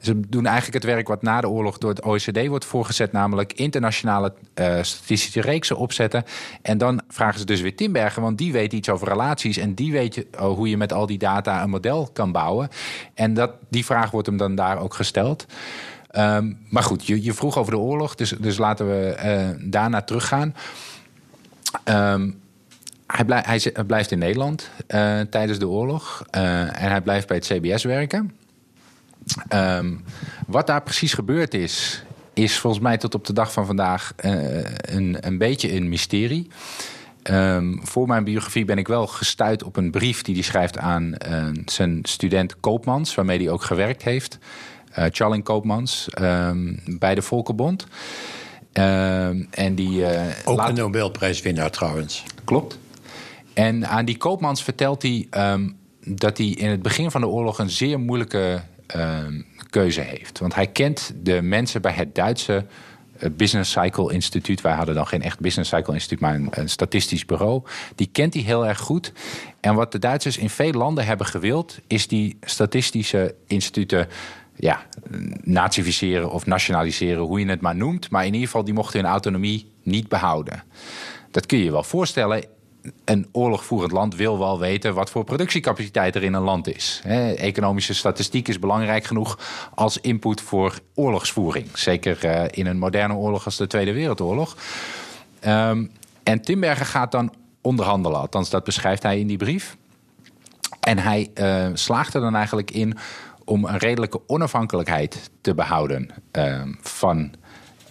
Ze 0.01 0.21
doen 0.29 0.47
eigenlijk 0.47 0.85
het 0.85 0.93
werk 0.93 1.09
wat 1.09 1.23
na 1.23 1.41
de 1.41 1.49
oorlog 1.49 1.79
door 1.79 1.91
het 1.91 2.03
OECD 2.03 2.47
wordt 2.47 2.65
voorgezet. 2.65 3.13
Namelijk 3.13 3.53
internationale 3.53 4.33
uh, 4.55 4.83
statistische 4.83 5.41
reeksen 5.41 5.77
opzetten. 5.77 6.25
En 6.63 6.79
dan 6.79 7.03
vragen 7.09 7.39
ze 7.39 7.45
dus 7.45 7.61
weer 7.61 7.77
Timbergen, 7.77 8.23
want 8.23 8.39
die 8.39 8.53
weet 8.53 8.73
iets 8.73 8.89
over 8.89 9.09
relaties. 9.09 9.57
En 9.57 9.75
die 9.75 9.93
weet 9.93 10.15
je, 10.15 10.27
oh, 10.39 10.57
hoe 10.57 10.69
je 10.69 10.77
met 10.77 10.93
al 10.93 11.07
die 11.07 11.19
data 11.19 11.63
een 11.63 11.71
model 11.71 12.11
kan 12.13 12.33
bouwen. 12.33 12.69
En 13.15 13.35
dat, 13.35 13.53
die 13.69 13.85
vraag 13.85 14.11
wordt 14.11 14.27
hem 14.27 14.37
dan 14.37 14.55
daar 14.55 14.81
ook 14.83 14.95
gesteld. 14.95 15.47
Um, 16.17 16.59
maar 16.69 16.83
goed, 16.83 17.07
je, 17.07 17.23
je, 17.23 17.33
vroeg 17.33 17.59
over 17.59 17.73
de 17.73 17.79
oorlog, 17.79 18.15
dus, 18.15 18.35
dus 18.41 18.59
laten 18.59 18.87
we 18.87 19.17
uh, 19.25 19.71
daarna 19.71 20.03
teruggaan. 20.03 20.55
Um, 21.85 22.41
hij, 23.07 23.25
hij, 23.73 23.85
blijft 23.87 24.11
in 24.11 24.19
Nederland 24.19 24.71
uh, 24.89 25.21
tijdens 25.21 25.59
de 25.59 25.69
oorlog 25.69 26.25
uh, 26.37 26.83
en 26.83 26.91
hij 26.91 27.01
blijft 27.01 27.27
bij 27.27 27.37
het 27.37 27.47
CBS 27.47 27.85
werken. 27.85 28.33
Um, 29.55 30.05
wat 30.47 30.67
daar 30.67 30.83
precies 30.83 31.15
gebeurd 31.15 31.55
is, 31.55 32.05
is 32.33 32.59
volgens 32.59 32.83
mij 32.83 32.99
tot 32.99 33.15
op 33.15 33.27
de 33.27 33.33
dag 33.33 33.53
van 33.53 33.67
vandaag 33.67 34.13
een, 34.17 35.17
een 35.21 35.39
beetje 35.39 35.75
een 35.75 35.89
mysterie. 35.89 36.51
Voor 37.83 38.07
mijn 38.07 38.25
biografie 38.25 38.65
ben 38.65 38.79
ik 38.79 38.89
wel 38.89 39.07
gestuurd 39.07 39.63
op 39.63 39.77
een 39.77 39.91
brief 39.91 40.23
die 40.23 40.35
hij 40.35 40.43
schrijft 40.43 40.79
aan 40.79 41.15
zijn 41.65 41.99
student 42.03 42.61
Koopmans, 42.61 43.15
waarmee 43.15 43.39
hij 43.39 43.51
ook 43.51 43.63
gewerkt 43.63 44.03
heeft. 44.03 44.39
Uh, 44.99 45.05
Charling 45.11 45.45
Koopmans 45.45 46.09
um, 46.21 46.81
bij 46.87 47.15
de 47.15 47.23
Volkenbond. 47.23 47.87
Um, 48.73 49.49
en 49.51 49.75
die, 49.75 50.01
uh, 50.01 50.23
ook 50.45 50.57
laat... 50.57 50.69
een 50.69 50.75
Nobelprijswinnaar 50.75 51.71
trouwens. 51.71 52.23
Klopt. 52.45 52.79
En 53.55 53.89
aan 53.89 54.05
die 54.05 54.17
Koopmans 54.17 54.63
vertelt 54.63 55.03
hij 55.03 55.29
dat 56.05 56.39
hij 56.39 56.47
in 56.47 56.71
het 56.71 56.83
begin 56.83 57.11
van 57.11 57.21
de 57.21 57.27
oorlog 57.27 57.59
een 57.59 57.71
zeer 57.71 58.01
moeilijke 58.01 58.63
keuze 59.71 60.01
heeft. 60.01 60.39
Want 60.39 60.55
hij 60.55 60.67
kent 60.67 61.13
de 61.23 61.43
mensen 61.43 61.83
bij 61.83 61.93
het 61.93 62.15
Duitse 62.15 62.65
het 63.23 63.37
Business 63.37 63.73
Cycle 63.73 64.13
Instituut. 64.13 64.61
Wij 64.61 64.73
hadden 64.73 64.95
dan 64.95 65.07
geen 65.07 65.23
echt 65.23 65.41
Business 65.41 65.71
Cycle 65.71 65.95
Instituut, 65.95 66.21
maar 66.21 66.35
een, 66.35 66.49
een, 66.51 66.69
statistisch 66.69 67.27
bureau. 67.27 67.63
Die 67.95 68.09
kent 68.13 68.35
hij 68.35 68.43
heel 68.43 68.67
erg 68.67 68.79
goed. 68.79 69.13
En 69.61 69.75
wat 69.75 69.93
de 69.93 69.99
Duitsers 69.99 70.37
in 70.37 70.51
veel 70.51 70.73
landen 70.73 71.05
hebben 71.05 71.27
gewild, 71.27 71.79
is 71.87 72.09
die 72.09 72.37
statistische 72.41 73.35
instituten 73.47 74.09
ja, 74.63 74.87
nazificeren 75.43 76.31
of 76.31 76.47
nationaliseren, 76.47 77.23
hoe 77.23 77.41
je 77.41 77.47
het 77.47 77.61
maar 77.61 77.77
noemt. 77.77 78.11
Maar 78.11 78.27
in 78.27 78.33
ieder 78.33 78.47
geval, 78.47 78.65
die 78.65 78.75
mochten 78.75 79.01
hun 79.01 79.09
autonomie 79.09 79.73
niet 79.83 80.09
behouden. 80.09 80.63
Dat 81.31 81.47
kun 81.47 81.59
je 81.59 81.65
je 81.65 81.71
wel 81.71 81.83
voorstellen 81.83 82.45
een 83.05 83.29
oorlogvoerend 83.33 83.93
land 83.93 84.17
wil 84.17 84.39
wel 84.39 84.59
weten 84.59 84.95
wat 84.95 85.11
voor 85.11 85.25
productiecapaciteit 85.25 86.15
er 86.15 86.23
in 86.23 86.35
een 86.35 86.43
land 86.43 86.75
is. 86.75 87.03
economische 87.37 87.95
statistiek 87.95 88.49
is 88.49 88.59
belangrijk 88.59 89.05
genoeg 89.05 89.39
als 89.75 89.99
input 89.99 90.41
voor 90.41 90.79
oorlogsvoering. 90.95 91.79
Zeker 91.79 92.25
uh, 92.25 92.45
in 92.51 92.67
een 92.67 92.79
moderne 92.79 93.15
oorlog 93.15 93.45
als 93.45 93.57
de 93.57 93.67
Tweede 93.67 93.93
Wereldoorlog. 93.93 94.57
Um, 95.47 95.91
en 96.23 96.41
Timberger 96.41 96.87
gaat 96.87 97.13
dan 97.13 97.33
onderhandelen, 97.61 98.19
althans 98.19 98.51
dat 98.51 98.65
beschrijft 98.65 99.03
hij 99.03 99.19
in 99.19 99.27
die 99.27 99.37
brief. 99.37 99.77
En 100.81 100.99
hij 100.99 101.31
uh, 101.35 101.67
slaagt 101.75 102.15
er 102.15 102.21
dan 102.21 102.35
eigenlijk 102.35 102.71
in 102.71 102.99
om 103.53 103.65
een 103.65 103.79
redelijke 103.79 104.21
onafhankelijkheid 104.27 105.31
te 105.41 105.55
behouden 105.55 106.09
uh, 106.33 106.63
van 106.81 107.35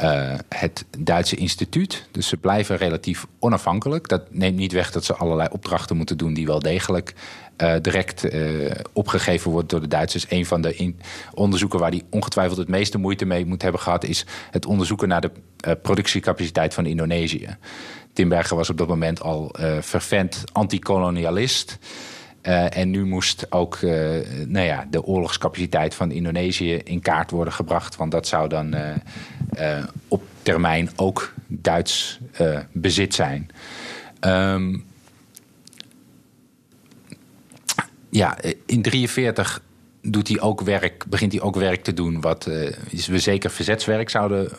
uh, 0.04 0.34
het 0.50 0.86
Duitse 0.98 1.36
instituut. 1.36 2.08
Dus 2.12 2.28
ze 2.28 2.38
blijven 2.38 2.78
relatief 2.78 3.26
onafhankelijk. 3.40 4.08
Dat 4.08 4.22
neemt 4.34 4.58
niet 4.58 4.72
weg 4.72 4.92
dat 4.92 5.06
ze 5.06 5.16
allerlei 5.16 5.50
opdrachten 5.52 5.98
moeten 5.98 6.18
doen 6.18 6.34
die 6.34 6.46
wel 6.46 6.60
degelijk 6.60 7.14
uh, 7.58 7.74
direct 7.82 8.34
uh, 8.34 8.72
opgegeven 8.94 9.52
wordt 9.52 9.70
door 9.70 9.82
de 9.82 9.88
Duitsers. 9.88 10.26
Een 10.30 10.46
van 10.46 10.62
de 10.62 10.94
onderzoeken 11.34 11.80
waar 11.80 11.92
die 11.92 12.04
ongetwijfeld 12.10 12.58
het 12.58 12.68
meeste 12.68 12.98
moeite 12.98 13.26
mee 13.26 13.46
moet 13.46 13.62
hebben 13.62 13.82
gehad, 13.82 14.04
is 14.04 14.26
het 14.52 14.66
onderzoeken 14.66 15.08
naar 15.08 15.22
de 15.22 15.32
productiecapaciteit 15.82 16.74
van 16.74 16.86
Indonesië. 16.86 17.56
Timberger 18.14 18.58
was 18.58 18.70
op 18.70 18.78
dat 18.78 18.88
moment 18.88 19.22
al 19.22 19.56
fervent 19.82 20.44
anticolonialist. 20.52 21.78
Uh, 22.44 22.78
en 22.78 22.90
nu 22.90 23.06
moest 23.06 23.46
ook 23.50 23.82
uh, 23.82 23.92
nou 24.48 24.66
ja, 24.66 24.88
de 24.90 25.04
oorlogscapaciteit 25.04 25.96
van 25.96 26.12
Indonesië 26.12 26.74
in 26.74 27.02
kaart 27.02 27.32
worden 27.32 27.54
gebracht. 27.54 27.96
Want 27.96 28.12
dat 28.12 28.28
zou 28.28 28.50
dan 28.50 28.76
uh, 28.76 29.86
op 30.08 30.24
termijn 30.42 30.90
ook 30.96 31.34
Duits 31.48 32.20
bezit 32.72 33.14
zijn. 33.14 33.50
Um, 34.20 34.86
ja, 38.10 38.38
in 38.66 38.82
43 38.82 39.62
doet 40.02 40.28
hij 40.28 40.40
ook 40.40 40.62
werk, 40.62 41.06
begint 41.10 41.32
hij 41.32 41.42
ook 41.42 41.56
werk 41.56 41.84
te 41.84 41.94
doen 41.94 42.22
wat 42.22 42.44
we 43.08 43.20
zeker 43.20 43.52
verzetswerk 43.52 44.10
zouden 44.10 44.50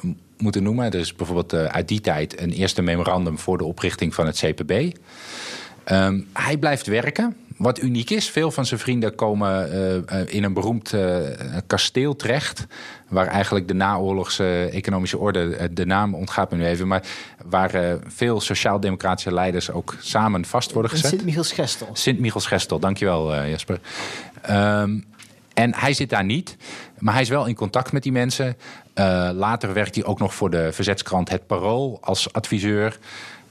moeten 0.42 0.62
noemen. 0.62 0.90
Dus 0.90 1.14
bijvoorbeeld 1.14 1.52
uh, 1.52 1.64
uit 1.64 1.88
die 1.88 2.00
tijd 2.00 2.40
een 2.40 2.50
eerste 2.50 2.82
memorandum 2.82 3.38
voor 3.38 3.58
de 3.58 3.64
oprichting 3.64 4.14
van 4.14 4.26
het 4.26 4.36
CPB. 4.44 4.96
Um, 5.90 6.26
hij 6.32 6.56
blijft 6.56 6.86
werken. 6.86 7.36
Wat 7.62 7.82
uniek 7.82 8.10
is, 8.10 8.30
veel 8.30 8.50
van 8.50 8.66
zijn 8.66 8.80
vrienden 8.80 9.14
komen 9.14 9.74
uh, 10.12 10.34
in 10.34 10.44
een 10.44 10.52
beroemd 10.52 10.92
uh, 10.92 11.18
kasteel 11.66 12.16
terecht. 12.16 12.66
Waar 13.08 13.26
eigenlijk 13.26 13.68
de 13.68 13.74
naoorlogse 13.74 14.68
economische 14.72 15.18
orde, 15.18 15.72
de 15.72 15.86
naam 15.86 16.14
ontgaat 16.14 16.50
me 16.50 16.56
nu 16.56 16.66
even. 16.66 16.88
Maar 16.88 17.02
waar 17.44 17.98
veel 18.06 18.40
sociaal-democratische 18.40 19.32
leiders 19.32 19.70
ook 19.70 19.96
samen 20.00 20.44
vast 20.44 20.72
worden 20.72 20.90
gezet. 20.90 21.10
Sint-Michiels-Gestel. 21.10 21.88
Sint-Michiels-Gestel, 21.92 22.78
dankjewel 22.78 23.46
Jasper. 23.46 23.80
Um, 24.50 25.04
en 25.54 25.74
hij 25.74 25.92
zit 25.92 26.10
daar 26.10 26.24
niet, 26.24 26.56
maar 26.98 27.12
hij 27.12 27.22
is 27.22 27.28
wel 27.28 27.46
in 27.46 27.54
contact 27.54 27.92
met 27.92 28.02
die 28.02 28.12
mensen. 28.12 28.56
Later 29.34 29.72
werkt 29.72 29.94
hij 29.94 30.04
ook 30.04 30.18
nog 30.18 30.34
voor 30.34 30.50
de 30.50 30.72
verzetskrant 30.72 31.28
Het 31.28 31.46
Parool 31.46 31.98
als 32.00 32.32
adviseur. 32.32 32.98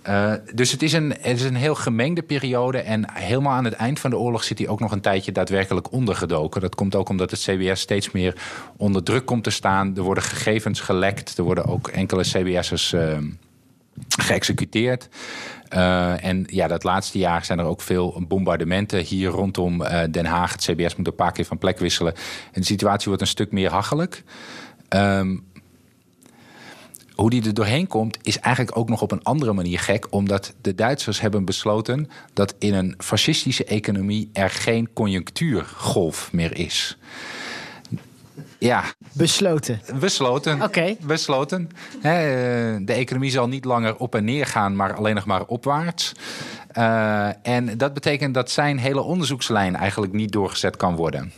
Uh, 0.09 0.33
dus 0.53 0.71
het 0.71 0.81
is, 0.81 0.93
een, 0.93 1.09
het 1.19 1.37
is 1.37 1.43
een 1.43 1.55
heel 1.55 1.75
gemengde 1.75 2.21
periode. 2.21 2.77
En 2.77 3.11
helemaal 3.13 3.53
aan 3.53 3.65
het 3.65 3.73
eind 3.73 3.99
van 3.99 4.09
de 4.09 4.17
oorlog 4.17 4.43
zit 4.43 4.57
hij 4.57 4.67
ook 4.67 4.79
nog 4.79 4.91
een 4.91 5.01
tijdje 5.01 5.31
daadwerkelijk 5.31 5.91
ondergedoken. 5.91 6.61
Dat 6.61 6.75
komt 6.75 6.95
ook 6.95 7.09
omdat 7.09 7.31
het 7.31 7.39
CBS 7.39 7.81
steeds 7.81 8.11
meer 8.11 8.41
onder 8.77 9.03
druk 9.03 9.25
komt 9.25 9.43
te 9.43 9.49
staan. 9.49 9.97
Er 9.97 10.03
worden 10.03 10.23
gegevens 10.23 10.79
gelekt. 10.79 11.37
Er 11.37 11.43
worden 11.43 11.65
ook 11.65 11.87
enkele 11.87 12.21
CBS'ers 12.21 12.93
uh, 12.93 13.17
geëxecuteerd. 14.17 15.09
Uh, 15.73 16.23
en 16.23 16.43
ja, 16.47 16.67
dat 16.67 16.83
laatste 16.83 17.17
jaar 17.17 17.45
zijn 17.45 17.59
er 17.59 17.65
ook 17.65 17.81
veel 17.81 18.23
bombardementen 18.27 18.99
hier 18.99 19.29
rondom 19.29 19.81
uh, 19.81 19.99
Den 20.11 20.25
Haag. 20.25 20.51
Het 20.51 20.61
CBS 20.61 20.95
moet 20.95 21.07
een 21.07 21.15
paar 21.15 21.31
keer 21.31 21.45
van 21.45 21.57
plek 21.57 21.79
wisselen. 21.79 22.13
En 22.51 22.61
de 22.61 22.67
situatie 22.67 23.07
wordt 23.07 23.21
een 23.21 23.27
stuk 23.27 23.51
meer 23.51 23.71
hachelijk. 23.71 24.23
Um, 24.89 25.43
hoe 27.15 27.29
die 27.29 27.45
er 27.45 27.53
doorheen 27.53 27.87
komt, 27.87 28.17
is 28.21 28.39
eigenlijk 28.39 28.77
ook 28.77 28.89
nog 28.89 29.01
op 29.01 29.11
een 29.11 29.23
andere 29.23 29.53
manier 29.53 29.79
gek. 29.79 30.07
Omdat 30.09 30.53
de 30.61 30.75
Duitsers 30.75 31.21
hebben 31.21 31.45
besloten 31.45 32.09
dat 32.33 32.55
in 32.59 32.73
een 32.73 32.95
fascistische 32.97 33.63
economie 33.65 34.29
er 34.33 34.49
geen 34.49 34.93
conjunctuurgolf 34.93 36.29
meer 36.31 36.57
is. 36.57 36.97
Ja. 38.57 38.83
Besloten. 39.13 39.81
Besloten. 39.99 40.53
Oké. 40.53 40.63
Okay. 40.63 40.97
Besloten. 41.01 41.69
de 42.01 42.93
economie 42.93 43.31
zal 43.31 43.47
niet 43.47 43.65
langer 43.65 43.97
op 43.97 44.15
en 44.15 44.23
neer 44.23 44.45
gaan, 44.45 44.75
maar 44.75 44.93
alleen 44.95 45.15
nog 45.15 45.25
maar 45.25 45.45
opwaarts. 45.45 46.11
Uh, 46.77 47.29
en 47.47 47.77
dat 47.77 47.93
betekent 47.93 48.33
dat 48.33 48.51
zijn 48.51 48.77
hele 48.77 49.01
onderzoekslijn 49.01 49.75
eigenlijk 49.75 50.13
niet 50.13 50.31
doorgezet 50.31 50.77
kan 50.77 50.95
worden. 50.95 51.31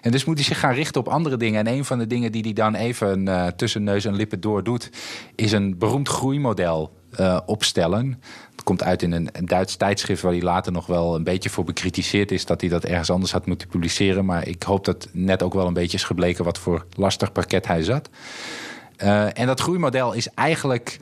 En 0.00 0.10
dus 0.10 0.24
moet 0.24 0.36
hij 0.36 0.44
zich 0.44 0.58
gaan 0.58 0.74
richten 0.74 1.00
op 1.00 1.08
andere 1.08 1.36
dingen. 1.36 1.66
En 1.66 1.74
een 1.74 1.84
van 1.84 1.98
de 1.98 2.06
dingen 2.06 2.32
die 2.32 2.42
hij 2.42 2.52
dan 2.52 2.74
even 2.74 3.26
uh, 3.26 3.46
tussen 3.46 3.84
neus 3.84 4.04
en 4.04 4.14
lippen 4.14 4.40
door 4.40 4.62
doet, 4.62 4.90
is 5.34 5.52
een 5.52 5.78
beroemd 5.78 6.08
groeimodel 6.08 6.92
uh, 7.20 7.38
opstellen. 7.46 8.22
Het 8.50 8.62
komt 8.62 8.82
uit 8.82 9.02
in 9.02 9.12
een, 9.12 9.28
Duits 9.44 9.76
tijdschrift 9.76 10.22
waar 10.22 10.32
hij 10.32 10.42
later 10.42 10.72
nog 10.72 10.86
wel 10.86 11.14
een 11.14 11.24
beetje 11.24 11.50
voor 11.50 11.64
bekritiseerd 11.64 12.30
is 12.30 12.46
dat 12.46 12.60
hij 12.60 12.70
dat 12.70 12.84
ergens 12.84 13.10
anders 13.10 13.32
had 13.32 13.46
moeten 13.46 13.68
publiceren. 13.68 14.24
Maar 14.24 14.48
ik 14.48 14.62
hoop 14.62 14.84
dat 14.84 15.08
net 15.12 15.42
ook 15.42 15.54
wel 15.54 15.66
een 15.66 15.74
beetje 15.74 15.96
is 15.96 16.04
gebleken 16.04 16.44
wat 16.44 16.58
voor 16.58 16.86
lastig 16.96 17.32
parket 17.32 17.66
hij 17.66 17.82
zat. 17.82 18.08
Uh, 18.98 19.38
en 19.38 19.46
dat 19.46 19.60
groeimodel 19.60 20.12
is 20.12 20.28
eigenlijk 20.34 20.98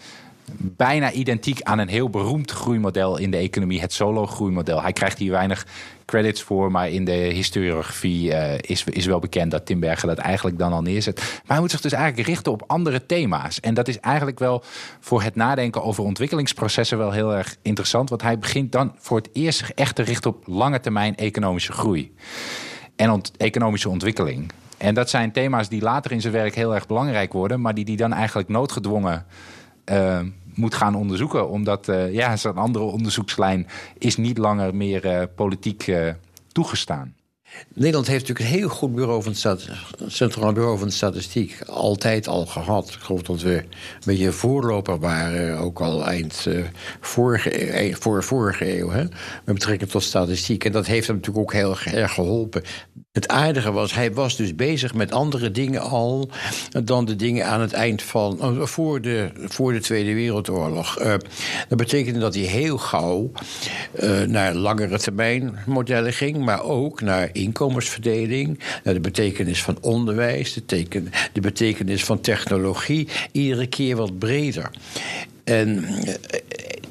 bijna 0.58 1.12
identiek 1.12 1.62
aan 1.62 1.78
een 1.78 1.88
heel 1.88 2.10
beroemd 2.10 2.50
groeimodel 2.50 3.18
in 3.18 3.30
de 3.30 3.36
economie, 3.36 3.80
het 3.80 3.92
solo-groeimodel. 3.92 4.82
Hij 4.82 4.92
krijgt 4.92 5.18
hier 5.18 5.30
weinig 5.30 5.66
credits 6.04 6.42
voor, 6.42 6.70
maar 6.70 6.88
in 6.88 7.04
de 7.04 7.12
historiografie 7.12 8.30
uh, 8.30 8.52
is, 8.60 8.84
is 8.84 9.06
wel 9.06 9.18
bekend 9.18 9.50
dat 9.50 9.66
Timberger 9.66 10.08
dat 10.08 10.18
eigenlijk 10.18 10.58
dan 10.58 10.72
al 10.72 10.82
neerzet. 10.82 11.16
Maar 11.16 11.42
hij 11.46 11.60
moet 11.60 11.70
zich 11.70 11.80
dus 11.80 11.92
eigenlijk 11.92 12.28
richten 12.28 12.52
op 12.52 12.64
andere 12.66 13.06
thema's. 13.06 13.60
En 13.60 13.74
dat 13.74 13.88
is 13.88 14.00
eigenlijk 14.00 14.38
wel 14.38 14.62
voor 15.00 15.22
het 15.22 15.34
nadenken 15.34 15.82
over 15.82 16.04
ontwikkelingsprocessen 16.04 16.98
wel 16.98 17.10
heel 17.10 17.34
erg 17.34 17.56
interessant, 17.62 18.08
want 18.08 18.22
hij 18.22 18.38
begint 18.38 18.72
dan 18.72 18.94
voor 18.96 19.16
het 19.16 19.28
eerst 19.32 19.58
zich 19.58 19.72
echt 19.72 19.94
te 19.94 20.02
richten 20.02 20.30
op 20.30 20.42
lange 20.46 20.80
termijn 20.80 21.16
economische 21.16 21.72
groei 21.72 22.14
en 22.96 23.20
economische 23.36 23.88
ontwikkeling. 23.88 24.52
En 24.78 24.94
dat 24.94 25.10
zijn 25.10 25.32
thema's 25.32 25.68
die 25.68 25.82
later 25.82 26.12
in 26.12 26.20
zijn 26.20 26.32
werk 26.32 26.54
heel 26.54 26.74
erg 26.74 26.86
belangrijk 26.86 27.32
worden, 27.32 27.60
maar 27.60 27.74
die 27.74 27.84
die 27.84 27.96
dan 27.96 28.12
eigenlijk 28.12 28.48
noodgedwongen 28.48 29.26
uh, 29.90 30.20
moet 30.54 30.74
gaan 30.74 30.94
onderzoeken. 30.94 31.48
Omdat 31.48 31.88
uh, 31.88 32.12
ja, 32.12 32.36
zo'n 32.36 32.56
andere 32.56 32.84
onderzoekslijn 32.84 33.66
is 33.98 34.16
niet 34.16 34.38
langer 34.38 34.74
meer 34.74 35.04
uh, 35.04 35.22
politiek 35.34 35.86
uh, 35.86 36.08
toegestaan. 36.52 37.14
Nederland 37.74 38.06
heeft 38.06 38.28
natuurlijk 38.28 38.54
een 38.54 38.58
heel 38.60 38.68
goed 38.68 38.94
bureau 38.94 39.22
van 39.22 39.32
het 39.32 39.68
Centraal 40.06 40.52
Bureau 40.52 40.78
van 40.78 40.88
de 40.88 40.94
Statistiek. 40.94 41.62
Altijd 41.66 42.28
al 42.28 42.46
gehad. 42.46 42.88
Ik 42.88 43.00
geloof 43.00 43.22
dat 43.22 43.40
we 43.40 43.54
een 43.54 43.66
beetje 44.04 44.32
voorloper 44.32 44.98
waren, 44.98 45.58
ook 45.58 45.80
al 45.80 46.06
eind 46.06 46.44
uh, 46.48 46.64
vorige, 47.00 47.82
eeuw, 47.82 47.94
voor 47.94 48.24
vorige 48.24 48.78
eeuw, 48.78 48.90
hè, 48.90 49.02
met 49.44 49.54
betrekking 49.54 49.90
tot 49.90 50.02
statistiek. 50.02 50.64
En 50.64 50.72
dat 50.72 50.86
heeft 50.86 51.06
hem 51.06 51.16
natuurlijk 51.16 51.44
ook 51.44 51.52
heel 51.52 51.76
erg 51.84 52.14
geholpen. 52.14 52.62
Het 53.12 53.28
aardige 53.28 53.72
was, 53.72 53.94
hij 53.94 54.12
was 54.12 54.36
dus 54.36 54.54
bezig 54.54 54.94
met 54.94 55.12
andere 55.12 55.50
dingen 55.50 55.80
al 55.80 56.30
dan 56.84 57.04
de 57.04 57.16
dingen 57.16 57.46
aan 57.46 57.60
het 57.60 57.72
eind 57.72 58.02
van. 58.02 58.42
Oh, 58.42 58.66
voor 58.66 59.00
de, 59.00 59.30
voor 59.34 59.72
de 59.72 59.80
Tweede 59.80 60.14
Wereldoorlog. 60.14 61.00
Uh, 61.00 61.14
dat 61.68 61.78
betekende 61.78 62.18
dat 62.18 62.34
hij 62.34 62.44
heel 62.44 62.78
gauw 62.78 63.30
naar 64.26 64.54
langere 64.54 64.98
termijn 64.98 65.58
modellen 65.66 66.12
ging, 66.12 66.44
maar 66.44 66.62
ook 66.62 67.00
naar 67.00 67.30
inkomensverdeling, 67.42 68.58
naar 68.84 68.94
de 68.94 69.00
betekenis 69.00 69.62
van 69.62 69.78
onderwijs, 69.80 70.52
de, 70.52 70.64
teken, 70.64 71.10
de 71.32 71.40
betekenis 71.40 72.04
van 72.04 72.20
technologie, 72.20 73.08
iedere 73.32 73.66
keer 73.66 73.96
wat 73.96 74.18
breder. 74.18 74.70
En 75.44 75.84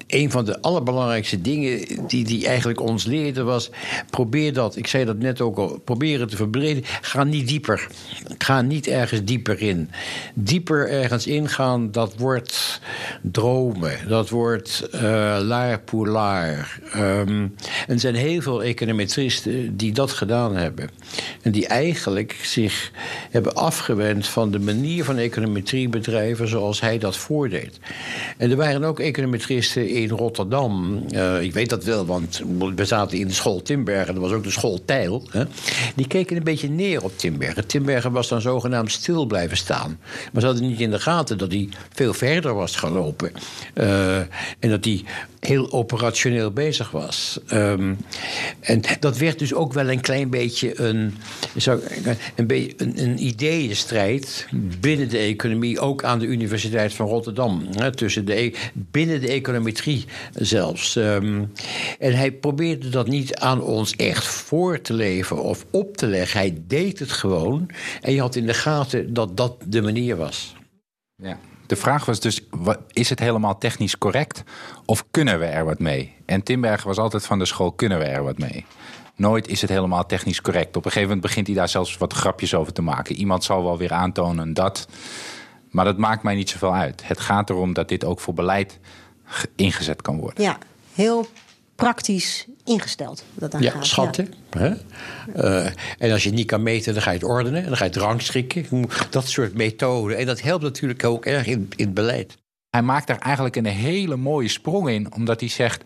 een 0.10 0.32
van 0.32 0.46
de 0.46 0.62
allerbelangrijkste 0.62 1.42
dingen 1.42 1.82
die 2.08 2.26
hij 2.26 2.48
eigenlijk 2.48 2.82
ons 2.82 3.06
leerde 3.06 3.44
was: 3.44 3.70
probeer 4.10 4.54
dat, 4.54 4.76
ik 4.76 4.88
zei 4.88 5.06
dat 5.06 5.18
net 5.18 5.42
ook 5.42 5.58
al, 5.58 5.82
probeer 5.84 6.20
het 6.20 6.30
te 6.30 6.36
verbreden. 6.36 6.84
Ga 7.02 7.24
niet 7.24 7.48
dieper. 7.48 7.88
Ga 8.38 8.62
niet 8.62 8.88
ergens 8.88 9.24
dieper 9.24 9.62
in. 9.62 9.90
Dieper 10.34 10.90
ergens 10.90 11.28
ingaan, 11.28 11.92
dat 11.92 12.14
wordt 12.18 12.82
dromen. 13.22 13.98
Dat 14.08 14.30
wordt 14.30 14.90
uh, 14.96 15.02
laar 15.42 15.80
pour 15.80 16.08
laar. 16.08 16.80
Um, 16.96 17.56
er 17.88 18.00
zijn 18.00 18.16
heel 18.16 18.42
veel 18.42 18.64
econometristen 18.64 19.78
die 19.78 19.92
dat 19.92 20.12
gedaan 20.12 20.56
hebben. 20.56 20.90
En 21.42 21.52
die 21.52 21.68
eigenlijk 21.68 22.36
zich 22.42 22.92
hebben 23.32 23.56
afgewend 23.56 24.28
van 24.28 24.52
de 24.52 24.60
manier 24.60 25.04
van 25.04 25.18
econometrie 25.18 25.90
bedrijven 25.90 26.48
zoals 26.48 26.82
hij 26.82 26.98
dat 26.98 27.18
voordeed. 27.18 27.80
En 28.38 28.50
er 28.52 28.58
waren 28.58 28.84
ook 28.84 29.00
econometristen 29.00 29.88
in 30.02 30.10
Rotterdam. 30.10 31.04
Uh, 31.12 31.42
ik 31.42 31.54
weet 31.54 31.70
dat 31.70 31.84
wel, 31.84 32.06
want 32.06 32.42
we 32.76 32.86
zaten 32.86 33.18
in 33.18 33.28
de 33.28 33.34
school 33.34 33.62
Timbergen. 33.62 34.14
Dat 34.14 34.24
was 34.24 34.32
ook 34.32 34.44
de 34.44 34.52
school 34.52 34.80
Tijl. 34.86 35.24
Hè? 35.32 35.44
Die 35.96 36.08
keken 36.08 36.38
een 36.38 36.44
beetje 36.44 36.70
neer 36.70 37.04
op 37.04 37.18
Timbergen. 37.18 37.68
Timbergen 37.68 38.12
was 38.12 38.28
dan 38.28 38.42
zogenaamd 38.42 38.92
stil 38.92 39.26
blijven 39.26 39.58
staan. 39.58 40.00
Maar 40.32 40.42
ze 40.42 40.48
hadden 40.48 40.68
niet 40.68 40.80
in 40.80 40.92
de 40.92 41.00
gaten 41.00 41.38
dat 41.38 41.52
hij 41.52 41.70
veel 41.94 42.14
verder 42.14 42.54
was 42.54 42.76
gelopen. 42.76 43.32
Uh, 43.74 44.18
en 44.60 44.70
dat 44.70 44.86
hij 44.86 45.04
heel 45.40 45.72
operationeel 45.72 46.52
bezig 46.52 46.92
was. 46.92 47.40
Um, 47.54 47.98
en 48.60 48.82
dat 49.00 49.18
werd 49.18 49.40
dus 49.40 49.54
ook 49.54 49.74
wel 49.74 49.90
een 49.90 50.02
klein 50.02 50.30
beetje 50.30 50.82
een, 50.82 51.14
een, 52.36 52.48
beetje 52.48 52.74
een, 52.78 53.04
een 53.04 53.26
ideeënstrijd 53.26 54.48
binnen 54.80 55.10
de 55.10 55.18
economie, 55.18 55.80
ook 55.80 56.04
aan 56.04 56.20
de 56.20 56.26
Universiteit 56.26 56.94
van 56.94 57.08
Rotterdam. 57.08 57.68
Hè, 57.76 57.92
tussen 57.92 58.26
de, 58.26 58.54
binnen 58.74 59.22
de 59.22 59.28
econometrie 59.28 59.89
zelfs. 60.34 60.96
Um, 60.96 61.52
en 62.00 62.14
hij 62.14 62.32
probeerde 62.32 62.90
dat 62.90 63.08
niet 63.08 63.36
aan 63.36 63.62
ons 63.62 63.96
echt 63.96 64.26
voor 64.26 64.82
te 64.82 64.94
leven 64.94 65.44
of 65.44 65.66
op 65.72 65.98
te 65.98 66.08
leggen. 66.08 66.40
Hij 66.40 66.62
deed 66.68 67.00
het 67.00 67.12
gewoon. 67.12 67.70
En 68.02 68.14
je 68.14 68.20
had 68.20 68.36
in 68.36 68.46
de 68.46 68.54
gaten 68.54 69.14
dat 69.14 69.38
dat 69.38 69.56
de 69.66 69.82
manier 69.82 70.18
was. 70.18 70.56
Ja. 71.16 71.38
De 71.66 71.76
vraag 71.76 72.06
was 72.06 72.20
dus, 72.20 72.42
is 72.92 73.10
het 73.10 73.20
helemaal 73.20 73.58
technisch 73.58 73.98
correct 73.98 74.44
of 74.86 75.06
kunnen 75.12 75.40
we 75.40 75.46
er 75.46 75.66
wat 75.66 75.80
mee? 75.80 76.14
En 76.26 76.44
Timberg 76.44 76.84
was 76.84 76.98
altijd 76.98 77.26
van 77.26 77.40
de 77.40 77.46
school, 77.46 77.72
kunnen 77.72 78.00
we 78.00 78.04
er 78.04 78.24
wat 78.24 78.38
mee? 78.38 78.66
Nooit 79.16 79.48
is 79.48 79.62
het 79.62 79.70
helemaal 79.70 80.06
technisch 80.06 80.42
correct. 80.42 80.76
Op 80.76 80.86
een 80.86 80.92
gegeven 80.92 81.08
moment 81.08 81.22
begint 81.22 81.48
hij 81.48 81.56
daar 81.56 81.70
zelfs 81.70 81.98
wat 81.98 82.14
grapjes 82.14 82.54
over 82.54 82.74
te 82.74 82.82
maken. 82.82 83.16
Iemand 83.16 83.44
zal 83.44 83.64
wel 83.64 83.78
weer 83.78 83.94
aantonen 83.94 84.54
dat. 84.54 84.88
Maar 85.70 85.86
dat 85.86 85.98
maakt 85.98 86.24
mij 86.24 86.36
niet 86.36 86.50
zoveel 86.50 86.74
uit. 86.74 87.08
Het 87.08 87.20
gaat 87.20 87.50
erom 87.50 87.74
dat 87.74 87.90
dit 87.90 88.06
ook 88.06 88.20
voor 88.20 88.34
beleid 88.34 88.80
ingezet 89.56 90.02
kan 90.02 90.20
worden. 90.20 90.44
Ja, 90.44 90.58
heel 90.94 91.28
praktisch 91.76 92.46
ingesteld. 92.66 93.24
Dat 93.34 93.52
daar 93.52 93.62
Ja, 93.62 93.72
gaat. 93.72 93.86
schatten. 93.86 94.34
Hè? 94.50 94.74
Eh, 95.34 95.66
en 95.98 96.12
als 96.12 96.24
je 96.24 96.30
het 96.30 96.38
niet 96.38 96.48
kan 96.48 96.64
meten, 96.64 96.94
dan 96.94 97.02
ga 97.02 97.12
je 97.12 97.18
het 97.18 97.28
ordenen. 97.28 97.62
En 97.62 97.68
dan 97.68 97.78
ga 97.78 97.84
je 97.84 97.90
het 97.90 98.00
rangschikken. 98.00 98.66
Dat 99.10 99.28
soort 99.28 99.54
methoden. 99.54 100.18
En 100.18 100.26
dat 100.26 100.42
helpt 100.42 100.64
natuurlijk 100.64 101.04
ook 101.04 101.26
erg 101.26 101.46
in, 101.48 101.70
in 101.76 101.86
het 101.86 101.94
beleid. 101.94 102.38
Hij 102.70 102.82
maakt 102.82 103.08
daar 103.08 103.18
eigenlijk 103.20 103.56
een 103.56 103.66
hele 103.66 104.16
mooie 104.16 104.48
sprong 104.48 104.90
in, 104.90 105.14
omdat 105.14 105.40
hij 105.40 105.50
zegt: 105.50 105.84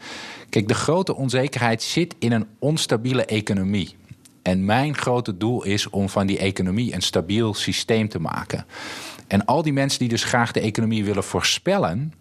Kijk, 0.49 0.67
de 0.67 0.73
grote 0.73 1.15
onzekerheid 1.15 1.83
zit 1.83 2.15
in 2.19 2.31
een 2.31 2.47
onstabiele 2.59 3.25
economie. 3.25 3.95
En 4.41 4.65
mijn 4.65 4.97
grote 4.97 5.37
doel 5.37 5.63
is 5.63 5.89
om 5.89 6.09
van 6.09 6.27
die 6.27 6.37
economie 6.37 6.93
een 6.93 7.01
stabiel 7.01 7.53
systeem 7.53 8.09
te 8.09 8.19
maken. 8.19 8.65
En 9.27 9.45
al 9.45 9.61
die 9.61 9.73
mensen 9.73 9.99
die 9.99 10.09
dus 10.09 10.23
graag 10.23 10.51
de 10.51 10.59
economie 10.59 11.03
willen 11.05 11.23
voorspellen, 11.23 12.13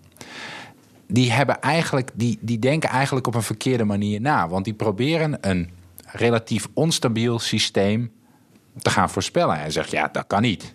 die, 1.13 1.33
hebben 1.33 1.61
eigenlijk, 1.61 2.11
die, 2.15 2.39
die 2.41 2.59
denken 2.59 2.89
eigenlijk 2.89 3.27
op 3.27 3.35
een 3.35 3.43
verkeerde 3.43 3.85
manier 3.85 4.21
na. 4.21 4.49
Want 4.49 4.65
die 4.65 4.75
proberen 4.75 5.39
een 5.41 5.71
relatief 6.07 6.69
onstabiel 6.75 7.39
systeem 7.39 8.13
te 8.79 8.91
gaan 8.91 9.11
voorspellen. 9.11 9.59
Hij 9.59 9.71
zegt, 9.71 9.91
ja, 9.91 10.09
dat 10.13 10.27
kan 10.27 10.43
niet. 10.43 10.75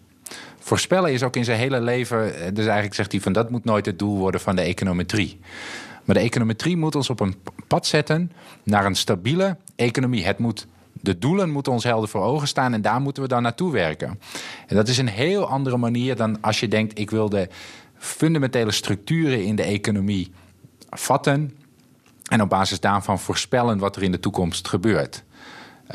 Voorspellen 0.59 1.13
is 1.13 1.23
ook 1.23 1.35
in 1.35 1.45
zijn 1.45 1.59
hele 1.59 1.81
leven... 1.81 2.35
eh, 2.35 2.47
Dus 2.53 2.65
eigenlijk 2.65 2.95
zegt 2.95 3.11
hij 3.11 3.21
van 3.21 3.33
dat 3.33 3.49
moet 3.49 3.65
nooit 3.65 3.85
het 3.85 3.99
doel 3.99 4.17
worden 4.17 4.41
van 4.41 4.55
de 4.55 4.61
econometrie. 4.61 5.39
Maar 6.05 6.15
de 6.15 6.21
econometrie 6.21 6.77
moet 6.77 6.95
ons 6.95 7.09
op 7.09 7.19
een 7.19 7.35
pad 7.67 7.85
zetten 7.85 8.31
naar 8.63 8.85
een 8.85 8.95
stabiele 8.95 9.57
economie. 9.75 10.25
Het 10.25 10.37
moet, 10.37 10.67
de 10.93 11.17
doelen 11.17 11.49
moeten 11.49 11.71
ons 11.71 11.83
helder 11.83 12.09
voor 12.09 12.21
ogen 12.21 12.47
staan 12.47 12.73
en 12.73 12.81
daar 12.81 13.01
moeten 13.01 13.23
we 13.23 13.29
dan 13.29 13.41
naartoe 13.41 13.71
werken. 13.71 14.19
En 14.67 14.75
dat 14.75 14.87
is 14.87 14.97
een 14.97 15.07
heel 15.07 15.47
andere 15.47 15.77
manier 15.77 16.15
dan 16.15 16.41
als 16.41 16.59
je 16.59 16.67
denkt... 16.67 16.99
ik 16.99 17.09
wil 17.09 17.29
de 17.29 17.47
fundamentele 17.97 18.71
structuren 18.71 19.43
in 19.43 19.55
de 19.55 19.63
economie 19.63 20.31
vatten... 20.89 21.57
en 22.29 22.41
op 22.41 22.49
basis 22.49 22.79
daarvan 22.79 23.19
voorspellen 23.19 23.77
wat 23.77 23.95
er 23.95 24.03
in 24.03 24.11
de 24.11 24.19
toekomst 24.19 24.67
gebeurt. 24.67 25.23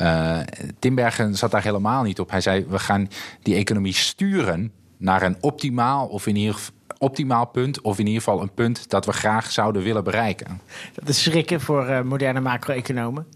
Uh, 0.01 0.39
Timbergen 0.79 1.37
zat 1.37 1.51
daar 1.51 1.63
helemaal 1.63 2.03
niet 2.03 2.21
op. 2.21 2.31
Hij 2.31 2.41
zei: 2.41 2.67
we 2.69 2.79
gaan 2.79 3.09
die 3.43 3.55
economie 3.55 3.95
sturen 3.95 4.73
naar 4.97 5.23
een 5.23 5.37
optimaal 5.41 6.07
of 6.07 6.27
in 6.27 6.37
ieder 6.37 6.57
optimaal 6.99 7.47
punt, 7.47 7.81
of 7.81 7.99
in 7.99 8.07
ieder 8.07 8.23
geval 8.23 8.43
een 8.43 8.55
punt 8.55 8.91
dat 8.91 9.07
we 9.07 9.13
graag 9.13 9.51
zouden 9.51 9.83
willen 9.83 10.05
bereiken. 10.05 10.61
Dat 10.95 11.09
is 11.09 11.23
schrikken 11.23 11.61
voor 11.61 11.89
uh, 11.89 12.03
moderne 12.03 12.41
macro-economen. 12.41 13.27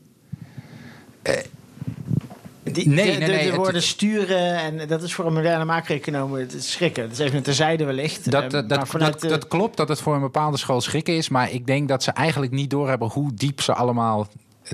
Die, 2.77 2.89
nee, 2.89 3.12
de, 3.12 3.18
nee, 3.18 3.29
nee, 3.29 3.45
de, 3.45 3.51
de 3.51 3.57
woorden 3.57 3.74
het, 3.74 3.85
sturen 3.85 4.57
en 4.57 4.89
dat 4.89 5.03
is 5.03 5.14
voor 5.14 5.27
een 5.27 5.33
moderne 5.33 5.64
macro-econoom 5.64 6.37
schrikken. 6.59 7.03
Dat 7.03 7.12
is 7.12 7.18
even 7.18 7.43
terzijde 7.43 7.85
wellicht. 7.85 8.31
Dat, 8.31 8.51
dat, 8.51 8.68
dat, 8.68 8.91
dat, 8.91 9.20
dat 9.20 9.49
klopt 9.49 9.77
dat 9.77 9.89
het 9.89 10.01
voor 10.01 10.14
een 10.14 10.20
bepaalde 10.20 10.57
school 10.57 10.81
schrikken 10.81 11.16
is, 11.16 11.29
maar 11.29 11.51
ik 11.51 11.66
denk 11.66 11.89
dat 11.89 12.03
ze 12.03 12.11
eigenlijk 12.11 12.53
niet 12.53 12.70
doorhebben 12.70 13.09
hoe 13.09 13.35
diep 13.35 13.61
ze 13.61 13.74
allemaal 13.74 14.29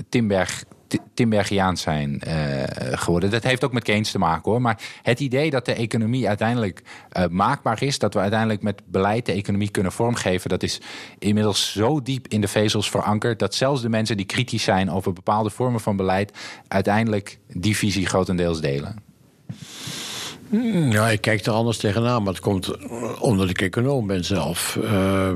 Timberg 0.09 0.63
Timbergiaans 1.13 1.81
zijn 1.81 2.21
uh, 2.27 2.63
geworden. 2.91 3.29
Dat 3.29 3.43
heeft 3.43 3.63
ook 3.63 3.73
met 3.73 3.83
Keynes 3.83 4.11
te 4.11 4.19
maken 4.19 4.51
hoor. 4.51 4.61
Maar 4.61 4.81
het 5.01 5.19
idee 5.19 5.49
dat 5.49 5.65
de 5.65 5.73
economie 5.73 6.27
uiteindelijk 6.27 6.83
uh, 7.17 7.25
maakbaar 7.27 7.83
is, 7.83 7.99
dat 7.99 8.13
we 8.13 8.19
uiteindelijk 8.19 8.61
met 8.61 8.81
beleid 8.85 9.25
de 9.25 9.31
economie 9.31 9.69
kunnen 9.69 9.91
vormgeven, 9.91 10.49
dat 10.49 10.63
is 10.63 10.81
inmiddels 11.19 11.71
zo 11.71 12.01
diep 12.01 12.27
in 12.27 12.41
de 12.41 12.47
vezels 12.47 12.89
verankerd 12.89 13.39
dat 13.39 13.55
zelfs 13.55 13.81
de 13.81 13.89
mensen 13.89 14.17
die 14.17 14.25
kritisch 14.25 14.63
zijn 14.63 14.91
over 14.91 15.13
bepaalde 15.13 15.49
vormen 15.49 15.79
van 15.79 15.95
beleid, 15.95 16.37
uiteindelijk 16.67 17.39
die 17.47 17.77
visie 17.77 18.05
grotendeels 18.05 18.61
delen. 18.61 18.95
Ja, 20.91 21.09
ik 21.09 21.21
kijk 21.21 21.45
er 21.45 21.53
anders 21.53 21.77
tegenaan, 21.77 22.23
maar 22.23 22.33
het 22.33 22.41
komt 22.41 22.87
omdat 23.19 23.49
ik 23.49 23.61
econoom 23.61 24.07
ben 24.07 24.25
zelf. 24.25 24.77
Uh, 24.81 25.31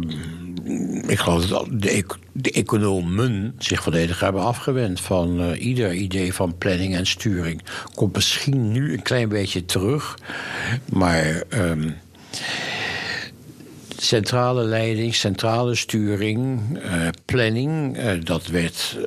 ik 1.08 1.20
geloof 1.20 1.46
dat 1.46 1.68
de, 1.72 2.52
economen 2.52 3.56
zich 3.58 3.84
volledig 3.84 4.20
hebben 4.20 4.42
afgewend 4.42 5.02
van 5.02 5.42
uh, 5.42 5.66
ieder 5.66 5.94
idee 5.94 6.34
van 6.34 6.58
planning 6.58 6.96
en 6.96 7.06
sturing. 7.06 7.62
Komt 7.96 8.16
misschien 8.16 8.72
nu 8.72 8.94
een 8.94 9.02
klein 9.02 9.30
beetje 9.30 9.66
terug, 9.66 10.18
maar. 10.86 11.44
Um, 11.50 11.96
centrale 13.98 14.64
leiding, 14.64 15.16
centrale 15.16 15.76
sturing, 15.76 16.60
uh, 16.78 17.08
planning, 17.26 17.98
dat 18.24 18.48
werd 18.48 18.98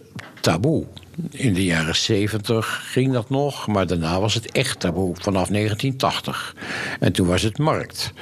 taboe. 0.41 0.87
In 1.31 1.55
de 1.55 1.65
jaren 1.65 1.97
70 1.97 2.83
ging 2.85 3.13
dat 3.13 3.31
nog, 3.31 3.67
maar 3.67 3.87
daarna 3.87 4.21
was 4.21 4.35
het 4.35 4.53
echt 4.53 4.81
taboe 4.81 5.15
vanaf 5.15 5.49
1980. 5.49 6.55
En 7.01 7.13
toen 7.13 7.27
was 7.27 7.43
het 7.43 7.59
markt. 7.59 8.13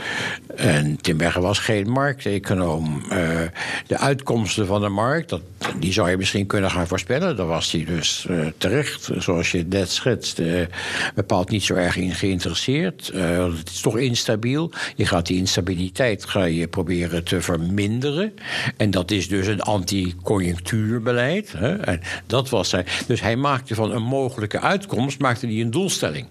En 0.56 0.96
Timbergen 1.00 1.42
was 1.42 1.58
geen 1.58 1.90
markteconoom. 1.90 3.02
Uh, 3.12 3.40
de 3.86 3.98
uitkomsten 3.98 4.66
van 4.66 4.80
de 4.80 4.88
markt, 4.88 5.28
dat, 5.28 5.42
die 5.78 5.92
zou 5.92 6.10
je 6.10 6.16
misschien 6.16 6.46
kunnen 6.46 6.70
gaan 6.70 6.86
voorspellen. 6.86 7.36
Daar 7.36 7.46
was 7.46 7.72
hij 7.72 7.84
dus 7.84 8.26
uh, 8.30 8.46
terecht, 8.58 9.10
zoals 9.18 9.50
je 9.50 9.64
net 9.68 9.90
schetst, 9.90 10.38
uh, 10.38 10.66
bepaald 11.14 11.50
niet 11.50 11.64
zo 11.64 11.74
erg 11.74 11.96
in 11.96 12.14
geïnteresseerd. 12.14 13.06
het 13.14 13.70
is 13.70 13.80
toch 13.80 13.98
instabiel. 13.98 14.72
Je 14.96 15.06
gaat 15.06 15.26
die 15.26 15.38
instabiliteit 15.38 16.24
ga 16.24 16.44
je 16.44 16.68
proberen 16.68 17.24
te 17.24 17.40
verminderen. 17.40 18.32
En 18.76 18.90
dat 18.90 19.10
is 19.10 19.28
dus 19.28 19.46
een 19.46 19.62
anti-conjunctuurbeleid. 19.62 21.54
En 21.80 22.00
dat 22.26 22.48
was 22.48 22.68
zijn. 22.68 22.86
Dus 23.06 23.20
hij 23.20 23.36
maakte 23.36 23.74
van 23.74 23.92
een 23.92 24.02
mogelijke 24.02 24.60
uitkomst 24.60 25.20
maakte 25.20 25.46
hij 25.46 25.60
een 25.60 25.70
doelstelling. 25.70 26.26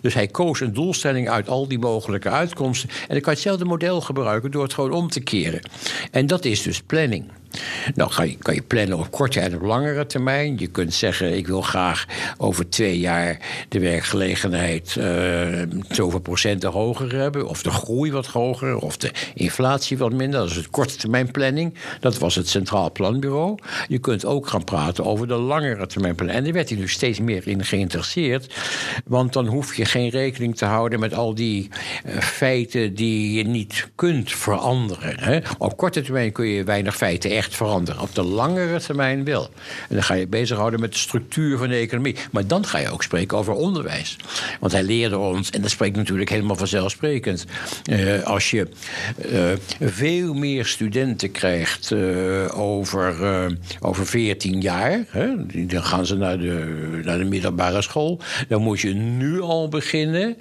Dus 0.00 0.14
hij 0.14 0.26
koos 0.26 0.60
een 0.60 0.72
doelstelling 0.72 1.28
uit 1.28 1.48
al 1.48 1.68
die 1.68 1.78
mogelijke 1.78 2.28
uitkomsten. 2.28 2.88
En 2.88 2.96
dan 3.08 3.20
kan 3.20 3.32
je 3.32 3.38
hetzelfde 3.38 3.64
model 3.64 4.00
gebruiken 4.00 4.50
door 4.50 4.62
het 4.62 4.74
gewoon 4.74 4.92
om 4.92 5.08
te 5.08 5.20
keren. 5.20 5.60
En 6.10 6.26
dat 6.26 6.44
is 6.44 6.62
dus 6.62 6.82
planning. 6.82 7.24
Nou 7.94 8.10
kan 8.38 8.54
je, 8.54 8.62
plannen 8.62 8.98
op 8.98 9.10
korte 9.10 9.40
en 9.40 9.54
op 9.54 9.62
langere 9.62 10.06
termijn. 10.06 10.58
Je 10.58 10.66
kunt 10.66 10.94
zeggen, 10.94 11.36
ik 11.36 11.46
wil 11.46 11.62
graag 11.62 12.06
over 12.38 12.68
twee 12.68 12.98
jaar 12.98 13.38
de 13.68 13.80
werkgelegenheid 13.80 14.96
uh, 14.98 15.62
zoveel 15.88 16.20
procenten 16.20 16.70
hoger 16.70 17.14
hebben. 17.14 17.48
Of 17.48 17.62
de 17.62 17.70
groei 17.70 18.12
wat 18.12 18.26
hoger, 18.26 18.76
of 18.76 18.96
de 18.96 19.10
inflatie 19.34 19.98
wat 19.98 20.12
minder. 20.12 20.40
Dat 20.40 20.50
is 20.50 20.56
het 20.56 20.70
korte 20.70 20.96
termijn 20.96 21.30
planning. 21.30 21.74
Dat 22.00 22.18
was 22.18 22.34
het 22.34 22.48
Centraal 22.48 22.92
Planbureau. 22.92 23.58
Je 23.88 23.98
kunt 23.98 24.24
ook 24.24 24.48
gaan 24.48 24.64
praten 24.64 25.04
over 25.04 25.28
de 25.28 25.34
langere 25.34 25.86
termijn 25.86 26.14
planning. 26.14 26.38
En 26.38 26.44
daar 26.44 26.52
werd 26.52 26.68
hij 26.68 26.78
nu 26.78 26.88
steeds 26.88 27.20
meer 27.20 27.48
in 27.48 27.64
geïnteresseerd. 27.64 28.54
Want 29.04 29.32
dan 29.32 29.46
hoef 29.46 29.74
je 29.74 29.84
geen 29.84 30.08
rekening 30.08 30.56
te 30.56 30.64
houden 30.64 31.00
met 31.00 31.14
al 31.14 31.34
die 31.34 31.68
uh, 32.06 32.18
feiten 32.18 32.94
die 32.94 33.32
je 33.32 33.44
niet 33.44 33.88
kunt 33.94 34.32
veranderen. 34.32 35.20
Hè? 35.20 35.38
Op 35.58 35.76
korte 35.76 36.02
termijn 36.02 36.32
kun 36.32 36.46
je 36.46 36.64
weinig 36.64 36.96
feiten 36.96 37.30
echt 37.30 37.41
veranderen. 37.50 38.00
Op 38.00 38.14
de 38.14 38.22
langere 38.22 38.80
termijn 38.80 39.24
wel. 39.24 39.50
En 39.88 39.94
dan 39.94 40.02
ga 40.02 40.14
je 40.14 40.26
bezighouden 40.26 40.80
met 40.80 40.92
de 40.92 40.98
structuur 40.98 41.58
van 41.58 41.68
de 41.68 41.74
economie. 41.74 42.16
Maar 42.30 42.46
dan 42.46 42.66
ga 42.66 42.78
je 42.78 42.90
ook 42.90 43.02
spreken 43.02 43.38
over 43.38 43.54
onderwijs. 43.54 44.16
Want 44.60 44.72
hij 44.72 44.82
leerde 44.82 45.18
ons, 45.18 45.50
en 45.50 45.62
dat 45.62 45.70
spreekt 45.70 45.96
natuurlijk 45.96 46.30
helemaal 46.30 46.56
vanzelfsprekend. 46.56 47.44
Uh, 47.90 48.22
als 48.22 48.50
je 48.50 48.68
uh, 49.32 49.90
veel 49.90 50.34
meer 50.34 50.66
studenten 50.66 51.30
krijgt 51.30 51.90
uh, 51.90 52.58
over, 52.58 53.16
over 53.80 54.06
14 54.06 54.60
jaar. 54.60 55.04
Hè, 55.08 55.46
dan 55.66 55.82
gaan 55.84 56.06
ze 56.06 56.16
naar 56.16 56.38
de, 56.38 57.00
naar 57.04 57.18
de 57.18 57.24
middelbare 57.24 57.82
school. 57.82 58.20
Dan 58.48 58.62
moet 58.62 58.80
je 58.80 58.94
nu 58.94 59.40
al 59.40 59.68
beginnen 59.68 60.36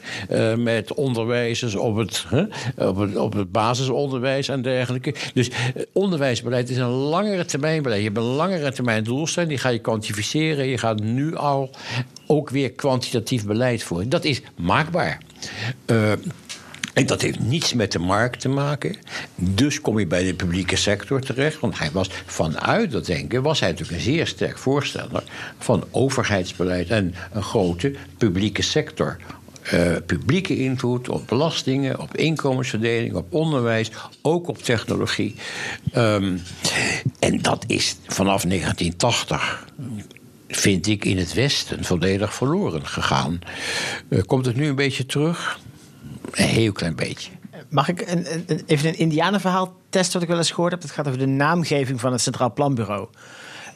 met 0.58 0.94
onderwijzers 0.94 1.76
op 1.76 1.96
het, 1.96 2.26
op, 2.78 2.98
het, 2.98 3.16
op 3.16 3.34
het 3.34 3.52
basisonderwijs 3.52 4.48
en 4.48 4.62
dergelijke. 4.62 5.14
Dus 5.34 5.50
onderwijsbeleid 5.94 6.70
is 6.70 6.78
een 6.78 6.91
langere 6.92 7.46
termijn 7.46 7.82
beleid. 7.82 8.00
Je 8.00 8.06
hebt 8.06 8.18
een 8.18 8.24
langere 8.24 8.72
termijn 8.72 9.04
doelstelling. 9.04 9.52
Die 9.52 9.62
ga 9.62 9.70
je 9.70 9.80
kwantificeren. 9.80 10.68
Je 10.68 10.78
gaat 10.78 11.00
nu 11.00 11.36
al 11.36 11.70
ook 12.28 12.50
weer 12.50 12.72
kwantitatief 12.72 13.46
beleid 13.46 13.84
voeren. 13.84 14.10
Dat 14.10 14.24
is 14.24 14.42
maakbaar. 14.56 15.18
Uh, 15.86 16.12
en 16.94 17.06
dat 17.06 17.22
heeft 17.22 17.40
niets 17.40 17.74
met 17.74 17.92
de 17.92 18.00
markt 18.00 18.40
te 18.40 18.50
maken. 18.50 18.96
Dus 19.36 19.82
kom 19.82 20.00
je 20.00 20.08
bij 20.08 20.24
de 20.24 20.34
publieke 20.34 20.76
sector 20.76 21.22
terecht. 21.22 21.60
Want 21.60 21.80
hij 21.80 21.92
was 21.92 22.10
vanuit 22.26 22.92
dat 22.92 23.06
denken, 23.06 23.42
was 23.42 23.60
hij 23.60 23.70
natuurlijk 23.70 23.98
een 23.98 24.04
zeer 24.04 24.28
sterk 24.28 24.58
voorstander 24.58 25.24
van 25.58 25.84
overheidsbeleid 25.92 26.90
en 26.90 27.14
een 27.32 27.44
grote 27.44 27.94
publieke 28.18 28.62
sector. 28.62 29.18
Uh, 29.74 29.96
publieke 30.06 30.58
invloed 30.58 31.10
op 31.10 31.28
belastingen, 31.28 32.00
op 32.00 32.18
inkomensverdeling, 32.18 33.16
op 33.16 33.34
onderwijs, 33.34 33.92
ook 34.22 34.48
op 34.48 34.58
technologie. 34.58 35.36
Um, 35.96 36.42
en 37.20 37.42
dat 37.42 37.64
is 37.68 37.96
vanaf 38.08 38.44
1980 38.44 39.66
vind 40.48 40.88
ik 40.88 41.06
in 41.06 41.18
het 41.18 41.34
Westen 41.34 41.84
volledig 41.84 42.34
verloren 42.34 42.86
gegaan. 42.86 43.40
Uh, 44.10 44.22
komt 44.22 44.46
het 44.46 44.56
nu 44.56 44.68
een 44.68 44.76
beetje 44.76 45.06
terug? 45.06 45.60
Een 46.32 46.48
heel 46.48 46.72
klein 46.72 46.96
beetje. 46.96 47.32
Mag 47.70 47.88
ik 47.88 48.02
een, 48.02 48.26
een, 48.48 48.64
even 48.66 48.88
een 48.88 48.98
Indianenverhaal 48.98 49.76
testen 49.90 50.14
wat 50.14 50.22
ik 50.22 50.28
wel 50.28 50.38
eens 50.38 50.52
gehoord 50.52 50.72
heb? 50.72 50.82
Dat 50.82 50.92
gaat 50.92 51.08
over 51.08 51.20
de 51.20 51.26
naamgeving 51.26 52.00
van 52.00 52.12
het 52.12 52.22
Centraal 52.22 52.54
Planbureau. 52.54 53.08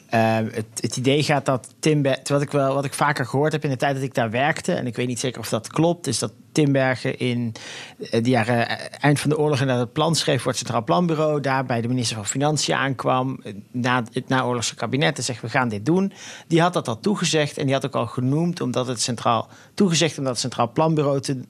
Ehm, 0.10 0.45
het, 0.51 0.66
het, 0.80 0.97
idee 0.97 1.24
gaat 1.24 1.45
dat 1.45 1.76
Timbergen, 1.80 2.34
wat 2.34 2.41
ik, 2.41 2.51
wel, 2.51 2.74
wat 2.74 2.86
ik 2.86 2.93
vaker 2.93 3.26
gehoord 3.26 3.51
heb 3.51 3.64
in 3.64 3.70
de 3.70 3.78
tijd 3.78 3.95
dat 3.95 4.03
ik 4.03 4.14
daar 4.14 4.32
werkte, 4.32 4.74
en 4.74 4.88
ik 4.88 4.95
weet 4.95 5.08
niet 5.08 5.20
zeker 5.20 5.39
of 5.39 5.49
dat 5.49 5.68
klopt, 5.68 6.08
is 6.08 6.20
dat 6.20 6.34
Timbergen 6.51 7.18
in 7.18 7.53
eh, 7.99 8.24
de 8.24 8.30
jaren 8.30 8.70
eh, 8.70 8.78
eind 8.99 9.20
van 9.20 9.30
de 9.30 9.38
oorlog 9.38 9.60
en 9.60 9.68
dat 9.68 9.80
het 9.80 9.93
plan 9.93 10.16
schreef 10.16 10.41
voor 10.41 10.51
het 10.51 10.60
Centraal 10.60 10.84
Planbureau, 10.84 11.41
daar 11.41 11.66
bij 11.66 11.82
de 11.82 11.88
minister 11.88 12.16
van 12.16 12.26
Financiën 12.26 12.76
aankwam, 12.76 13.39
eh, 13.43 13.53
na 13.72 14.03
het 14.14 14.28
naoorlogse 14.28 14.76
kabinet 14.76 15.18
en 15.18 15.24
zegt 15.24 15.41
we 15.41 15.49
gaan 15.49 15.70
dit 15.70 15.86
doen. 15.86 16.14
Die 16.47 16.62
had 16.62 16.74
dat 16.74 16.88
al 16.88 16.99
toegezegd 16.99 17.58
en 17.58 17.66
die 17.66 17.74
had 17.74 17.86
ook 17.86 17.95
al 17.95 18.08
genoemd, 18.08 18.62
omdat 18.62 18.88
het 18.88 19.01
Centraal 19.01 19.49
toegezegd 19.74 20.18
omdat 20.18 20.32
het 20.32 20.41
Centraal 20.41 20.72
Planbureau 20.72 21.22
te, 21.22 21.41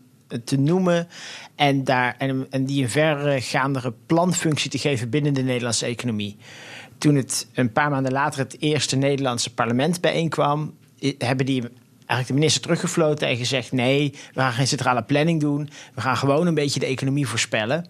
te 0.44 0.58
noemen 0.58 1.08
en, 1.56 1.84
daar, 1.84 2.16
en, 2.18 2.48
en 2.50 2.66
die 2.66 2.84
een 2.84 2.90
verregaandere 2.90 3.94
planfunctie 4.06 4.70
te 4.70 4.78
geven 4.78 5.10
binnen 5.10 5.34
de 5.34 5.44
Nederlandse 5.44 5.86
economie 5.86 6.38
toen 6.98 7.16
het 7.16 7.48
een 7.54 7.72
paar 7.72 7.90
maanden 7.90 8.12
later 8.12 8.40
het 8.40 8.56
eerste 8.60 8.96
Nederlandse 8.96 9.54
parlement 9.54 10.02
bijeenkwam, 10.02 10.74
hebben 11.18 11.46
die 11.46 11.62
eigenlijk 12.06 12.28
de 12.28 12.34
minister 12.34 12.62
teruggefloten 12.62 13.28
en 13.28 13.38
gezegd: 13.38 13.72
nee, 13.72 14.14
we 14.34 14.40
gaan 14.40 14.54
geen 14.54 14.68
centrale 14.68 15.04
planning 15.04 15.40
doen. 15.40 15.70
We 15.96 16.02
gaan 16.02 16.18
gewoon 16.18 16.48
een 16.48 16.54
beetje 16.54 16.80
de 16.80 16.86
economie 16.86 17.28
voorspellen. 17.28 17.86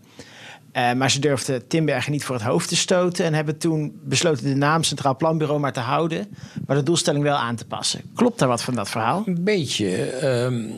Uh, 0.75 0.93
maar 0.93 1.11
ze 1.11 1.19
durfden 1.19 1.67
Timbergen 1.67 2.11
niet 2.11 2.25
voor 2.25 2.35
het 2.35 2.43
hoofd 2.43 2.67
te 2.67 2.75
stoten 2.75 3.25
en 3.25 3.33
hebben 3.33 3.57
toen 3.57 3.99
besloten 4.03 4.43
de 4.43 4.55
naam 4.55 4.83
Centraal 4.83 5.15
Planbureau 5.15 5.59
maar 5.59 5.73
te 5.73 5.79
houden, 5.79 6.27
maar 6.67 6.75
de 6.75 6.83
doelstelling 6.83 7.23
wel 7.23 7.35
aan 7.35 7.55
te 7.55 7.65
passen. 7.65 8.01
Klopt 8.15 8.39
daar 8.39 8.47
wat 8.47 8.61
van 8.61 8.73
dat 8.73 8.89
verhaal? 8.89 9.23
Een 9.25 9.43
beetje. 9.43 10.13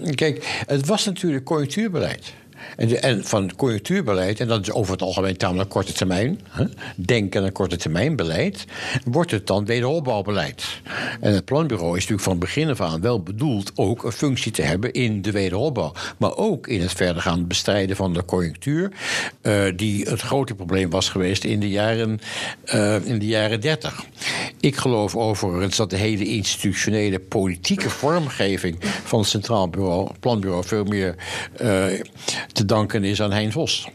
Uh, 0.01 0.15
kijk, 0.15 0.63
het 0.67 0.85
was 0.85 1.05
natuurlijk 1.05 1.45
conjunctuurbeleid. 1.45 2.33
En, 2.75 3.01
en 3.01 3.25
van 3.25 3.55
conjunctuurbeleid, 3.55 4.39
en 4.39 4.47
dat 4.47 4.61
is 4.61 4.71
over 4.71 4.91
het 4.91 5.01
algemeen 5.01 5.37
tamelijk 5.37 5.69
korte 5.69 5.93
termijn, 5.93 6.39
hè, 6.49 6.65
denken 6.95 7.43
aan 7.43 7.51
korte 7.51 7.77
termijn 7.77 8.15
beleid, 8.15 8.65
wordt 9.05 9.31
het 9.31 9.47
dan 9.47 9.65
wederopbouwbeleid. 9.65 10.81
En 11.21 11.33
het 11.33 11.45
planbureau 11.45 11.89
is 11.89 12.01
natuurlijk 12.01 12.27
van 12.27 12.39
begin 12.39 12.69
af 12.69 12.81
aan 12.81 13.01
wel 13.01 13.21
bedoeld 13.21 13.71
ook 13.75 14.03
een 14.03 14.11
functie 14.11 14.51
te 14.51 14.61
hebben 14.61 14.93
in 14.93 15.21
de 15.21 15.31
wederopbouw. 15.31 15.93
Maar 16.17 16.35
ook 16.35 16.67
in 16.67 16.81
het 16.81 16.91
verdergaand 16.91 17.47
bestrijden 17.47 17.95
van 17.95 18.13
de 18.13 18.25
conjunctuur, 18.25 18.91
uh, 19.41 19.63
die 19.75 20.05
het 20.09 20.21
grote 20.21 20.55
probleem 20.55 20.89
was 20.89 21.09
geweest 21.09 21.43
in 21.43 21.59
de 21.59 21.69
jaren, 21.69 22.19
uh, 22.73 23.05
in 23.05 23.19
de 23.19 23.25
jaren 23.25 23.61
30. 23.61 24.05
Ik 24.59 24.75
geloof 24.75 25.15
overigens 25.15 25.77
dat 25.77 25.89
de 25.89 25.95
hele 25.95 26.25
institutionele 26.25 27.19
politieke 27.19 27.89
vormgeving 27.89 28.77
van 29.03 29.19
het 29.19 29.27
Centraal 29.27 29.69
Bureau, 29.69 30.09
Planbureau 30.19 30.65
veel 30.65 30.83
meer 30.83 31.15
uh, 31.61 31.85
te 32.57 32.65
danken 32.65 33.03
is 33.03 33.21
aan 33.21 33.31
Hein 33.31 33.51
Vos. 33.51 33.87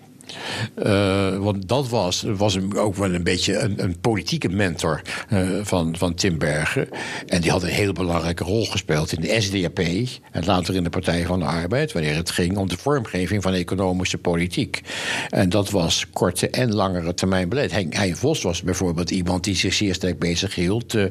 Uh, 0.83 1.37
want 1.37 1.69
dat 1.69 1.89
was, 1.89 2.23
was 2.23 2.59
ook 2.75 2.95
wel 2.95 3.15
een 3.15 3.23
beetje 3.23 3.59
een, 3.59 3.83
een 3.83 4.01
politieke 4.01 4.49
mentor 4.49 5.03
uh, 5.33 5.49
van, 5.63 5.97
van 5.97 6.15
Tim 6.15 6.39
Bergen. 6.39 6.89
En 7.27 7.41
die 7.41 7.51
had 7.51 7.63
een 7.63 7.69
heel 7.69 7.93
belangrijke 7.93 8.45
rol 8.45 8.67
gespeeld 8.67 9.13
in 9.13 9.21
de 9.21 9.41
SDAP 9.41 9.79
en 9.79 10.45
later 10.45 10.75
in 10.75 10.85
de 10.85 10.91
Partij 10.91 11.27
van 11.27 11.39
de 11.39 11.45
Arbeid, 11.45 11.93
wanneer 11.93 12.15
het 12.15 12.31
ging 12.31 12.57
om 12.57 12.69
de 12.69 12.77
vormgeving 12.77 13.43
van 13.43 13.53
economische 13.53 14.19
politiek. 14.19 14.81
En 15.29 15.49
dat 15.49 15.71
was 15.71 16.07
korte 16.13 16.51
en 16.51 16.75
langere 16.75 17.15
termijn 17.15 17.49
beleid. 17.49 17.73
Hein, 17.73 18.17
Vos 18.17 18.43
was 18.43 18.63
bijvoorbeeld 18.63 19.11
iemand 19.11 19.45
die 19.45 19.57
zich 19.57 19.75
zeer 19.75 19.95
sterk 19.95 20.19
bezig 20.19 20.55
hield 20.55 20.95
uh, 20.95 21.07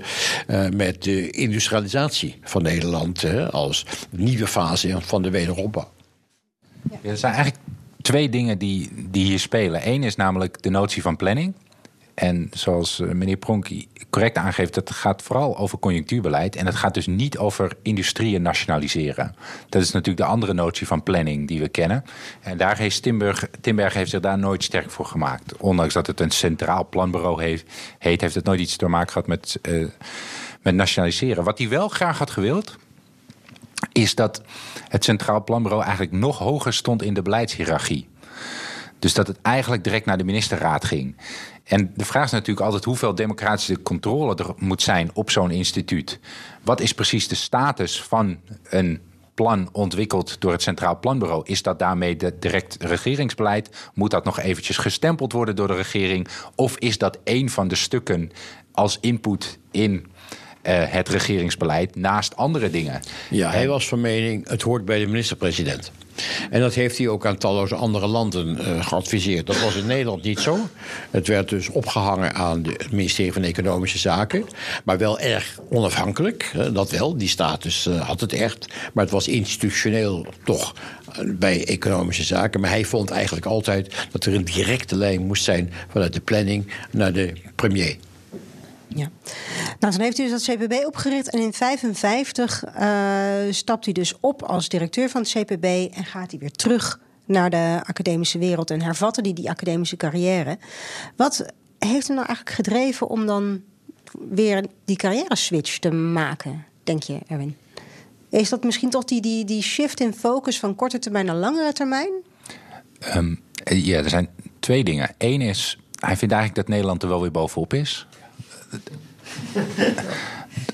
met 0.75 1.03
de 1.03 1.29
industrialisatie 1.29 2.35
van 2.43 2.61
Nederland 2.61 3.25
als 3.51 3.85
nieuwe 4.09 4.47
fase 4.47 4.95
van 4.99 5.21
de 5.21 5.29
wederopbouw. 5.29 5.91
Er 7.01 7.17
zijn 7.17 7.33
eigenlijk 7.33 7.63
twee 8.01 8.29
dingen 8.29 8.57
die, 8.57 8.89
die 9.09 9.25
hier 9.25 9.39
spelen. 9.39 9.87
Eén 9.87 10.03
is 10.03 10.15
namelijk 10.15 10.61
de 10.61 10.69
notie 10.69 11.01
van 11.01 11.15
planning. 11.15 11.53
En 12.13 12.49
zoals 12.53 12.99
eh, 12.99 13.09
meneer 13.09 13.37
Pronk 13.37 13.67
correct 14.09 14.37
aangeeft, 14.37 14.73
dat 14.73 14.91
gaat 14.91 15.21
vooral 15.21 15.57
over 15.57 15.79
conjunctuurbeleid. 15.79 16.55
En 16.55 16.65
het 16.65 16.75
gaat 16.75 16.93
dus 16.93 17.07
niet 17.07 17.37
over 17.37 17.71
industrieën 17.81 18.41
nationaliseren. 18.41 19.35
Dat 19.69 19.81
is 19.81 19.91
natuurlijk 19.91 20.25
de 20.25 20.31
andere 20.31 20.53
notie 20.53 20.87
van 20.87 21.03
planning 21.03 21.47
die 21.47 21.59
we 21.59 21.69
kennen. 21.69 22.03
En 22.41 22.57
daar 22.57 22.77
heeft 22.77 23.01
Timberg, 23.01 23.47
Timberg 23.61 23.93
heeft 23.93 24.09
zich 24.09 24.19
daar 24.19 24.37
nooit 24.37 24.63
sterk 24.63 24.89
voor 24.89 25.05
gemaakt. 25.05 25.57
Ondanks 25.57 25.93
dat 25.93 26.07
het 26.07 26.19
een 26.19 26.31
centraal 26.31 26.87
planbureau 26.89 27.43
heeft, 27.43 27.65
heet, 27.97 28.21
heeft 28.21 28.35
het 28.35 28.45
nooit 28.45 28.59
iets 28.59 28.75
te 28.75 28.87
maken 28.87 29.11
gehad 29.11 29.27
met, 29.27 29.59
uh, 29.69 29.87
met 30.61 30.75
nationaliseren. 30.75 31.43
Wat 31.43 31.57
hij 31.57 31.69
wel 31.69 31.87
graag 31.87 32.17
had 32.17 32.31
gewild, 32.31 32.77
is 33.91 34.15
dat 34.15 34.41
het 34.87 35.03
Centraal 35.03 35.43
Planbureau 35.43 35.83
eigenlijk 35.83 36.13
nog 36.13 36.37
hoger 36.37 36.73
stond 36.73 37.01
in 37.01 37.13
de 37.13 37.21
beleidshierarchie. 37.21 38.09
Dus 38.99 39.13
dat 39.13 39.27
het 39.27 39.41
eigenlijk 39.41 39.83
direct 39.83 40.05
naar 40.05 40.17
de 40.17 40.23
ministerraad 40.23 40.85
ging. 40.85 41.15
En 41.63 41.91
de 41.95 42.05
vraag 42.05 42.25
is 42.25 42.31
natuurlijk 42.31 42.65
altijd 42.65 42.83
hoeveel 42.83 43.15
democratische 43.15 43.81
controle 43.81 44.35
er 44.35 44.53
moet 44.57 44.81
zijn 44.81 45.09
op 45.13 45.29
zo'n 45.29 45.51
instituut. 45.51 46.19
Wat 46.63 46.81
is 46.81 46.93
precies 46.93 47.27
de 47.27 47.35
status 47.35 48.01
van 48.01 48.39
een 48.69 49.01
plan 49.33 49.69
ontwikkeld 49.71 50.41
door 50.41 50.51
het 50.51 50.61
Centraal 50.61 50.99
Planbureau? 50.99 51.41
Is 51.45 51.61
dat 51.61 51.79
daarmee 51.79 52.17
direct 52.39 52.77
regeringsbeleid? 52.79 53.89
Moet 53.93 54.11
dat 54.11 54.23
nog 54.23 54.39
eventjes 54.39 54.77
gestempeld 54.77 55.31
worden 55.31 55.55
door 55.55 55.67
de 55.67 55.75
regering? 55.75 56.27
Of 56.55 56.77
is 56.77 56.97
dat 56.97 57.19
een 57.23 57.49
van 57.49 57.67
de 57.67 57.75
stukken 57.75 58.31
als 58.71 58.97
input 58.99 59.59
in 59.71 60.05
het 60.69 61.09
regeringsbeleid 61.09 61.95
naast 61.95 62.35
andere 62.35 62.69
dingen. 62.69 63.01
Ja, 63.29 63.51
hij 63.51 63.67
was 63.67 63.87
van 63.87 64.01
mening, 64.01 64.49
het 64.49 64.61
hoort 64.61 64.85
bij 64.85 64.99
de 64.99 65.05
minister-president. 65.05 65.91
En 66.49 66.59
dat 66.59 66.73
heeft 66.73 66.97
hij 66.97 67.07
ook 67.07 67.25
aan 67.25 67.37
talloze 67.37 67.75
andere 67.75 68.07
landen 68.07 68.57
uh, 68.57 68.85
geadviseerd. 68.85 69.47
Dat 69.47 69.61
was 69.61 69.75
in 69.75 69.85
Nederland 69.85 70.23
niet 70.23 70.39
zo. 70.39 70.57
Het 71.11 71.27
werd 71.27 71.49
dus 71.49 71.69
opgehangen 71.69 72.33
aan 72.33 72.63
de, 72.63 72.69
het 72.69 72.91
ministerie 72.91 73.33
van 73.33 73.43
Economische 73.43 73.97
Zaken. 73.97 74.45
Maar 74.83 74.97
wel 74.97 75.19
erg 75.19 75.59
onafhankelijk. 75.69 76.51
Uh, 76.55 76.73
dat 76.73 76.91
wel, 76.91 77.17
die 77.17 77.27
status 77.27 77.87
uh, 77.87 78.07
had 78.07 78.19
het 78.19 78.33
echt. 78.33 78.67
Maar 78.93 79.03
het 79.03 79.13
was 79.13 79.27
institutioneel 79.27 80.25
toch 80.43 80.75
bij 81.25 81.65
Economische 81.65 82.23
Zaken. 82.23 82.61
Maar 82.61 82.69
hij 82.69 82.85
vond 82.85 83.09
eigenlijk 83.09 83.45
altijd 83.45 84.07
dat 84.11 84.25
er 84.25 84.33
een 84.33 84.45
directe 84.45 84.95
lijn 84.95 85.25
moest 85.25 85.43
zijn 85.43 85.73
vanuit 85.89 86.13
de 86.13 86.21
planning 86.21 86.71
naar 86.91 87.13
de 87.13 87.33
premier. 87.55 87.97
Ja. 88.95 89.09
Nou, 89.79 89.93
dan 89.93 90.01
heeft 90.01 90.19
u 90.19 90.29
dus 90.29 90.45
dat 90.45 90.55
CPB 90.55 90.85
opgericht 90.85 91.29
en 91.29 91.39
in 91.39 91.53
1955 91.59 92.63
uh, 92.79 93.53
stapt 93.53 93.87
u 93.87 93.91
dus 93.91 94.13
op 94.19 94.43
als 94.43 94.69
directeur 94.69 95.09
van 95.09 95.21
het 95.21 95.31
CPB 95.31 95.65
en 95.95 96.05
gaat 96.05 96.31
hij 96.31 96.39
weer 96.39 96.51
terug 96.51 96.99
naar 97.25 97.49
de 97.49 97.81
academische 97.83 98.37
wereld 98.37 98.71
en 98.71 98.81
hervatte 98.81 99.21
die 99.21 99.33
die 99.33 99.49
academische 99.49 99.97
carrière. 99.97 100.57
Wat 101.15 101.45
heeft 101.79 102.07
hem 102.07 102.15
nou 102.15 102.27
eigenlijk 102.27 102.55
gedreven 102.55 103.07
om 103.07 103.25
dan 103.25 103.61
weer 104.29 104.65
die 104.85 104.95
carrière 104.95 105.35
switch 105.35 105.79
te 105.79 105.91
maken, 105.91 106.65
denk 106.83 107.03
je, 107.03 107.19
Erwin? 107.27 107.57
Is 108.29 108.49
dat 108.49 108.63
misschien 108.63 108.89
toch 108.89 109.03
die, 109.03 109.21
die, 109.21 109.45
die 109.45 109.61
shift 109.61 109.99
in 109.99 110.13
focus 110.13 110.59
van 110.59 110.75
korte 110.75 110.99
termijn 110.99 111.25
naar 111.25 111.35
langere 111.35 111.73
termijn? 111.73 112.11
Um, 113.15 113.39
ja, 113.63 113.97
er 113.97 114.09
zijn 114.09 114.29
twee 114.59 114.83
dingen. 114.83 115.15
Eén 115.17 115.41
is, 115.41 115.77
hij 115.99 116.17
vindt 116.17 116.33
eigenlijk 116.33 116.55
dat 116.55 116.67
Nederland 116.67 117.03
er 117.03 117.09
wel 117.09 117.21
weer 117.21 117.31
bovenop 117.31 117.73
is 117.73 118.07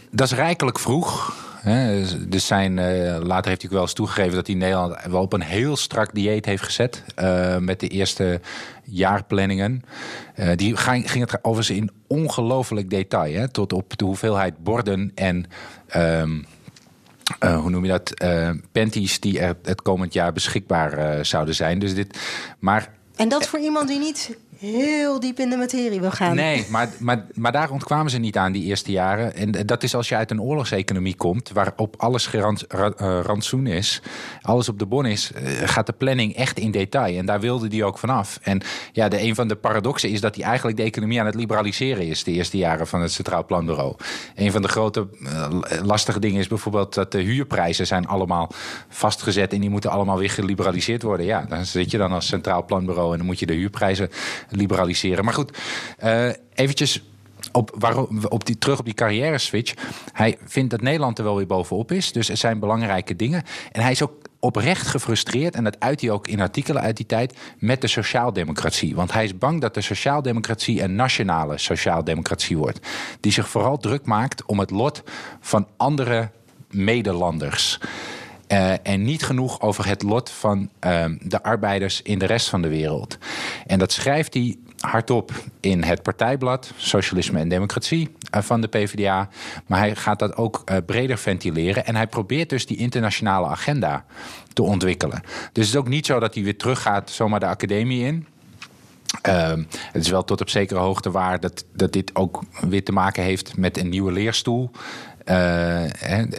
dat 0.09 0.31
is 0.31 0.33
rijkelijk 0.33 0.79
vroeg. 0.79 1.35
Dus 2.27 2.47
zijn, 2.47 2.77
uh, 2.77 3.17
later 3.23 3.49
heeft 3.49 3.61
hij 3.61 3.71
wel 3.71 3.81
eens 3.81 3.93
toegegeven 3.93 4.35
dat 4.35 4.47
hij 4.47 4.55
Nederland 4.55 4.95
wel 5.09 5.21
op 5.21 5.33
een 5.33 5.41
heel 5.41 5.77
strak 5.77 6.13
dieet 6.13 6.45
heeft 6.45 6.63
gezet. 6.63 7.03
Uh, 7.19 7.57
met 7.57 7.79
de 7.79 7.87
eerste 7.87 8.41
jaarplanningen. 8.83 9.83
Uh, 10.35 10.49
die 10.55 10.77
ging, 10.77 11.11
ging 11.11 11.31
het 11.31 11.43
overigens 11.43 11.77
in 11.77 11.91
ongelooflijk 12.07 12.89
detail. 12.89 13.33
Hè, 13.33 13.47
tot 13.47 13.73
op 13.73 13.97
de 13.97 14.05
hoeveelheid 14.05 14.63
borden 14.63 15.11
en. 15.15 15.45
Um, 15.95 16.45
hoe 17.39 17.69
noem 17.69 17.85
je 17.85 17.91
dat? 17.91 18.13
panties 18.71 19.19
die 19.19 19.39
er 19.39 19.57
het 19.63 19.81
komend 19.81 20.13
jaar 20.13 20.33
beschikbaar 20.33 21.25
zouden 21.25 21.55
zijn. 21.55 21.79
Dus 21.79 21.93
dit, 21.93 22.17
maar 22.59 22.89
en 23.17 23.29
dat 23.29 23.47
voor 23.47 23.59
iemand 23.59 23.87
die 23.87 23.99
niet 23.99 24.37
heel 24.59 25.19
diep 25.19 25.39
in 25.39 25.49
de 25.49 25.57
materie 25.57 25.99
wil 25.99 26.11
gaan. 26.11 26.35
Nee, 26.35 26.65
maar, 26.69 26.89
maar, 26.99 27.25
maar 27.33 27.51
daar 27.51 27.71
ontkwamen 27.71 28.11
ze 28.11 28.17
niet 28.17 28.37
aan 28.37 28.51
die 28.51 28.63
eerste 28.63 28.91
jaren. 28.91 29.35
En 29.35 29.51
dat 29.51 29.83
is 29.83 29.95
als 29.95 30.09
je 30.09 30.15
uit 30.15 30.31
een 30.31 30.41
oorlogseconomie 30.41 31.15
komt, 31.15 31.51
waarop 31.53 31.95
alles 31.97 32.27
gerans, 32.27 32.65
uh, 32.75 32.89
rantsoen 33.23 33.67
is, 33.67 34.01
alles 34.41 34.69
op 34.69 34.79
de 34.79 34.85
bon 34.85 35.05
is, 35.05 35.31
uh, 35.35 35.49
gaat 35.67 35.85
de 35.85 35.93
planning 35.93 36.35
echt 36.35 36.59
in 36.59 36.71
detail. 36.71 37.17
En 37.17 37.25
daar 37.25 37.39
wilde 37.39 37.67
die 37.67 37.83
ook 37.83 37.97
vanaf. 37.97 38.39
En 38.41 38.61
ja, 38.91 39.07
de, 39.07 39.21
een 39.21 39.35
van 39.35 39.47
de 39.47 39.55
paradoxen 39.55 40.09
is 40.09 40.21
dat 40.21 40.35
hij 40.35 40.43
eigenlijk 40.43 40.77
de 40.77 40.83
economie 40.83 41.19
aan 41.19 41.25
het 41.25 41.35
liberaliseren 41.35 42.07
is, 42.07 42.23
de 42.23 42.31
eerste 42.31 42.57
jaren 42.57 42.87
van 42.87 43.01
het 43.01 43.11
Centraal 43.11 43.45
Planbureau. 43.45 43.95
Een 44.35 44.51
van 44.51 44.61
de 44.61 44.67
grote 44.67 45.07
uh, 45.19 45.47
lastige 45.83 46.19
dingen 46.19 46.39
is 46.39 46.47
bijvoorbeeld 46.47 46.93
dat 46.93 47.11
de 47.11 47.21
huurprijzen 47.21 47.87
zijn 47.87 48.07
allemaal 48.07 48.51
vastgezet 48.89 49.53
en 49.53 49.59
die 49.59 49.69
moeten 49.69 49.89
allemaal 49.89 50.17
weer 50.17 50.29
geliberaliseerd 50.29 51.01
worden. 51.01 51.25
Ja, 51.25 51.45
dan 51.49 51.65
zit 51.65 51.91
je 51.91 51.97
dan 51.97 52.11
als 52.11 52.27
Centraal 52.27 52.65
Planbureau 52.65 53.11
en 53.11 53.17
dan 53.17 53.25
moet 53.25 53.39
je 53.39 53.45
de 53.45 53.53
huurprijzen 53.53 54.09
liberaliseren. 54.49 55.25
Maar 55.25 55.33
goed, 55.33 55.57
uh, 56.03 56.29
eventjes 56.53 57.03
op, 57.51 57.75
waarom, 57.79 58.25
op 58.29 58.45
die, 58.45 58.57
terug 58.57 58.79
op 58.79 58.85
die 58.85 58.93
carrière 58.93 59.37
switch. 59.37 59.73
Hij 60.13 60.37
vindt 60.45 60.69
dat 60.69 60.81
Nederland 60.81 61.17
er 61.17 61.23
wel 61.23 61.35
weer 61.35 61.47
bovenop 61.47 61.91
is. 61.91 62.11
Dus 62.11 62.29
er 62.29 62.37
zijn 62.37 62.59
belangrijke 62.59 63.15
dingen. 63.15 63.43
En 63.71 63.81
hij 63.81 63.91
is 63.91 64.03
ook 64.03 64.13
oprecht 64.39 64.87
gefrustreerd, 64.87 65.55
en 65.55 65.63
dat 65.63 65.79
uit 65.79 66.01
hij 66.01 66.09
ook 66.09 66.27
in 66.27 66.41
artikelen 66.41 66.81
uit 66.81 66.97
die 66.97 67.05
tijd, 67.05 67.37
met 67.57 67.81
de 67.81 67.87
sociaaldemocratie. 67.87 68.95
Want 68.95 69.13
hij 69.13 69.23
is 69.23 69.37
bang 69.37 69.61
dat 69.61 69.73
de 69.73 69.81
sociaaldemocratie 69.81 70.81
een 70.81 70.95
nationale 70.95 71.57
sociaaldemocratie 71.57 72.57
wordt. 72.57 72.87
Die 73.19 73.31
zich 73.31 73.49
vooral 73.49 73.77
druk 73.77 74.05
maakt 74.05 74.45
om 74.45 74.59
het 74.59 74.71
lot 74.71 75.03
van 75.39 75.67
andere 75.77 76.29
medelanders. 76.69 77.79
Uh, 78.47 78.87
en 78.87 79.03
niet 79.03 79.23
genoeg 79.23 79.61
over 79.61 79.87
het 79.87 80.03
lot 80.03 80.29
van 80.29 80.69
uh, 80.85 81.05
de 81.21 81.43
arbeiders 81.43 82.01
in 82.01 82.19
de 82.19 82.25
rest 82.25 82.49
van 82.49 82.61
de 82.61 82.67
wereld. 82.67 83.17
En 83.65 83.79
dat 83.79 83.91
schrijft 83.91 84.33
hij 84.33 84.57
hardop 84.79 85.31
in 85.59 85.83
het 85.83 86.01
partijblad 86.01 86.73
Socialisme 86.75 87.39
en 87.39 87.49
Democratie 87.49 88.09
uh, 88.35 88.41
van 88.41 88.61
de 88.61 88.67
PvdA. 88.67 89.29
Maar 89.65 89.79
hij 89.79 89.95
gaat 89.95 90.19
dat 90.19 90.35
ook 90.35 90.63
breder 90.85 91.17
ventileren. 91.17 91.85
En 91.85 91.95
hij 91.95 92.07
probeert 92.07 92.49
dus 92.49 92.65
die 92.65 92.77
internationale 92.77 93.47
agenda 93.47 94.05
te 94.53 94.63
ontwikkelen. 94.63 95.21
Dus 95.51 95.65
het 95.65 95.75
is 95.75 95.75
ook 95.75 95.87
niet 95.87 96.05
zo 96.05 96.19
dat 96.19 96.33
hij 96.33 96.43
weer 96.43 96.57
teruggaat 96.57 97.09
zomaar 97.09 97.39
de 97.39 97.45
academie 97.45 98.05
in. 98.05 98.27
Uh, 99.27 99.49
het 99.71 100.03
is 100.03 100.09
wel 100.09 100.23
tot 100.23 100.41
op 100.41 100.49
zekere 100.49 100.79
hoogte 100.79 101.11
waar 101.11 101.39
dat, 101.39 101.65
dat 101.73 101.93
dit 101.93 102.15
ook 102.15 102.43
weer 102.61 102.83
te 102.83 102.91
maken 102.91 103.23
heeft 103.23 103.57
met 103.57 103.77
een 103.77 103.89
nieuwe 103.89 104.11
leerstoel. 104.11 104.71
Uh, 105.29 105.83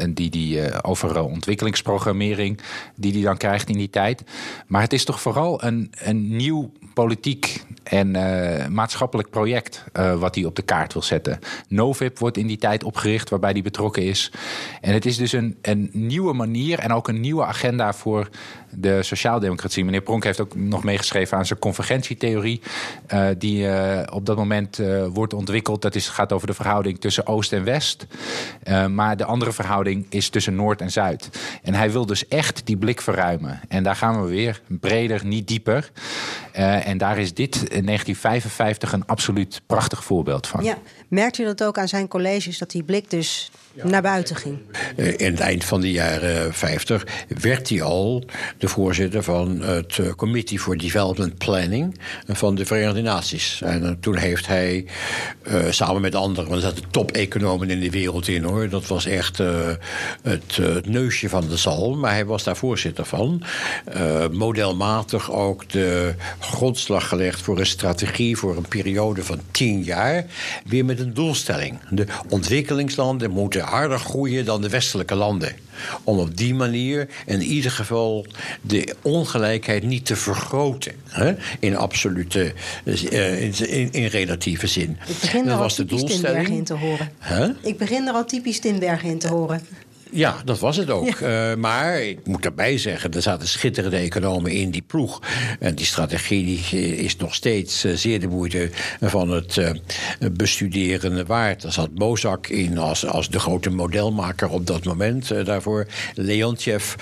die, 0.08 0.30
die, 0.30 0.68
uh, 0.68 0.78
over 0.82 1.22
ontwikkelingsprogrammering 1.22 2.60
die 2.94 3.12
hij 3.12 3.22
dan 3.22 3.36
krijgt 3.36 3.68
in 3.68 3.78
die 3.78 3.90
tijd. 3.90 4.22
Maar 4.66 4.82
het 4.82 4.92
is 4.92 5.04
toch 5.04 5.20
vooral 5.20 5.64
een, 5.64 5.92
een 5.98 6.36
nieuw 6.36 6.72
politiek 7.04 7.64
en 7.82 8.14
uh, 8.14 8.66
maatschappelijk 8.66 9.30
project 9.30 9.84
wat 10.18 10.34
hij 10.34 10.44
op 10.44 10.56
de 10.56 10.62
kaart 10.62 10.92
wil 10.92 11.02
zetten. 11.02 11.38
Novib 11.68 12.18
wordt 12.18 12.36
in 12.36 12.46
die 12.46 12.58
tijd 12.58 12.84
opgericht 12.84 13.30
waarbij 13.30 13.50
hij 13.50 13.62
betrokken 13.62 14.02
is. 14.02 14.32
En 14.80 14.92
het 14.92 15.06
is 15.06 15.16
dus 15.16 15.32
een, 15.32 15.58
een 15.62 15.90
nieuwe 15.92 16.32
manier 16.32 16.78
en 16.78 16.92
ook 16.92 17.08
een 17.08 17.20
nieuwe 17.20 17.44
agenda 17.44 17.92
voor 17.92 18.28
de 18.70 19.02
sociaaldemocratie. 19.02 19.84
Meneer 19.84 20.00
Pronk 20.00 20.24
heeft 20.24 20.40
ook 20.40 20.54
nog 20.54 20.84
meegeschreven 20.84 21.38
aan 21.38 21.46
zijn 21.46 21.58
convergentietheorie, 21.58 22.60
uh, 23.12 23.28
die 23.38 23.66
op 24.12 24.26
dat 24.26 24.36
moment 24.36 24.80
wordt 25.12 25.34
ontwikkeld. 25.34 25.82
Dat 25.82 25.94
is, 25.94 26.08
gaat 26.08 26.32
over 26.32 26.46
de 26.46 26.54
verhouding 26.54 27.00
tussen 27.00 27.26
Oost 27.26 27.52
en 27.52 27.64
West. 27.64 28.06
maar 28.90 29.16
de 29.16 29.24
andere 29.24 29.52
verhouding 29.52 30.06
is 30.08 30.28
tussen 30.28 30.54
Noord 30.54 30.80
en 30.80 30.90
Zuid. 30.90 31.28
En 31.62 31.74
hij 31.74 31.92
wil 31.92 32.06
dus 32.06 32.28
echt 32.28 32.66
die 32.66 32.76
blik 32.76 33.00
verruimen. 33.00 33.60
En 33.68 33.82
daar 33.82 33.96
gaan 33.96 34.22
we 34.22 34.28
weer 34.28 34.60
breder, 34.66 35.24
niet 35.24 35.48
dieper. 35.48 35.90
En 36.88 36.98
daar 36.98 37.18
is 37.18 37.34
dit 37.34 37.54
in 37.54 37.84
1955 37.84 38.92
een 38.92 39.06
absoluut 39.06 39.60
prachtig 39.66 40.04
voorbeeld 40.04 40.46
van. 40.46 40.64
Ja. 40.64 40.78
Merkt 41.08 41.38
u 41.38 41.44
dat 41.44 41.64
ook 41.64 41.78
aan 41.78 41.88
zijn 41.88 42.08
colleges, 42.08 42.58
dat 42.58 42.70
die 42.70 42.82
blik 42.82 43.10
dus 43.10 43.50
naar 43.82 44.02
buiten 44.02 44.36
ging? 44.36 44.58
In 44.96 45.30
het 45.30 45.40
eind 45.40 45.64
van 45.64 45.80
de 45.80 45.90
jaren 45.90 46.54
50 46.54 47.06
werd 47.40 47.68
hij 47.68 47.82
al 47.82 48.24
de 48.58 48.68
voorzitter 48.68 49.22
van 49.22 49.60
het 49.60 50.00
Committee 50.16 50.58
for 50.58 50.76
Development 50.76 51.38
Planning 51.38 52.00
van 52.26 52.54
de 52.54 52.66
Verenigde 52.66 53.02
Naties. 53.02 53.62
En 53.62 53.96
toen 54.00 54.16
heeft 54.16 54.46
hij 54.46 54.86
uh, 55.42 55.70
samen 55.70 56.00
met 56.00 56.14
anderen, 56.14 56.50
want 56.50 56.62
er 56.62 56.68
zaten 56.68 56.90
top-economen 56.90 57.70
in 57.70 57.80
de 57.80 57.90
wereld 57.90 58.28
in 58.28 58.42
hoor. 58.42 58.68
Dat 58.68 58.86
was 58.86 59.06
echt 59.06 59.38
uh, 59.38 59.68
het, 60.22 60.56
het, 60.56 60.86
neusje 60.86 61.28
van 61.28 61.48
de 61.48 61.56
zal, 61.56 61.96
maar 61.96 62.12
hij 62.12 62.24
was 62.24 62.44
daar 62.44 62.56
voorzitter 62.56 63.04
van. 63.04 63.42
Modelmatig 64.32 65.32
ook 65.32 65.68
de 65.68 66.14
grondslag 66.78 67.08
gelegd 67.08 67.40
voor 67.40 67.58
een 67.58 67.66
strategie 67.66 68.36
voor 68.36 68.56
een 68.56 68.68
periode 68.68 69.24
van 69.24 69.40
tien 69.50 69.82
jaar. 69.82 70.24
Weer 70.64 70.84
met 70.84 71.00
een 71.00 71.14
doelstelling. 71.14 71.78
De 71.90 72.06
ontwikkelingslanden 72.28 73.30
moeten 73.30 73.60
harder 73.60 73.98
groeien 73.98 74.44
dan 74.44 74.60
de 74.60 74.68
westelijke 74.68 75.14
landen. 75.14 75.56
Om 76.04 76.18
op 76.18 76.36
die 76.36 76.54
manier 76.54 77.08
in 77.26 77.42
ieder 77.42 77.70
geval 77.70 78.26
de 78.60 78.94
ongelijkheid 79.02 79.82
niet 79.82 80.06
te 80.06 80.16
vergroten. 80.16 80.92
Hè? 81.08 81.34
In 81.60 81.76
absolute, 81.76 82.52
uh, 82.84 83.42
in, 83.42 83.92
in, 83.92 84.06
relatieve 84.06 84.66
zin. 84.66 84.98
Ik 85.06 85.18
begin 85.20 85.44
dat 85.44 85.52
er 85.52 85.58
was 85.58 85.78
al 85.78 85.84
de 85.84 85.84
typisch 85.84 86.00
doelstelling. 86.00 86.46
Tinbergen 86.46 86.56
in 86.56 86.64
te 86.64 86.74
horen. 86.74 87.10
Huh? 87.18 87.48
Ik 87.62 87.78
begin 87.78 88.06
er 88.06 88.14
al 88.14 88.24
typisch 88.24 88.58
Tinbergen 88.58 89.08
in 89.08 89.18
te 89.18 89.28
horen. 89.28 89.62
Ja, 90.10 90.36
dat 90.44 90.58
was 90.58 90.76
het 90.76 90.90
ook. 90.90 91.18
Ja. 91.18 91.50
Uh, 91.50 91.56
maar 91.56 92.00
ik 92.02 92.26
moet 92.26 92.42
daarbij 92.42 92.78
zeggen, 92.78 93.12
er 93.12 93.22
zaten 93.22 93.48
schitterende 93.48 93.96
economen 93.96 94.52
in 94.52 94.70
die 94.70 94.82
ploeg. 94.82 95.22
En 95.60 95.74
die 95.74 95.86
strategie 95.86 96.44
die 96.44 96.96
is 96.96 97.16
nog 97.16 97.34
steeds 97.34 97.84
uh, 97.84 97.94
zeer 97.94 98.20
de 98.20 98.28
moeite 98.28 98.70
van 99.00 99.30
het 99.30 99.56
uh, 99.56 99.70
bestuderen 100.32 101.26
waard. 101.26 101.62
Er 101.62 101.72
zat 101.72 101.94
Bozak 101.94 102.46
in 102.46 102.78
als, 102.78 103.06
als 103.06 103.28
de 103.28 103.38
grote 103.38 103.70
modelmaker 103.70 104.48
op 104.48 104.66
dat 104.66 104.84
moment 104.84 105.46
daarvoor. 105.46 105.86
Leontjev 106.14 106.94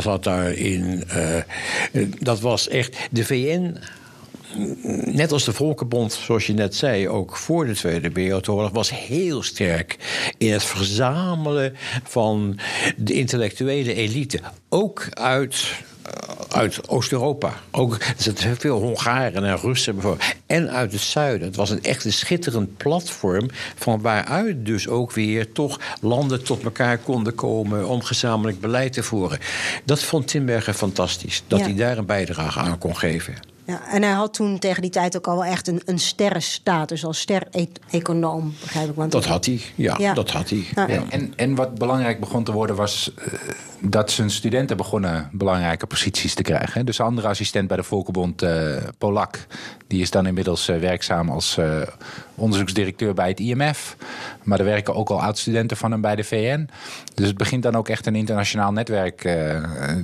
zat 0.00 0.24
daarin. 0.24 1.04
dat 2.18 2.40
was 2.40 2.68
echt 2.68 2.96
de 3.10 3.24
VN 3.24 3.76
net 5.04 5.32
als 5.32 5.44
de 5.44 5.52
Volkenbond, 5.52 6.12
zoals 6.12 6.46
je 6.46 6.52
net 6.54 6.74
zei, 6.74 7.08
ook 7.08 7.36
voor 7.36 7.66
de 7.66 7.74
Tweede 7.74 8.10
Wereldoorlog, 8.10 8.70
was 8.70 8.90
heel 8.90 9.42
sterk 9.42 9.96
in 10.38 10.52
het 10.52 10.64
verzamelen 10.64 11.76
van 12.04 12.58
de 12.96 13.12
intellectuele 13.12 13.94
elite. 13.94 14.40
Ook 14.68 15.06
uit 15.10 15.64
uit 16.48 16.88
Oost-Europa. 16.88 17.52
Ook 17.70 17.94
er 17.94 18.14
zitten 18.16 18.56
veel 18.56 18.80
Hongaren 18.80 19.44
en 19.44 19.56
Russen 19.56 19.94
bijvoorbeeld. 19.94 20.34
En 20.46 20.70
uit 20.70 20.92
het 20.92 21.00
zuiden. 21.00 21.46
Het 21.46 21.56
was 21.56 21.70
een 21.70 21.82
echt 21.82 22.04
een 22.04 22.12
schitterend 22.12 22.76
platform. 22.76 23.48
van 23.76 24.00
waaruit 24.00 24.66
dus 24.66 24.88
ook 24.88 25.12
weer 25.12 25.52
toch 25.52 25.80
landen 26.00 26.44
tot 26.44 26.62
elkaar 26.62 26.98
konden 26.98 27.34
komen. 27.34 27.88
om 27.88 28.02
gezamenlijk 28.02 28.60
beleid 28.60 28.92
te 28.92 29.02
voeren. 29.02 29.38
Dat 29.84 30.02
vond 30.02 30.26
Timberger 30.26 30.74
fantastisch. 30.74 31.42
Dat 31.46 31.58
Ja. 31.58 31.64
hij 31.64 31.74
daar 31.74 31.98
een 31.98 32.06
bijdrage 32.06 32.58
aan 32.58 32.78
kon 32.78 32.96
geven. 32.96 33.34
Ja, 33.66 33.80
en 33.90 34.02
hij 34.02 34.12
had 34.12 34.34
toen 34.34 34.58
tegen 34.58 34.82
die 34.82 34.90
tijd 34.90 35.16
ook 35.16 35.26
al 35.26 35.34
wel 35.34 35.44
echt 35.44 35.68
een, 35.68 35.82
een 35.84 35.98
sterrenstatus 35.98 37.04
als 37.04 37.20
ster-econoom, 37.20 38.54
begrijp 38.60 38.88
ik. 38.88 38.94
Want 38.94 39.12
Dat 39.12 39.24
had 39.24 39.44
hij, 39.46 39.60
ja, 39.74 39.94
Ja. 39.98 40.14
dat 40.14 40.30
had 40.30 40.50
hij. 40.50 40.64
Ja. 40.74 40.88
Ja. 40.88 41.02
En, 41.10 41.32
en 41.36 41.54
wat 41.54 41.74
belangrijk 41.74 42.20
begon 42.20 42.44
te 42.44 42.52
worden 42.52 42.76
was 42.76 43.12
eh, 43.16 43.32
dat 43.80 44.10
zijn 44.10 44.30
studenten 44.30 44.76
begonnen 44.76 45.28
belangrijke 45.32 45.86
posities 45.86 46.34
te 46.34 46.42
krijgen. 46.42 46.72
hè. 46.72 46.84
Dus 46.84 46.96
de 46.96 47.02
andere 47.02 47.28
assistent 47.28 47.68
bij 47.68 47.76
de 47.76 47.82
Volkenbond, 47.82 48.42
eh, 48.42 48.76
Polak, 48.98 49.46
die 49.86 50.00
is 50.00 50.10
dan 50.10 50.26
inmiddels 50.26 50.68
eh, 50.68 50.78
werkzaam 50.78 51.28
als 51.30 51.56
eh, 51.56 51.80
onderzoeksdirecteur 52.34 53.14
bij 53.14 53.28
het 53.28 53.40
IMF. 53.40 53.96
Maar 54.42 54.58
er 54.58 54.64
werken 54.64 54.94
ook 54.94 55.10
al 55.10 55.22
oud-studenten 55.22 55.76
van 55.76 55.90
hem 55.90 56.00
bij 56.00 56.16
de 56.16 56.24
VN. 56.24 56.68
Dus 57.14 57.26
het 57.26 57.36
begint 57.36 57.62
dan 57.62 57.74
ook 57.74 57.88
echt 57.88 58.06
een 58.06 58.14
internationaal 58.14 58.72
netwerk 58.72 59.24
eh, 59.24 59.34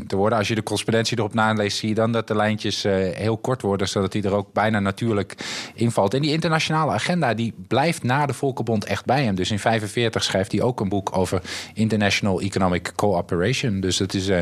te 0.07 0.17
worden. 0.17 0.39
Als 0.39 0.49
je 0.49 0.55
de 0.55 0.63
correspondentie 0.63 1.19
erop 1.19 1.35
naleest, 1.35 1.79
zie 1.79 1.89
je 1.89 1.95
dan 1.95 2.13
dat 2.13 2.29
de 2.29 2.37
lijntjes 2.37 2.85
eh, 2.85 2.95
heel 2.95 3.37
kort 3.37 3.63
worden, 3.63 3.89
zodat 3.89 4.13
die 4.13 4.23
er 4.23 4.35
ook 4.35 4.53
bijna 4.53 4.81
natuurlijk 4.81 5.35
invalt. 5.75 6.15
En 6.15 6.23
die 6.23 6.33
internationale 6.33 6.93
agenda 6.93 7.35
die 7.35 7.55
blijft 7.69 8.03
na 8.03 8.27
de 8.27 8.33
Volkenbond 8.33 8.85
echt 8.85 9.05
bij 9.05 9.25
hem. 9.25 9.35
Dus 9.35 9.51
in 9.51 9.59
45 9.59 10.25
schrijft 10.25 10.53
hij 10.53 10.63
ook 10.63 10.81
een 10.81 10.89
boek 10.89 11.17
over 11.17 11.43
International 11.75 12.41
Economic 12.41 12.93
Cooperation. 12.97 13.81
Dus 13.81 13.99
het 13.99 14.15
is, 14.15 14.29
eh, 14.29 14.41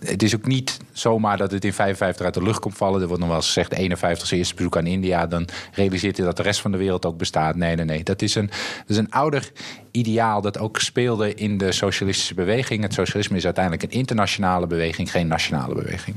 het 0.00 0.22
is 0.22 0.34
ook 0.34 0.46
niet 0.46 0.76
zomaar 0.92 1.36
dat 1.36 1.50
het 1.50 1.64
in 1.64 1.72
55 1.72 2.24
uit 2.24 2.34
de 2.34 2.42
lucht 2.42 2.60
komt 2.60 2.76
vallen. 2.76 3.00
Er 3.00 3.06
wordt 3.06 3.20
nog 3.20 3.28
wel 3.28 3.38
eens 3.38 3.46
gezegd 3.46 3.72
51 3.72 4.26
zijn 4.26 4.40
eerste 4.40 4.54
bezoek 4.54 4.76
aan 4.76 4.86
India. 4.86 5.26
Dan 5.26 5.48
realiseert 5.72 6.16
hij 6.16 6.26
dat 6.26 6.36
de 6.36 6.42
rest 6.42 6.60
van 6.60 6.70
de 6.70 6.78
wereld 6.78 6.87
ook 6.90 7.18
bestaat. 7.18 7.56
Nee, 7.56 7.76
nee, 7.76 7.84
nee. 7.84 8.02
Dat 8.02 8.22
is 8.22 8.34
een, 8.34 8.46
dat 8.46 8.86
is 8.86 8.96
een 8.96 9.10
ouder 9.10 9.52
ideaal 9.90 10.40
dat 10.40 10.58
ook 10.58 10.80
speelde 10.80 11.34
in 11.34 11.58
de 11.58 11.72
socialistische 11.72 12.34
beweging. 12.34 12.82
Het 12.82 12.94
socialisme 12.94 13.36
is 13.36 13.44
uiteindelijk 13.44 13.82
een 13.84 13.98
internationale 13.98 14.66
beweging, 14.66 15.10
geen 15.10 15.26
nationale 15.26 15.74
beweging. 15.74 16.16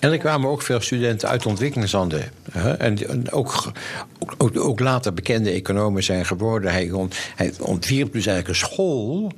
En 0.00 0.12
er 0.12 0.18
kwamen 0.18 0.50
ook 0.50 0.62
veel 0.62 0.80
studenten 0.80 1.28
uit 1.28 1.46
ontwikkelingslanden. 1.46 2.30
hè. 2.50 2.72
En 2.72 3.30
ook, 3.30 3.72
ook, 4.38 4.60
ook 4.60 4.80
later 4.80 5.14
bekende 5.14 5.50
economen 5.50 6.02
zijn 6.02 6.26
geworden. 6.26 6.72
Hij, 6.72 6.90
ont, 6.90 7.16
hij 7.34 7.52
ontwierp 7.60 8.12
dus 8.12 8.26
eigenlijk 8.26 8.48
een 8.48 8.66
school 8.68 9.32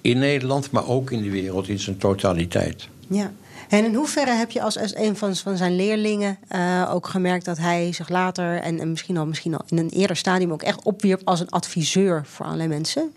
in 0.00 0.18
Nederland, 0.18 0.70
maar 0.70 0.88
ook 0.88 1.10
in 1.10 1.22
de 1.22 1.30
wereld 1.30 1.68
in 1.68 1.78
zijn 1.78 1.96
totaliteit. 1.96 2.88
Ja. 3.08 3.32
En 3.68 3.84
in 3.84 3.94
hoeverre 3.94 4.30
heb 4.30 4.50
je 4.50 4.62
als, 4.62 4.78
als 4.78 4.96
een 4.96 5.16
van, 5.16 5.36
van 5.36 5.56
zijn 5.56 5.76
leerlingen 5.76 6.38
eh, 6.48 6.90
ook 6.94 7.06
gemerkt 7.06 7.44
dat 7.44 7.58
hij 7.58 7.92
zich 7.92 8.08
later 8.08 8.60
en, 8.60 8.80
en 8.80 8.90
misschien, 8.90 9.16
al, 9.16 9.26
misschien 9.26 9.54
al 9.54 9.64
in 9.68 9.78
een 9.78 9.90
eerder 9.90 10.16
stadium 10.16 10.52
ook 10.52 10.62
echt 10.62 10.82
opwierp 10.82 11.20
als 11.24 11.40
een 11.40 11.50
adviseur 11.50 12.22
voor 12.26 12.46
allerlei 12.46 12.68
mensen? 12.68 13.12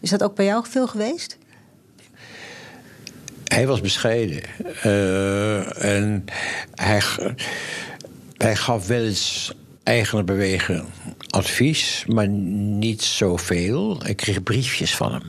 Is 0.00 0.10
dat 0.10 0.22
ook 0.22 0.34
bij 0.34 0.44
jou 0.44 0.64
veel 0.68 0.86
geweest? 0.86 1.38
Hij 3.44 3.66
was 3.66 3.80
bescheiden. 3.80 4.42
Eh, 4.82 5.84
en 5.84 6.24
hij, 6.74 7.02
hij 8.36 8.56
gaf 8.56 8.86
wel 8.86 9.02
eens 9.02 9.52
eigener 9.82 10.24
bewegen 10.24 10.86
advies, 11.30 12.04
maar 12.06 12.28
niet 12.28 13.02
zoveel. 13.02 14.06
Ik 14.06 14.16
kreeg 14.16 14.42
briefjes 14.42 14.96
van 14.96 15.12
hem. 15.12 15.22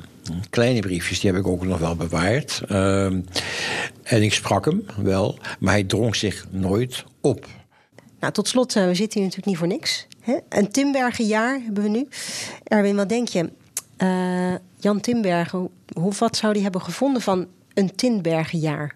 Kleine 0.49 0.79
briefjes, 0.79 1.19
die 1.19 1.31
heb 1.31 1.39
ik 1.39 1.47
ook 1.47 1.65
nog 1.65 1.79
wel 1.79 1.95
bewaard. 1.95 2.61
Ehm, 2.67 3.21
en 4.09 4.23
ik 4.23 4.33
sprak 4.33 4.65
hem 4.65 4.85
wel, 4.97 5.37
maar 5.59 5.73
hij 5.73 5.83
drong 5.83 6.15
zich 6.15 6.45
nooit 6.49 7.03
op. 7.21 7.47
Nou, 8.19 8.33
tot 8.33 8.47
slot, 8.47 8.75
eh, 8.75 8.85
we 8.85 8.95
zitten 8.95 9.19
hier 9.19 9.29
natuurlijk 9.29 9.45
niet 9.45 9.57
voor 9.57 9.67
niks. 9.67 10.07
Hè? 10.19 10.37
Een 10.49 10.71
Timbergenjaar 10.71 11.59
hebben 11.63 11.83
we 11.83 11.89
nu. 11.89 12.07
Erwin, 12.63 12.95
wat 12.95 13.09
denk 13.09 13.27
je? 13.27 13.51
Eh, 13.97 14.53
Jan 14.77 14.99
Timbergen, 14.99 15.69
hoe, 15.93 16.13
wat 16.19 16.37
zou 16.37 16.53
hij 16.53 16.61
hebben 16.61 16.81
gevonden 16.81 17.21
van 17.21 17.47
een 17.73 17.95
Tinbergenjaar? 17.95 18.95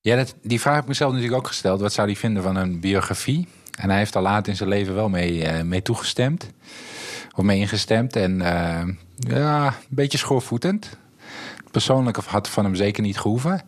Ja, 0.00 0.16
dat, 0.16 0.34
die 0.42 0.60
vraag 0.60 0.74
heb 0.74 0.82
ik 0.82 0.88
mezelf 0.88 1.12
natuurlijk 1.12 1.38
ook 1.38 1.46
gesteld. 1.46 1.80
Wat 1.80 1.92
zou 1.92 2.06
hij 2.06 2.16
vinden 2.16 2.42
van 2.42 2.56
een 2.56 2.80
biografie? 2.80 3.48
En 3.78 3.88
hij 3.88 3.98
heeft 3.98 4.16
al 4.16 4.22
laat 4.22 4.48
in 4.48 4.56
zijn 4.56 4.68
leven 4.68 4.94
wel 4.94 5.08
mee, 5.08 5.42
uh, 5.42 5.62
mee 5.62 5.82
toegestemd. 5.82 6.50
Of 7.36 7.44
mee 7.44 7.58
ingestemd. 7.58 8.16
En 8.16 8.32
uh, 8.40 8.82
ja, 9.16 9.66
een 9.66 9.72
beetje 9.88 10.18
schoorvoetend. 10.18 10.96
Persoonlijk 11.74 12.16
had 12.16 12.48
van 12.48 12.64
hem 12.64 12.74
zeker 12.74 13.02
niet 13.02 13.18
gehoeven. 13.18 13.62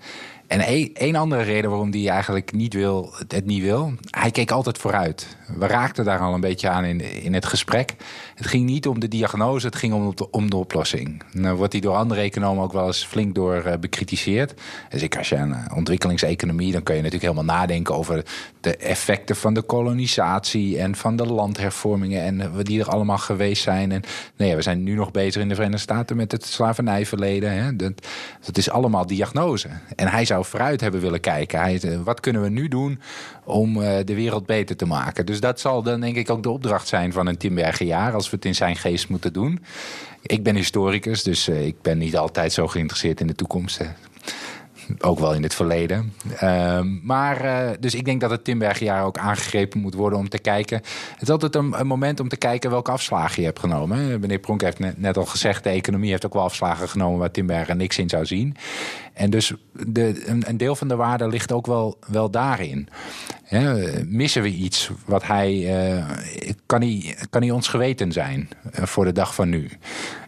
En 0.46 0.60
één 0.94 1.14
andere 1.14 1.42
reden 1.42 1.70
waarom 1.70 1.90
hij 1.90 2.08
eigenlijk 2.08 2.52
niet 2.52 2.74
wil, 2.74 3.14
het 3.28 3.46
niet 3.46 3.62
wil. 3.62 3.92
Hij 4.10 4.30
keek 4.30 4.50
altijd 4.50 4.78
vooruit. 4.78 5.36
We 5.58 5.66
raakten 5.66 6.04
daar 6.04 6.18
al 6.18 6.34
een 6.34 6.40
beetje 6.40 6.68
aan 6.68 6.84
in, 6.84 7.22
in 7.22 7.34
het 7.34 7.46
gesprek. 7.46 7.94
Het 8.34 8.46
ging 8.46 8.64
niet 8.64 8.86
om 8.86 9.00
de 9.00 9.08
diagnose, 9.08 9.66
het 9.66 9.76
ging 9.76 9.92
om 9.94 10.12
de, 10.14 10.30
om 10.30 10.50
de 10.50 10.56
oplossing. 10.56 11.22
Nou 11.32 11.56
wordt 11.56 11.72
hij 11.72 11.80
door 11.80 11.94
andere 11.94 12.20
economen 12.20 12.64
ook 12.64 12.72
wel 12.72 12.86
eens 12.86 13.04
flink 13.04 13.34
door 13.34 13.62
uh, 13.66 13.72
bekritiseerd. 13.80 14.54
Dus 14.88 15.02
ik, 15.02 15.16
als 15.16 15.28
je 15.28 15.36
aan 15.36 15.54
eh, 15.54 15.76
ontwikkelingseconomie, 15.76 16.72
dan 16.72 16.82
kun 16.82 16.94
je 16.94 17.02
natuurlijk 17.02 17.32
helemaal 17.32 17.56
nadenken 17.56 17.94
over 17.94 18.24
de 18.60 18.76
effecten 18.76 19.36
van 19.36 19.54
de 19.54 19.62
kolonisatie 19.62 20.78
en 20.78 20.96
van 20.96 21.16
de 21.16 21.26
landhervormingen 21.26 22.22
en 22.22 22.40
uh, 22.40 22.46
die 22.62 22.80
er 22.80 22.88
allemaal 22.88 23.18
geweest 23.18 23.62
zijn. 23.62 23.92
En 23.92 24.02
nee, 24.36 24.56
we 24.56 24.62
zijn 24.62 24.82
nu 24.82 24.94
nog 24.94 25.10
bezig 25.10 25.42
in 25.42 25.48
de 25.48 25.54
Verenigde 25.54 25.82
Staten 25.82 26.16
met 26.16 26.32
het 26.32 26.44
slavernijverleden. 26.44 27.52
Hè. 27.52 27.76
Dat, 27.76 28.06
dat 28.44 28.56
is 28.56 28.70
allemaal 28.70 29.06
diagnose. 29.06 29.68
En 29.96 30.08
hij 30.08 30.24
zou 30.24 30.35
vooruit 30.44 30.80
hebben 30.80 31.00
willen 31.00 31.20
kijken. 31.20 31.60
Hij, 31.60 32.00
wat 32.04 32.20
kunnen 32.20 32.42
we 32.42 32.48
nu 32.48 32.68
doen 32.68 33.00
om 33.44 33.74
de 33.78 34.14
wereld 34.14 34.46
beter 34.46 34.76
te 34.76 34.86
maken? 34.86 35.26
Dus 35.26 35.40
dat 35.40 35.60
zal 35.60 35.82
dan 35.82 36.00
denk 36.00 36.16
ik 36.16 36.30
ook 36.30 36.42
de 36.42 36.50
opdracht 36.50 36.88
zijn 36.88 37.12
van 37.12 37.26
een 37.26 37.36
Timberger 37.36 37.86
jaar. 37.86 38.14
Als 38.14 38.30
we 38.30 38.36
het 38.36 38.44
in 38.44 38.54
zijn 38.54 38.76
geest 38.76 39.08
moeten 39.08 39.32
doen. 39.32 39.60
Ik 40.22 40.42
ben 40.42 40.54
historicus, 40.54 41.22
dus 41.22 41.48
uh, 41.48 41.66
ik 41.66 41.82
ben 41.82 41.98
niet 41.98 42.16
altijd 42.16 42.52
zo 42.52 42.66
geïnteresseerd 42.66 43.20
in 43.20 43.26
de 43.26 43.34
toekomst. 43.34 43.80
Ook 44.98 45.18
wel 45.18 45.34
in 45.34 45.42
het 45.42 45.54
verleden. 45.54 46.12
Uh, 46.42 46.80
maar, 47.02 47.70
dus 47.80 47.94
ik 47.94 48.04
denk 48.04 48.20
dat 48.20 48.30
het 48.30 48.44
Timbergerjaar 48.44 49.04
ook 49.04 49.18
aangegrepen 49.18 49.80
moet 49.80 49.94
worden 49.94 50.18
om 50.18 50.28
te 50.28 50.38
kijken. 50.38 50.76
Het 51.12 51.22
is 51.22 51.30
altijd 51.30 51.54
een, 51.54 51.86
moment 51.86 52.20
om 52.20 52.28
te 52.28 52.36
kijken 52.36 52.70
welke 52.70 52.90
afslagen 52.90 53.40
je 53.40 53.46
hebt 53.46 53.58
genomen. 53.58 54.20
Meneer 54.20 54.38
Pronk 54.38 54.60
heeft 54.60 54.78
net, 54.78 54.98
net, 54.98 55.16
al 55.16 55.26
gezegd, 55.26 55.64
de 55.64 55.70
economie 55.70 56.10
heeft 56.10 56.26
ook 56.26 56.34
wel 56.34 56.42
afslagen 56.42 56.88
genomen 56.88 57.18
waar 57.18 57.30
Timberger 57.30 57.76
niks 57.76 57.98
in 57.98 58.08
zou 58.08 58.26
zien. 58.26 58.56
En 59.16 59.30
dus 59.30 59.52
de, 59.86 60.22
een, 60.26 60.48
een, 60.48 60.56
deel 60.56 60.76
van 60.76 60.88
de 60.88 60.96
waarde 60.96 61.28
ligt 61.28 61.52
ook 61.52 61.66
wel, 61.66 61.98
wel 62.06 62.30
daarin. 62.30 62.88
Missen 64.06 64.42
we 64.42 64.48
iets 64.48 64.90
wat 65.06 65.26
hij, 65.26 65.54
uh, 65.96 66.10
kan 66.66 66.80
hij. 66.80 67.16
Kan 67.30 67.42
hij 67.42 67.50
ons 67.50 67.68
geweten 67.68 68.12
zijn 68.12 68.48
uh, 68.78 68.84
voor 68.84 69.04
de 69.04 69.12
dag 69.12 69.34
van 69.34 69.48
nu? 69.48 69.70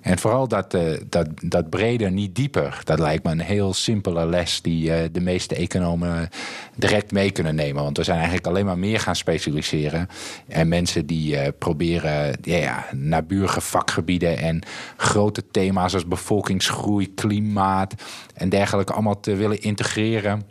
En 0.03 0.19
vooral 0.19 0.49
dat, 0.49 0.75
uh, 0.75 0.83
dat, 1.09 1.29
dat 1.45 1.71
breder, 1.71 2.11
niet 2.11 2.35
dieper. 2.35 2.81
Dat 2.85 2.99
lijkt 2.99 3.25
me 3.25 3.31
een 3.31 3.41
heel 3.41 3.75
simpele 3.75 4.27
les 4.27 4.63
die 4.63 5.11
de 5.11 5.21
meeste 5.21 5.55
economen 5.55 6.29
direct 6.75 7.13
mee 7.13 7.31
kunnen 7.31 7.55
nemen. 7.55 7.83
Want 7.83 7.97
we 7.97 8.05
zijn 8.05 8.17
eigenlijk 8.17 8.47
alleen 8.47 8.67
maar 8.67 8.79
meer 8.79 9.01
gaan 9.01 9.17
specialiseren. 9.17 10.09
En 10.49 10.69
mensen 10.69 11.07
die 11.07 11.53
proberen 11.53 12.39
ja, 12.43 12.57
ja, 12.57 12.87
naburige 12.93 13.61
vakgebieden 13.61 14.39
en 14.39 14.63
grote 14.97 15.45
thema's 15.51 15.95
als 15.95 16.07
bevolkingsgroei, 16.07 17.15
klimaat 17.15 17.95
en 18.35 18.49
dergelijke 18.49 18.78
allemaal 18.87 19.21
te 19.21 19.35
willen 19.35 19.61
integreren. 19.61 20.43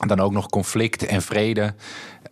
En 0.00 0.08
dan 0.08 0.20
ook 0.20 0.32
nog 0.32 0.48
conflict 0.48 1.06
en 1.06 1.22
vrede. 1.22 1.74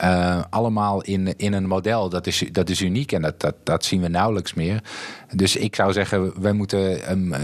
Uh, 0.02 0.42
allemaal 0.50 1.02
in, 1.02 1.36
in 1.36 1.52
een 1.52 1.66
model. 1.66 2.08
Dat 2.08 2.26
is, 2.26 2.44
dat 2.52 2.68
is 2.68 2.80
uniek 2.80 3.12
en 3.12 3.22
dat, 3.22 3.40
dat, 3.40 3.54
dat 3.62 3.84
zien 3.84 4.00
we 4.00 4.08
nauwelijks 4.08 4.54
meer. 4.54 4.82
Dus 5.34 5.56
ik 5.56 5.74
zou 5.74 5.92
zeggen, 5.92 6.42
wij 6.42 6.52
moeten 6.52 7.10
um, 7.10 7.34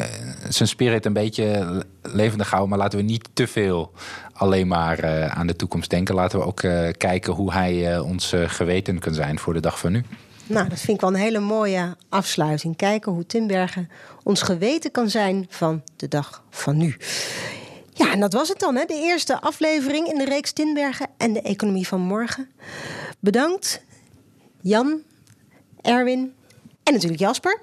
zijn 0.49 0.69
spirit 0.69 1.07
een 1.07 1.13
beetje 1.13 1.83
levendig 2.03 2.49
houden. 2.49 2.71
Maar 2.71 2.79
laten 2.79 2.99
we 2.99 3.05
niet 3.05 3.29
te 3.33 3.47
veel 3.47 3.93
alleen 4.33 4.69
maar 4.69 5.05
uh, 5.05 5.27
aan 5.27 5.47
de 5.47 5.57
toekomst 5.57 5.91
denken. 5.91 6.15
Laten 6.15 6.39
we 6.39 6.45
ook 6.45 6.61
kijken 6.97 7.33
hoe 7.33 7.53
hij 7.53 7.99
ons 7.99 8.33
geweten 8.47 8.99
kan 8.99 9.15
zijn 9.15 9.39
voor 9.39 9.55
de 9.55 9.61
dag 9.61 9.79
van 9.79 9.93
nu. 9.93 10.05
Nou, 10.47 10.69
dat 10.69 10.79
vind 10.79 10.97
ik 10.97 11.01
wel 11.01 11.11
een 11.11 11.21
hele 11.21 11.41
mooie 11.41 11.97
afsluiting. 12.09 12.77
Kijken 12.77 13.13
hoe 13.13 13.27
Timbergen 13.27 13.91
ons 14.23 14.43
geweten 14.43 14.91
kan 14.91 15.11
zijn 15.11 15.47
van 15.49 15.83
de 15.97 16.09
dag 16.09 16.43
van 16.51 16.77
nu. 16.77 16.97
Ja, 18.01 18.13
en 18.13 18.21
dat 18.21 18.33
was 18.33 18.49
het 18.49 18.59
dan, 18.59 18.77
hè? 18.77 18.85
de 18.85 18.95
eerste 18.95 19.41
aflevering 19.41 20.09
in 20.09 20.19
de 20.19 20.25
reeks 20.25 20.53
Tinbergen 20.53 21.07
en 21.17 21.33
de 21.33 21.43
economie 21.43 21.87
van 21.87 22.01
morgen. 22.01 22.49
Bedankt, 23.19 23.83
Jan, 24.61 25.03
Erwin 25.81 26.35
en 26.83 26.93
natuurlijk 26.93 27.21
Jasper. 27.21 27.61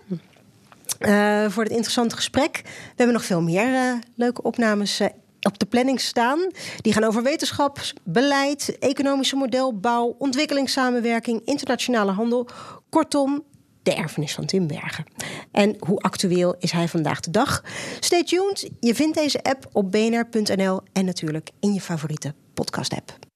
Uh, 0.99 1.49
voor 1.49 1.63
het 1.63 1.71
interessante 1.71 2.15
gesprek. 2.15 2.61
We 2.63 2.93
hebben 2.95 3.15
nog 3.15 3.25
veel 3.25 3.41
meer 3.41 3.67
uh, 3.67 3.93
leuke 4.15 4.41
opnames 4.41 5.01
uh, 5.01 5.07
op 5.41 5.59
de 5.59 5.65
planning 5.65 5.99
staan. 5.99 6.51
Die 6.81 6.93
gaan 6.93 7.03
over 7.03 7.23
wetenschap, 7.23 7.79
beleid, 8.03 8.77
economische 8.79 9.35
modelbouw, 9.35 10.15
ontwikkelingssamenwerking, 10.17 11.41
internationale 11.45 12.11
handel. 12.11 12.47
Kortom, 12.89 13.43
de 13.87 13.95
erfenis 13.95 14.33
van 14.33 14.45
Timbergen. 14.45 15.05
En 15.51 15.75
hoe 15.79 15.99
actueel 15.99 16.55
is 16.59 16.71
hij 16.71 16.87
vandaag 16.87 17.19
de 17.19 17.31
dag? 17.31 17.63
Stay 17.99 18.23
tuned. 18.23 18.69
Je 18.79 18.95
vindt 18.95 19.17
deze 19.17 19.43
app 19.43 19.69
op 19.71 19.91
bnr.nl 19.91 20.81
en 20.93 21.05
natuurlijk 21.05 21.49
in 21.59 21.73
je 21.73 21.81
favoriete 21.81 22.33
podcast-app. 22.53 23.26